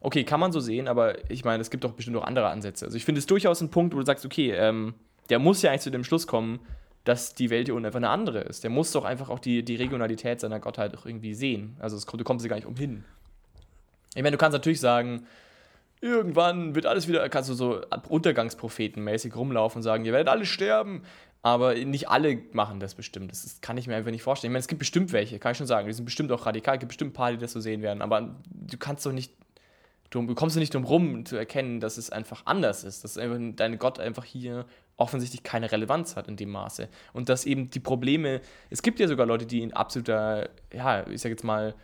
[0.00, 2.86] Okay, kann man so sehen, aber ich meine, es gibt doch bestimmt auch andere Ansätze.
[2.86, 4.94] Also ich finde es durchaus ein Punkt, wo du sagst, okay, ähm,
[5.28, 6.60] der muss ja eigentlich zu dem Schluss kommen,
[7.04, 8.62] dass die Welt hier unten einfach eine andere ist.
[8.62, 11.76] Der muss doch einfach auch die, die Regionalität seiner Gottheit auch irgendwie sehen.
[11.80, 13.04] Also kommt- du kommst ja gar nicht umhin.
[14.14, 15.26] Ich meine, du kannst natürlich sagen,
[16.00, 21.02] irgendwann wird alles wieder, kannst du so Untergangspropheten-mäßig rumlaufen und sagen, ihr werdet alle sterben.
[21.44, 23.32] Aber nicht alle machen das bestimmt.
[23.32, 24.50] Das kann ich mir einfach nicht vorstellen.
[24.50, 25.88] Ich meine, es gibt bestimmt welche, kann ich schon sagen.
[25.88, 26.74] Die sind bestimmt auch radikal.
[26.76, 28.00] Es gibt bestimmt ein paar, die das so sehen werden.
[28.00, 29.32] Aber du kannst doch nicht
[30.10, 33.78] du kommst du nicht drum rum zu erkennen, dass es einfach anders ist, dass dein
[33.78, 34.66] Gott einfach hier
[35.02, 38.40] offensichtlich keine Relevanz hat in dem Maße und dass eben die Probleme,
[38.70, 41.74] es gibt ja sogar Leute, die in absoluter, ja, ich sag jetzt mal,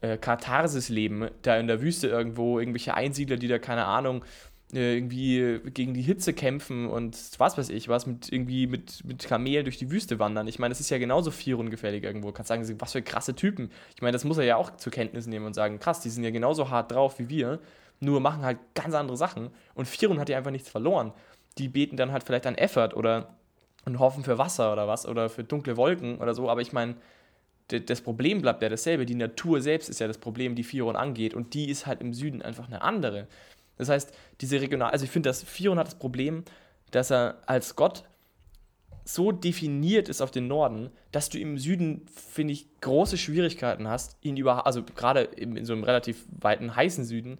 [0.00, 4.24] äh, Katharsis leben, da in der Wüste irgendwo, irgendwelche Einsiedler, die da, keine Ahnung,
[4.72, 9.26] äh, irgendwie gegen die Hitze kämpfen und was weiß ich, was mit irgendwie mit, mit
[9.26, 10.46] Kamelen durch die Wüste wandern.
[10.46, 12.32] Ich meine, das ist ja genauso vier ungefährlich irgendwo.
[12.32, 13.70] Kannst sagen, was für krasse Typen.
[13.96, 16.24] Ich meine, das muss er ja auch zur Kenntnis nehmen und sagen, krass, die sind
[16.24, 17.60] ja genauso hart drauf wie wir,
[18.00, 19.50] nur machen halt ganz andere Sachen.
[19.74, 21.12] Und Firun hat ja einfach nichts verloren.
[21.58, 23.34] Die beten dann halt vielleicht an Effort oder
[23.84, 26.50] und hoffen für Wasser oder was oder für dunkle Wolken oder so.
[26.50, 26.96] Aber ich meine,
[27.68, 29.06] das Problem bleibt ja dasselbe.
[29.06, 31.34] Die Natur selbst ist ja das Problem, die Firon angeht.
[31.34, 33.26] Und die ist halt im Süden einfach eine andere.
[33.78, 36.44] Das heißt, diese regional, also ich finde, dass Firon hat das Problem,
[36.90, 38.04] dass er als Gott
[39.04, 44.16] so definiert ist auf den Norden, dass du im Süden, finde ich, große Schwierigkeiten hast,
[44.20, 47.38] ihn über, also gerade in so einem relativ weiten, heißen Süden,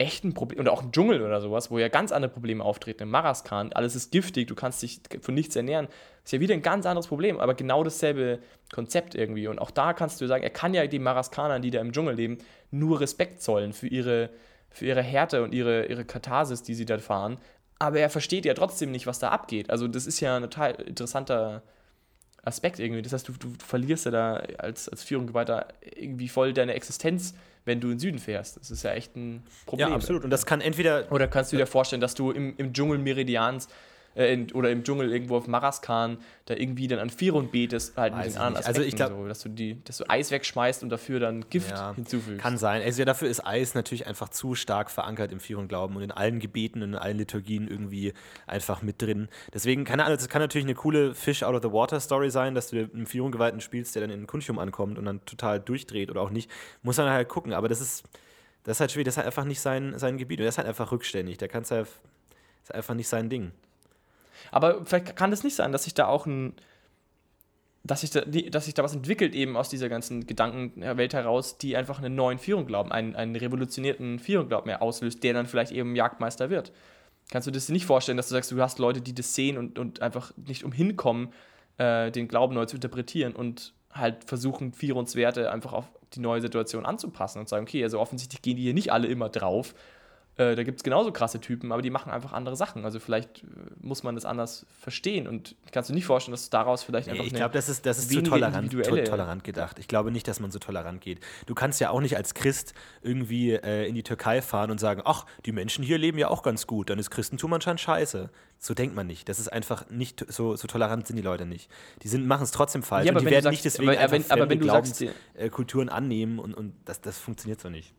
[0.00, 3.02] echt ein Problem, oder auch im Dschungel oder sowas, wo ja ganz andere Probleme auftreten,
[3.02, 5.88] im Maraskan, alles ist giftig, du kannst dich von nichts ernähren,
[6.24, 8.38] ist ja wieder ein ganz anderes Problem, aber genau dasselbe
[8.72, 9.46] Konzept irgendwie.
[9.46, 12.14] Und auch da kannst du sagen, er kann ja den Maraskanern, die da im Dschungel
[12.14, 12.38] leben,
[12.70, 14.30] nur Respekt zollen für ihre,
[14.70, 17.36] für ihre Härte und ihre, ihre Katharsis, die sie da fahren.
[17.78, 19.70] Aber er versteht ja trotzdem nicht, was da abgeht.
[19.70, 21.62] Also, das ist ja ein total interessanter
[22.42, 23.02] Aspekt irgendwie.
[23.02, 27.34] Das heißt, du, du, verlierst ja da als, als Führungsgeweihter irgendwie voll deine Existenz,
[27.64, 28.56] wenn du in den Süden fährst.
[28.56, 29.88] Das ist ja echt ein Problem.
[29.88, 30.24] Ja, absolut.
[30.24, 33.68] Und das kann entweder Oder kannst du dir vorstellen, dass du im, im Dschungel Meridians
[34.20, 38.12] äh, in, oder im Dschungel irgendwo auf Maraskan da irgendwie dann an Firun betest, halt
[38.14, 38.56] mit Weiß den ich anderen.
[38.56, 41.48] Aspekten, Also ich glaub- so, dass, du die, dass du Eis wegschmeißt und dafür dann
[41.48, 42.40] Gift Ja, hinzufügst.
[42.40, 42.82] Kann sein.
[42.82, 46.38] Also ja, dafür ist Eis natürlich einfach zu stark verankert im Führung-Glauben und in allen
[46.40, 48.12] Gebeten und in allen Liturgien irgendwie
[48.46, 49.28] einfach mit drin.
[49.54, 52.54] Deswegen, keine Ahnung, das kann natürlich eine coole Fish out of the water Story sein,
[52.54, 56.20] dass du einen Führung-Geweihten spielst, der dann in Kuntium ankommt und dann total durchdreht oder
[56.20, 56.50] auch nicht.
[56.82, 57.52] Muss man halt gucken.
[57.52, 58.04] Aber das ist,
[58.64, 60.38] das ist halt schwierig, das ist halt einfach nicht sein, sein Gebiet.
[60.38, 61.38] Und der ist halt einfach rückständig.
[61.38, 61.86] Der kann es halt,
[62.62, 63.52] ist einfach nicht sein Ding.
[64.50, 66.54] Aber vielleicht kann es nicht sein, dass sich da auch ein,
[67.84, 71.76] dass sich da, dass sich da was entwickelt eben aus dieser ganzen Gedankenwelt heraus, die
[71.76, 75.72] einfach einen neuen Führung glauben, einen, einen revolutionierten Führung glauben mehr auslöst, der dann vielleicht
[75.72, 76.72] eben Jagdmeister wird.
[77.30, 79.56] Kannst du das dir nicht vorstellen, dass du sagst, du hast Leute, die das sehen
[79.56, 81.32] und, und einfach nicht umhin kommen,
[81.78, 86.84] äh, den Glauben neu zu interpretieren und halt versuchen, Führungswerte einfach auf die neue Situation
[86.84, 89.74] anzupassen und sagen, okay, also offensichtlich gehen die hier nicht alle immer drauf,
[90.36, 92.84] Äh, da gibt es genauso krasse Typen, aber die machen einfach andere Sachen.
[92.84, 93.46] Also vielleicht äh,
[93.80, 97.24] muss man das anders verstehen und kannst du nicht vorstellen, dass daraus vielleicht einfach.
[97.24, 99.78] ich glaube, das ist, das ist zu tolerant, to tolerant gedacht.
[99.78, 101.20] Ich glaube nicht, dass man so tolerant geht.
[101.46, 105.02] Du kannst ja auch nicht als Christ irgendwie äh, in die Türkei fahren und sagen,
[105.04, 108.30] ach, die Menschen hier leben ja auch ganz gut, dann ist Christentum anscheinend scheiße.
[108.58, 109.28] So denkt man nicht.
[109.28, 111.70] Das ist einfach nicht so, so tolerant sind die Leute nicht.
[112.02, 114.48] Die machen es trotzdem falsch ja, und die werden sagst, nicht deswegen aber, wenn, aber
[114.48, 117.94] wenn du Glaubenskulturen sagst, annehmen und, und das, das funktioniert so nicht.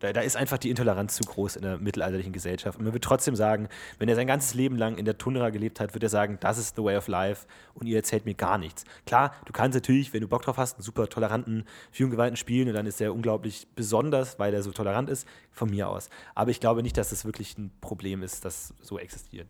[0.00, 2.78] Da, da, ist einfach die Intoleranz zu groß in der mittelalterlichen Gesellschaft.
[2.78, 5.78] Und man wird trotzdem sagen, wenn er sein ganzes Leben lang in der Tundra gelebt
[5.78, 8.58] hat, wird er sagen, das ist the way of life und ihr erzählt mir gar
[8.58, 8.84] nichts.
[9.06, 12.74] Klar, du kannst natürlich, wenn du Bock drauf hast, einen super toleranten, Führunggeweihten spielen und
[12.74, 16.08] dann ist er unglaublich besonders, weil er so tolerant ist, von mir aus.
[16.34, 19.48] Aber ich glaube nicht, dass das wirklich ein Problem ist, das so existiert.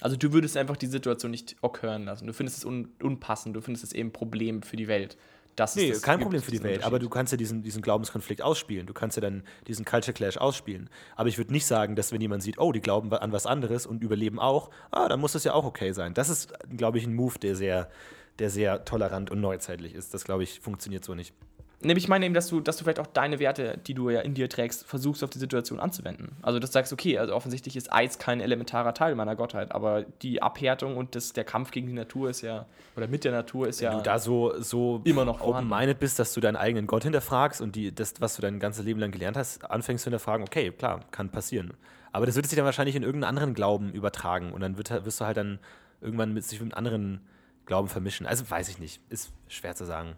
[0.00, 2.26] Also du würdest einfach die Situation nicht occurren lassen.
[2.26, 5.16] Du findest es un unpassend, du findest es eben ein Problem für die Welt.
[5.56, 8.40] Das nee, das kein Problem für die Welt, aber du kannst ja diesen, diesen Glaubenskonflikt
[8.40, 8.86] ausspielen.
[8.86, 10.88] Du kannst ja dann diesen Culture Clash ausspielen.
[11.16, 13.86] Aber ich würde nicht sagen, dass wenn jemand sieht, oh, die glauben an was anderes
[13.86, 16.14] und überleben auch, ah, dann muss das ja auch okay sein.
[16.14, 17.90] Das ist, glaube ich, ein Move, der sehr,
[18.38, 20.14] der sehr tolerant und neuzeitlich ist.
[20.14, 21.34] Das, glaube ich, funktioniert so nicht.
[21.82, 24.20] Nämlich ich meine eben, dass du, dass du vielleicht auch deine Werte, die du ja
[24.20, 26.36] in dir trägst, versuchst auf die Situation anzuwenden.
[26.42, 30.04] Also dass du sagst, okay, also offensichtlich ist Eis kein elementarer Teil meiner Gottheit, aber
[30.20, 32.66] die Abhärtung und das, der Kampf gegen die Natur ist ja,
[32.96, 33.90] oder mit der Natur ist Wenn ja.
[33.92, 37.62] Wenn du da so, so immer noch open-minded bist, dass du deinen eigenen Gott hinterfragst
[37.62, 40.70] und die, das, was du dein ganzes Leben lang gelernt hast, anfängst zu hinterfragen, okay,
[40.72, 41.72] klar, kann passieren.
[42.12, 45.20] Aber das wird sich dann wahrscheinlich in irgendeinen anderen Glauben übertragen und dann wird, wirst
[45.20, 45.60] du halt dann
[46.02, 47.20] irgendwann mit sich mit anderen
[47.64, 48.26] Glauben vermischen.
[48.26, 49.00] Also weiß ich nicht.
[49.10, 50.16] Ist schwer zu sagen.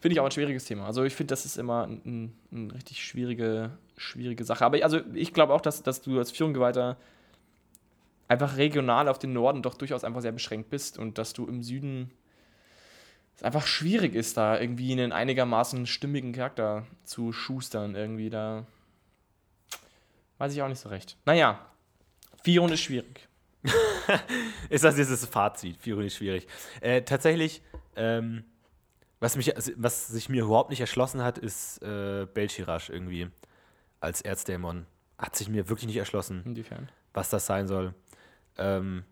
[0.00, 0.86] Finde ich auch ein schwieriges Thema.
[0.86, 4.64] Also ich finde, das ist immer eine ein, richtig schwierige, schwierige Sache.
[4.64, 6.96] Aber also ich glaube auch, dass, dass du als Führunggeweihter
[8.26, 11.62] einfach regional auf den Norden doch durchaus einfach sehr beschränkt bist und dass du im
[11.62, 12.10] Süden
[13.36, 17.94] es einfach schwierig ist, da irgendwie einen einigermaßen stimmigen Charakter zu schustern.
[17.94, 18.66] Irgendwie da
[20.38, 21.16] weiß ich auch nicht so recht.
[21.26, 21.58] Naja,
[22.42, 23.28] Fion ist schwierig.
[24.70, 25.76] ist das jetzt das Fazit?
[25.76, 26.46] Fion ist schwierig.
[26.80, 27.62] Äh, tatsächlich,
[27.96, 28.44] ähm,
[29.20, 33.28] was, mich, was sich mir überhaupt nicht erschlossen hat, ist äh, Belchirash irgendwie
[34.00, 34.86] als Erzdämon.
[35.18, 36.42] Hat sich mir wirklich nicht erschlossen.
[36.44, 36.88] Inwiefern?
[37.12, 37.94] Was das sein soll.
[38.56, 39.04] Ähm,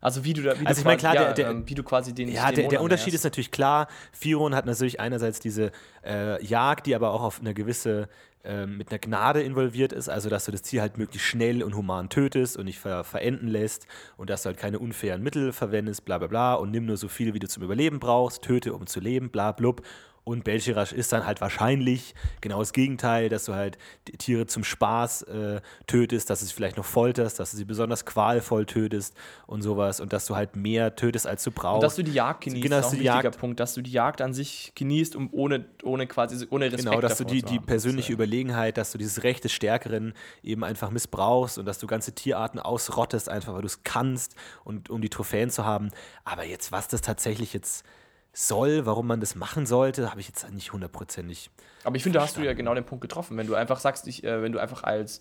[0.00, 1.74] also wie du da, wie also du ich meine klar, ja, der, der, ähm, wie
[1.74, 3.88] du quasi den Ja, der, der Unterschied ist natürlich klar.
[4.12, 5.72] Firon hat natürlich einerseits diese
[6.04, 8.08] äh, Jagd, die aber auch auf eine gewisse
[8.44, 11.74] ähm, mit einer Gnade involviert ist, also dass du das Tier halt möglichst schnell und
[11.74, 13.86] human tötest und nicht ver verenden lässt
[14.16, 16.54] und dass du halt keine unfairen Mittel verwendest, bla bla bla.
[16.54, 19.52] Und nimm nur so viel, wie du zum Überleben brauchst, töte, um zu leben, bla
[19.52, 19.82] blub
[20.28, 24.62] und Belchirash ist dann halt wahrscheinlich genau das Gegenteil, dass du halt die Tiere zum
[24.62, 29.16] Spaß äh, tötest, dass du sie vielleicht noch folterst, dass du sie besonders qualvoll tötest
[29.46, 31.76] und sowas und dass du halt mehr tötest, als du brauchst.
[31.76, 33.80] Und dass du die Jagd genießt, genau, ist auch ein wichtiger Jagd, Punkt, dass du
[33.80, 37.42] die Jagd an sich genießt, um ohne, ohne quasi, ohne Respekt Genau, dass du die,
[37.42, 40.12] die persönliche Überlegenheit, dass du dieses Recht des Stärkeren
[40.42, 44.90] eben einfach missbrauchst und dass du ganze Tierarten ausrottest, einfach weil du es kannst und
[44.90, 45.88] um die Trophäen zu haben.
[46.24, 47.84] Aber jetzt, was das tatsächlich jetzt
[48.38, 51.50] soll, warum man das machen sollte, habe ich jetzt nicht hundertprozentig.
[51.84, 54.06] Aber ich finde, da hast du ja genau den Punkt getroffen, wenn du einfach sagst,
[54.06, 55.20] ich, äh, wenn du einfach als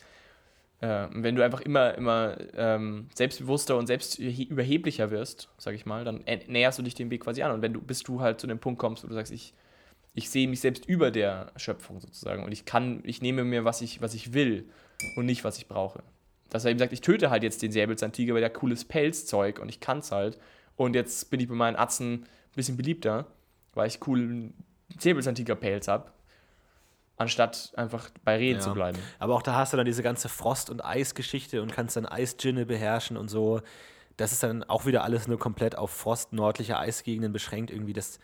[0.80, 6.24] äh, wenn du einfach immer, immer ähm, selbstbewusster und selbstüberheblicher wirst, sag ich mal, dann
[6.47, 7.51] näherst du dich dem Weg quasi an.
[7.51, 9.55] Und wenn du, bis du halt zu dem Punkt kommst, wo du sagst, ich,
[10.13, 13.82] ich sehe mich selbst über der Schöpfung sozusagen und ich kann, ich nehme mir, was
[13.82, 14.70] ich, was ich will
[15.15, 16.03] und nicht, was ich brauche.
[16.51, 19.70] Dass er eben sagt, ich töte halt jetzt den Säbelzahntiger, weil der cooles Pelzzeug und
[19.70, 20.38] ich kann es halt.
[20.76, 22.28] Und jetzt bin ich bei meinen Atzen
[22.58, 23.26] bisschen beliebter,
[23.74, 24.51] weil ich cool
[24.99, 26.12] Säbelzahntiger-Pelz habe,
[27.16, 28.62] anstatt einfach bei Rehen ja.
[28.62, 28.97] zu bleiben.
[29.20, 32.66] Aber auch da hast du dann diese ganze Frost- und Eisgeschichte und kannst dann Eisginne
[32.66, 33.62] beherrschen und so.
[34.18, 37.72] Das ist dann auch wieder alles nur komplett auf Frost, nördliche Eisgegenden beschränkt.
[37.72, 38.20] Irgendwie, das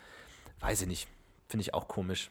[0.60, 1.08] weiß ich nicht.
[1.48, 2.30] Finde ich auch komisch.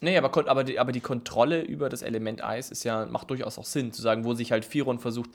[0.00, 3.58] Nee, aber, aber, die, aber die Kontrolle über das Element Eis ist ja, macht durchaus
[3.58, 5.30] auch Sinn, zu sagen, wo sich halt Firon versucht,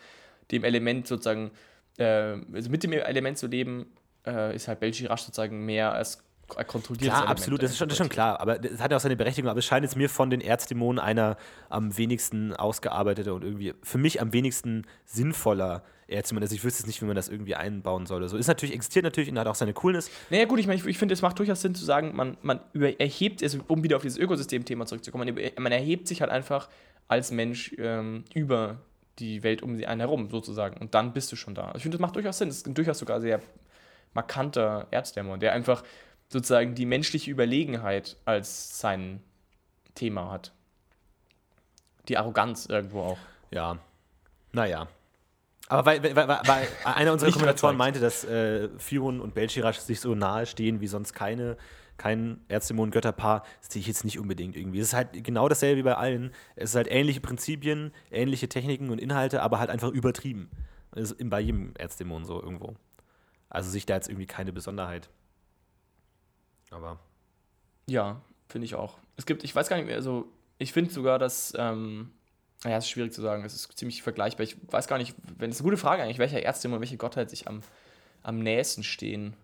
[0.51, 1.51] dem Element sozusagen,
[1.97, 3.88] äh, also mit dem Element zu leben,
[4.26, 7.07] äh, ist halt Belgirash sozusagen mehr als kontrolliert.
[7.07, 8.39] Ja, absolut, das ist, schon, das ist schon klar.
[8.39, 9.49] Aber es hat ja auch seine Berechtigung.
[9.49, 11.38] Aber es scheint jetzt mir von den Erzdämonen einer
[11.69, 16.43] am wenigsten ausgearbeitete und irgendwie für mich am wenigsten sinnvoller Erzdämon.
[16.43, 18.28] Also ich wüsste jetzt nicht, wie man das irgendwie einbauen soll.
[18.28, 20.09] So ist natürlich, existiert natürlich und hat auch seine Coolness.
[20.30, 22.59] Naja, gut, ich meine, ich, ich finde, es macht durchaus Sinn zu sagen, man, man
[22.73, 26.69] über, erhebt, also, um wieder auf dieses Ökosystem-Thema zurückzukommen, man, man, erhebt sich halt einfach
[27.07, 28.78] als Mensch ähm, über
[29.19, 30.78] die Welt um einen herum, sozusagen.
[30.78, 31.65] Und dann bist du schon da.
[31.65, 32.49] Also ich finde, das macht durchaus Sinn.
[32.49, 33.41] Das ist durchaus sogar sehr
[34.16, 35.84] markanter Erzdämon, der einfach
[36.30, 39.22] sozusagen die menschliche Überlegenheit als sein
[39.93, 40.51] Thema hat.
[42.07, 43.18] Die Arroganz irgendwo auch.
[43.51, 43.78] Ja.
[44.51, 44.88] Naja.
[45.68, 49.99] Aber weil, weil, weil, weil einer unserer Kommentatoren meinte, dass äh, Firun und Belchirac sich
[49.99, 51.57] so nahe stehen wie sonst keine,
[51.97, 54.80] kein Erzdämonen-Götterpaar, das sehe ich jetzt nicht unbedingt irgendwie.
[54.80, 56.32] Es ist halt genau dasselbe wie bei allen.
[56.55, 60.49] Es ist halt ähnliche Prinzipien, ähnliche Techniken und Inhalte, aber halt einfach übertrieben.
[60.91, 62.76] Das ist bei jedem Erzdämon so irgendwo.
[63.49, 65.09] Also sich da jetzt irgendwie keine Besonderheit.
[66.71, 66.99] Aber
[67.87, 68.97] Ja, finde ich auch.
[69.17, 70.27] Es gibt, ich weiß gar nicht mehr, also
[70.57, 72.11] ich finde sogar, dass, ähm,
[72.63, 74.43] naja, es ist schwierig zu sagen, es ist ziemlich vergleichbar.
[74.43, 77.29] Ich weiß gar nicht, wenn es eine gute Frage eigentlich, welcher Ärztin und welche Gottheit
[77.29, 77.61] sich am,
[78.23, 79.35] am nächsten stehen.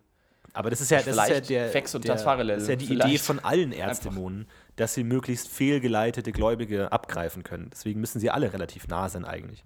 [0.54, 2.22] Aber das ist ja, das ist ja der, Fex und der, das
[2.62, 4.46] ist ja die Vielleicht Idee von allen Erzdämonen,
[4.76, 7.70] dass sie möglichst fehlgeleitete Gläubige abgreifen können.
[7.70, 9.64] Deswegen müssen sie alle relativ nah sein eigentlich.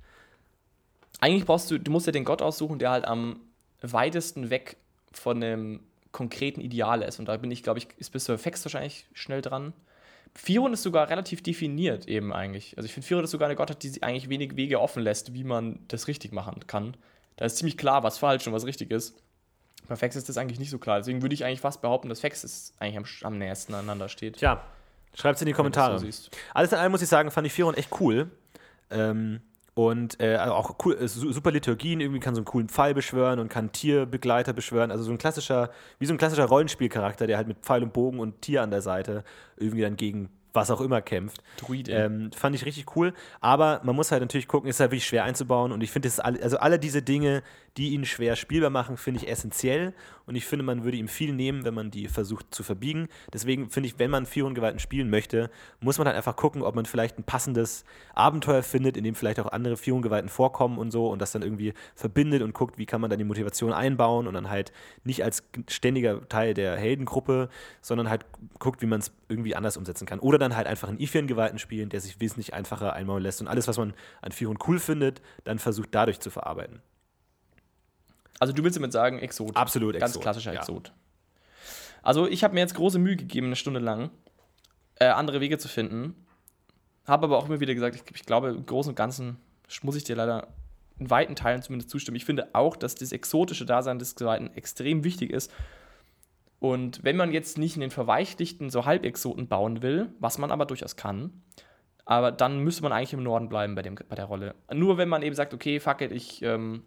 [1.18, 3.40] Eigentlich brauchst du, du musst ja den Gott aussuchen, der halt am
[3.82, 4.76] weitesten weg
[5.12, 5.80] von einem
[6.12, 7.18] konkreten Ideal ist.
[7.18, 9.72] Und da bin ich, glaube ich, ist bis zur Fex wahrscheinlich schnell dran.
[10.34, 12.76] Firon ist sogar relativ definiert eben eigentlich.
[12.76, 15.44] Also ich finde, Firon ist sogar eine Gottheit, die eigentlich wenig Wege offen lässt, wie
[15.44, 16.96] man das richtig machen kann.
[17.36, 19.14] Da ist ziemlich klar, was falsch und was richtig ist.
[19.88, 20.98] Bei Fex ist das eigentlich nicht so klar.
[20.98, 24.38] Deswegen würde ich eigentlich fast behaupten, dass Fex ist eigentlich am, am nächsten aneinander steht.
[24.38, 24.62] Tja,
[25.14, 25.98] schreibt es in die Kommentare.
[25.98, 26.30] so.
[26.54, 28.30] Alles in allem muss ich sagen, fand ich Firon echt cool.
[28.90, 29.40] Ähm,
[29.76, 32.94] und äh, also auch cool, äh, su- super Liturgien, irgendwie kann so einen coolen Pfeil
[32.94, 34.90] beschwören und kann Tierbegleiter beschwören.
[34.90, 35.68] Also so ein klassischer,
[35.98, 38.80] wie so ein klassischer Rollenspielcharakter, der halt mit Pfeil und Bogen und Tier an der
[38.80, 39.22] Seite
[39.58, 41.42] irgendwie dann gegen was auch immer kämpft.
[41.58, 41.90] Druid.
[41.90, 43.12] Ähm, fand ich richtig cool.
[43.42, 45.70] Aber man muss halt natürlich gucken, ist halt wirklich schwer einzubauen.
[45.70, 47.42] Und ich finde, also alle diese Dinge,
[47.76, 49.92] die ihn schwer spielbar machen, finde ich essentiell.
[50.24, 53.08] Und ich finde, man würde ihm viel nehmen, wenn man die versucht zu verbiegen.
[53.32, 55.50] Deswegen finde ich, wenn man Vierhundgewalten spielen möchte,
[55.80, 59.38] muss man halt einfach gucken, ob man vielleicht ein passendes Abenteuer findet, in dem vielleicht
[59.38, 63.00] auch andere Vierhundgewalten vorkommen und so und das dann irgendwie verbindet und guckt, wie kann
[63.00, 64.72] man dann die Motivation einbauen und dann halt
[65.04, 67.48] nicht als ständiger Teil der Heldengruppe,
[67.82, 68.24] sondern halt
[68.58, 70.18] guckt, wie man es irgendwie anders umsetzen kann.
[70.18, 73.68] Oder dann halt einfach einen Ifirn-Gewalten spielen, der sich wesentlich einfacher einbauen lässt und alles,
[73.68, 76.80] was man an Vierhund cool findet, dann versucht dadurch zu verarbeiten.
[78.38, 79.56] Also du willst damit sagen, Exot.
[79.56, 80.60] Absolut Ganz Exot, klassischer ja.
[80.60, 80.92] Exot.
[82.02, 84.10] Also ich habe mir jetzt große Mühe gegeben, eine Stunde lang,
[84.96, 86.14] äh, andere Wege zu finden.
[87.06, 89.38] Habe aber auch immer wieder gesagt, ich, ich glaube, im Großen und Ganzen
[89.82, 90.48] muss ich dir leider
[90.98, 92.16] in weiten Teilen zumindest zustimmen.
[92.16, 95.52] Ich finde auch, dass das exotische Dasein des Zweiten extrem wichtig ist.
[96.58, 100.96] Und wenn man jetzt nicht einen verweichlichten, so Halbexoten bauen will, was man aber durchaus
[100.96, 101.42] kann,
[102.06, 104.54] aber dann müsste man eigentlich im Norden bleiben bei, dem, bei der Rolle.
[104.72, 106.84] Nur wenn man eben sagt, okay, fuck it, ich ähm,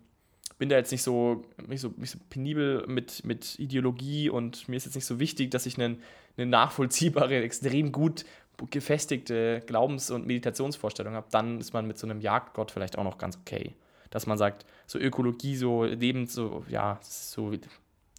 [0.60, 4.76] bin da jetzt nicht so, nicht so, nicht so penibel mit, mit Ideologie und mir
[4.76, 6.04] ist jetzt nicht so wichtig, dass ich einen,
[6.38, 8.26] eine nachvollziehbare, extrem gut
[8.70, 13.18] gefestigte Glaubens- und Meditationsvorstellung habe, dann ist man mit so einem Jagdgott vielleicht auch noch
[13.18, 13.74] ganz okay.
[14.10, 17.54] Dass man sagt, so Ökologie, so Lebens, so, ja, so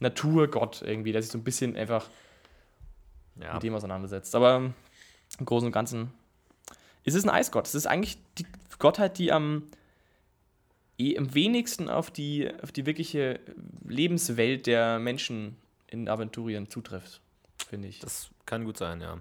[0.00, 2.08] Naturgott irgendwie, der sich so ein bisschen einfach
[3.38, 3.52] Ja.
[3.54, 4.34] mit dem auseinandersetzt.
[4.34, 4.72] Aber
[5.38, 6.10] im Großen und Ganzen
[7.04, 7.66] ist es ein Eisgott.
[7.66, 8.46] Es ist eigentlich die
[8.78, 9.64] Gottheit, die am,
[11.00, 13.40] eh am wenigsten auf die, auf die wirkliche
[13.88, 17.20] Lebenswelt der Menschen in Aventurien zutrifft,
[17.68, 17.98] finde ich.
[18.00, 19.18] Das kann gut sein, ja.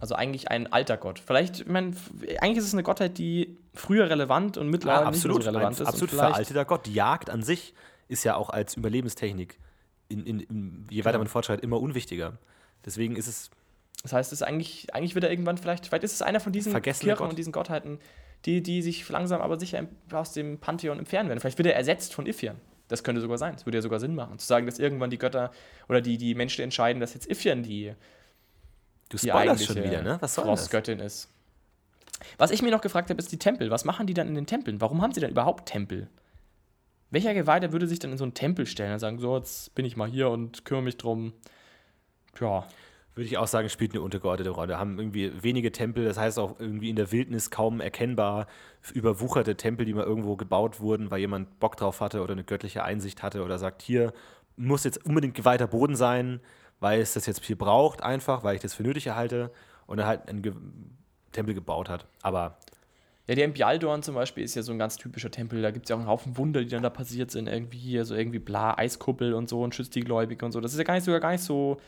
[0.00, 1.18] Also eigentlich ein alter Gott.
[1.18, 1.96] Vielleicht, ich meine,
[2.40, 5.76] eigentlich ist es eine Gottheit, die früher relevant und mittlerweile Ja, nicht absolut, so relevant
[5.76, 5.88] ein, ist.
[5.88, 6.86] absolut veralteter Gott.
[6.86, 7.74] Die Jagd an sich
[8.06, 9.58] ist ja auch als Überlebenstechnik,
[10.08, 11.18] in, in, in, je weiter Genau.
[11.24, 12.38] man fortschreitet, immer unwichtiger.
[12.84, 13.50] Deswegen ist es
[14.04, 16.52] Das heißt, es ist eigentlich, eigentlich wird er irgendwann vielleicht, vielleicht ist es einer von
[16.52, 17.28] diesen Kirchen Gott.
[17.30, 17.98] und diesen Gottheiten,
[18.44, 21.40] die, die sich langsam aber sicher aus dem Pantheon entfernen werden.
[21.40, 22.56] Vielleicht wird er ersetzt von Ifyan.
[22.88, 23.52] Das könnte sogar sein.
[23.54, 24.38] Das würde ja sogar Sinn machen.
[24.38, 25.50] Zu sagen, dass irgendwann die Götter
[25.88, 27.94] oder die, die Menschen entscheiden, dass jetzt Ifyan die,
[29.08, 30.18] Du die spoilerst schon eigentliche wieder, ne?
[30.20, 30.60] Was soll das?
[30.60, 31.30] Frostgöttin ist.
[32.36, 33.70] Was ich mir noch gefragt habe, ist die Tempel.
[33.70, 34.80] Was machen die dann in den Tempeln?
[34.80, 36.08] Warum haben sie denn überhaupt Tempel?
[37.10, 39.86] Welcher Geweihte würde sich dann in so einen Tempel stellen und sagen, so, jetzt bin
[39.86, 41.32] ich mal hier und kümmere mich drum.
[42.40, 42.66] Ja,
[43.18, 44.78] Würde ich auch sagen, spielt eine untergeordnete Rolle.
[44.78, 48.46] Haben irgendwie wenige Tempel, das heißt auch irgendwie in der Wildnis kaum erkennbar
[48.94, 52.84] überwucherte Tempel, die mal irgendwo gebaut wurden, weil jemand Bock drauf hatte oder eine göttliche
[52.84, 54.12] Einsicht hatte oder sagt, hier
[54.56, 56.38] muss jetzt unbedingt geweihter Boden sein,
[56.78, 59.50] weil es das jetzt hier braucht, einfach, weil ich das für nötig erhalte
[59.88, 60.52] und er halt einen Ge
[61.32, 62.06] Tempel gebaut hat.
[62.22, 62.56] Aber
[63.26, 65.60] Ja, der in zum Beispiel ist ja so ein ganz typischer Tempel.
[65.60, 67.48] Da gibt es ja auch einen Haufen Wunder, die dann da passiert sind.
[67.48, 70.60] Irgendwie hier so irgendwie bla, Eiskuppel und so und schützt die Gläubigen und so.
[70.60, 71.78] Das ist ja gar nicht sogar gar nicht so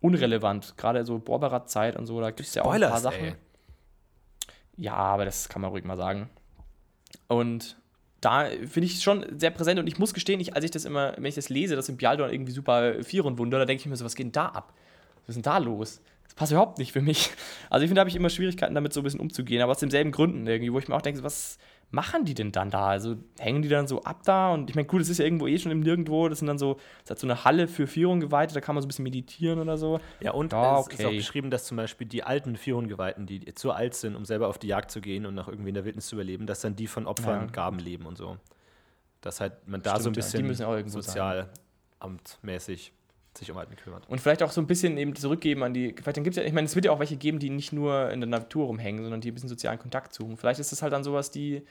[0.00, 0.76] unrelevant.
[0.76, 3.24] Gerade so Borberat-Zeit und so, da gibt es ja auch ein paar Sachen.
[3.24, 3.34] ey.
[4.76, 6.30] Ja, aber das kann man ruhig mal sagen.
[7.26, 7.76] Und
[8.20, 10.84] da finde ich es schon sehr präsent und ich muss gestehen, ich, als ich das
[10.84, 13.80] immer, wenn ich das lese, das in Bialdorn irgendwie super vier und Wunder, da denke
[13.80, 14.72] ich mir so, was geht denn da ab?
[15.26, 16.00] Was ist denn da los?
[16.24, 17.30] Das passt überhaupt nicht für mich.
[17.70, 19.78] Also ich finde, da habe ich immer Schwierigkeiten damit so ein bisschen umzugehen, aber aus
[19.78, 21.58] denselben Gründen irgendwie, wo ich mir auch denke, was
[21.90, 22.88] machen die denn dann da?
[22.88, 24.52] Also hängen die dann so ab da?
[24.52, 26.28] Und ich meine, gut, das ist ja irgendwo eh schon im Nirgendwo.
[26.28, 28.86] Das sind dann so, das hat so eine Halle für Vierung-Geweihte, da kann man so
[28.86, 29.98] ein bisschen meditieren oder so.
[30.20, 31.16] Ja, und Ja, es ist auch okay.
[31.16, 34.66] geschrieben, dass zum Beispiel die alten Vierhundgeweihten, die zu alt sind, um selber auf die
[34.66, 37.06] Jagd zu gehen und nach irgendwie in der Wildnis zu überleben, dass dann die von
[37.06, 37.42] Opfern Ja.
[37.42, 38.36] und Gaben leben und so.
[39.22, 40.48] Dass halt man da Stimmt, so ein ja.
[40.48, 41.48] Bisschen sein.
[42.00, 42.92] sozialamtmäßig
[43.38, 44.08] sich um Alten kümmert.
[44.08, 45.94] Und vielleicht auch so ein bisschen eben zurückgeben an die.
[45.96, 48.10] Vielleicht dann gibt's ja, ich meine, es wird ja auch welche geben, die nicht nur
[48.10, 50.36] in der Natur rumhängen, sondern die ein bisschen sozialen Kontakt suchen.
[50.36, 51.62] Vielleicht ist das halt dann sowas, die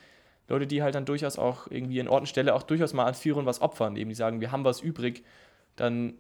[0.48, 3.14] Leute, die halt dann durchaus auch irgendwie an Ort und Stelle auch durchaus mal an
[3.14, 5.24] Führern was opfern, eben die sagen, wir haben was übrig,
[5.76, 6.16] dann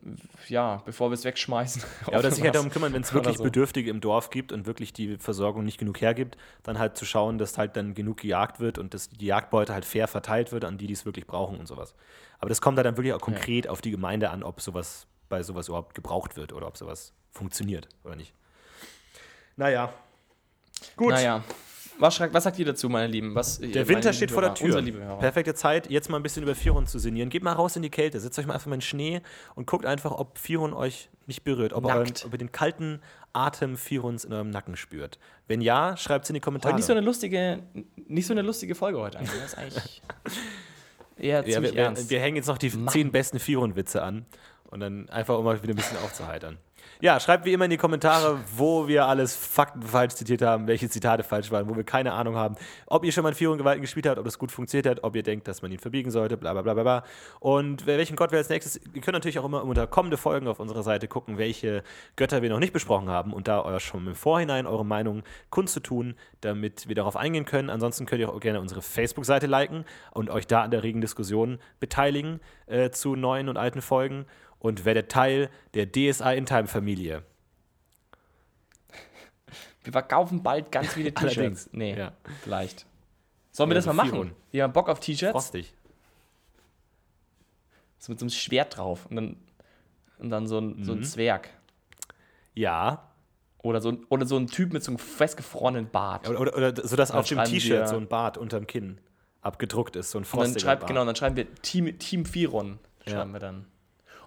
[0.50, 1.82] ja, bevor wir es wegschmeißen.
[2.12, 3.44] Ja, oder sich halt darum kümmern, wenn es wirklich so.
[3.44, 7.38] Bedürftige im Dorf gibt und wirklich die Versorgung nicht genug hergibt, dann halt zu schauen,
[7.38, 10.78] dass halt dann genug gejagt wird und dass die Jagdbeute halt fair verteilt wird an
[10.78, 11.96] die, die es wirklich brauchen und sowas.
[12.40, 15.44] Aber das kommt halt dann wirklich auch konkret auf die Gemeinde an, ob sowas bei
[15.44, 18.34] sowas überhaupt gebraucht wird oder ob sowas funktioniert oder nicht.
[19.56, 19.94] Naja.
[20.96, 21.12] Gut.
[21.12, 21.44] Naja.
[22.00, 23.34] Was, was sagt ihr dazu, meine Lieben?
[23.34, 24.82] Was, Der Winter steht vor der Tür.
[25.20, 27.30] Perfekte Zeit, jetzt mal ein bisschen über Firun zu sinnieren.
[27.30, 29.22] Geht mal raus in die Kälte, setzt euch mal einfach mal in den Schnee
[29.56, 33.02] und guckt einfach, ob Firun euch nicht berührt, ob, ihr, euren, ob ihr den kalten
[33.34, 35.18] Atem Firuns in eurem Nacken spürt.
[35.48, 36.74] Wenn ja, schreibt es in die Kommentare.
[36.74, 37.64] Heute nicht so eine lustige,
[38.08, 39.42] nicht so eine lustige Folge heute eigentlich.
[39.42, 40.02] Das ist eigentlich
[41.18, 42.10] eher ja, ziemlich wir, wir, ernst.
[42.10, 42.90] wir hängen jetzt noch die Mann.
[42.90, 44.26] zehn besten Firun-Witze an
[44.68, 46.58] und dann einfach, um mal wieder ein bisschen aufzuheitern.
[47.00, 50.90] Ja, schreibt wie immer in die Kommentare, wo wir alles Fakten falsch zitiert haben, welche
[50.90, 52.56] Zitate falsch waren, wo wir keine Ahnung haben,
[52.88, 55.16] ob ihr schon mal in Führung Gewalten gespielt habt, ob das gut funktioniert hat, ob
[55.16, 57.04] ihr denkt, dass man ihn verbiegen sollte, bla bla bla bla.
[57.40, 60.60] Und welchen Gott wir als nächstes, ihr könnt natürlich auch immer unter kommende Folgen auf
[60.60, 61.84] unserer Seite gucken, welche
[62.16, 65.22] Götter wir noch nicht besprochen haben und da euer schon im Vorhinein eure Meinung
[65.52, 67.70] kundzutun, damit wir darauf eingehen können.
[67.70, 71.60] Ansonsten könnt ihr auch gerne unsere Facebook-Seite liken und euch da an der regen Diskussion
[71.80, 74.26] beteiligen äh, zu neuen und alten Folgen
[74.60, 77.24] und werdet Teil der DSA In-Time-Familie.
[79.84, 81.70] Wir verkaufen bald ganz viele T-Shirts.
[81.72, 82.12] Nee, ja.
[82.42, 82.86] vielleicht.
[83.52, 84.36] Sollen wir das mal so machen?
[84.52, 85.32] Wir haben Bock auf T-Shirts.
[85.32, 85.74] Frostig.
[88.00, 89.06] So mit so einem Schwert drauf.
[89.10, 89.38] Und dann,
[90.20, 91.00] und dann so, ein, so Mhm.
[91.00, 91.50] ein Zwerg.
[92.54, 93.04] Ja.
[93.60, 96.30] Oder so, ein, oder so ein Typ mit so einem festgefrorenen Bart.
[96.30, 99.00] Oder, oder, oder so, dass auf dem T-Shirt so ein Bart unterm Kinn
[99.42, 100.90] abgedruckt ist, so ein Und dann frostiger schreibt, Bart.
[100.90, 102.80] genau, dann schreiben wir Team, Team Firon.
[103.06, 103.14] Ja.
[103.14, 103.66] Schreiben wir dann.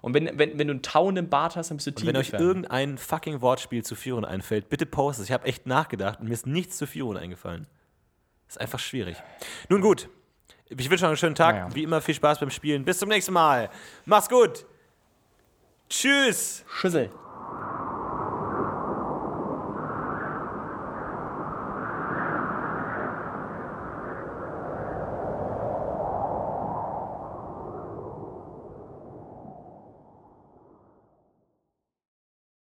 [0.01, 2.17] Und wenn, wenn, wenn du einen tauenden Bart hast, dann bist du Und Team wenn
[2.17, 5.29] euch irgendein fucking Wortspiel zu Firon einfällt, bitte postet es.
[5.29, 7.67] Ich habe echt nachgedacht und mir ist nichts zu Firon eingefallen.
[8.47, 9.17] Ist einfach schwierig.
[9.69, 10.09] Nun gut.
[10.69, 11.55] Ich wünsche euch einen schönen Tag.
[11.55, 11.75] Naja.
[11.75, 12.83] Wie immer viel Spaß beim Spielen.
[12.83, 13.69] Bis zum nächsten Mal.
[14.05, 14.65] Mach's gut.
[15.89, 16.65] Tschüss.
[16.67, 17.11] Schüssel.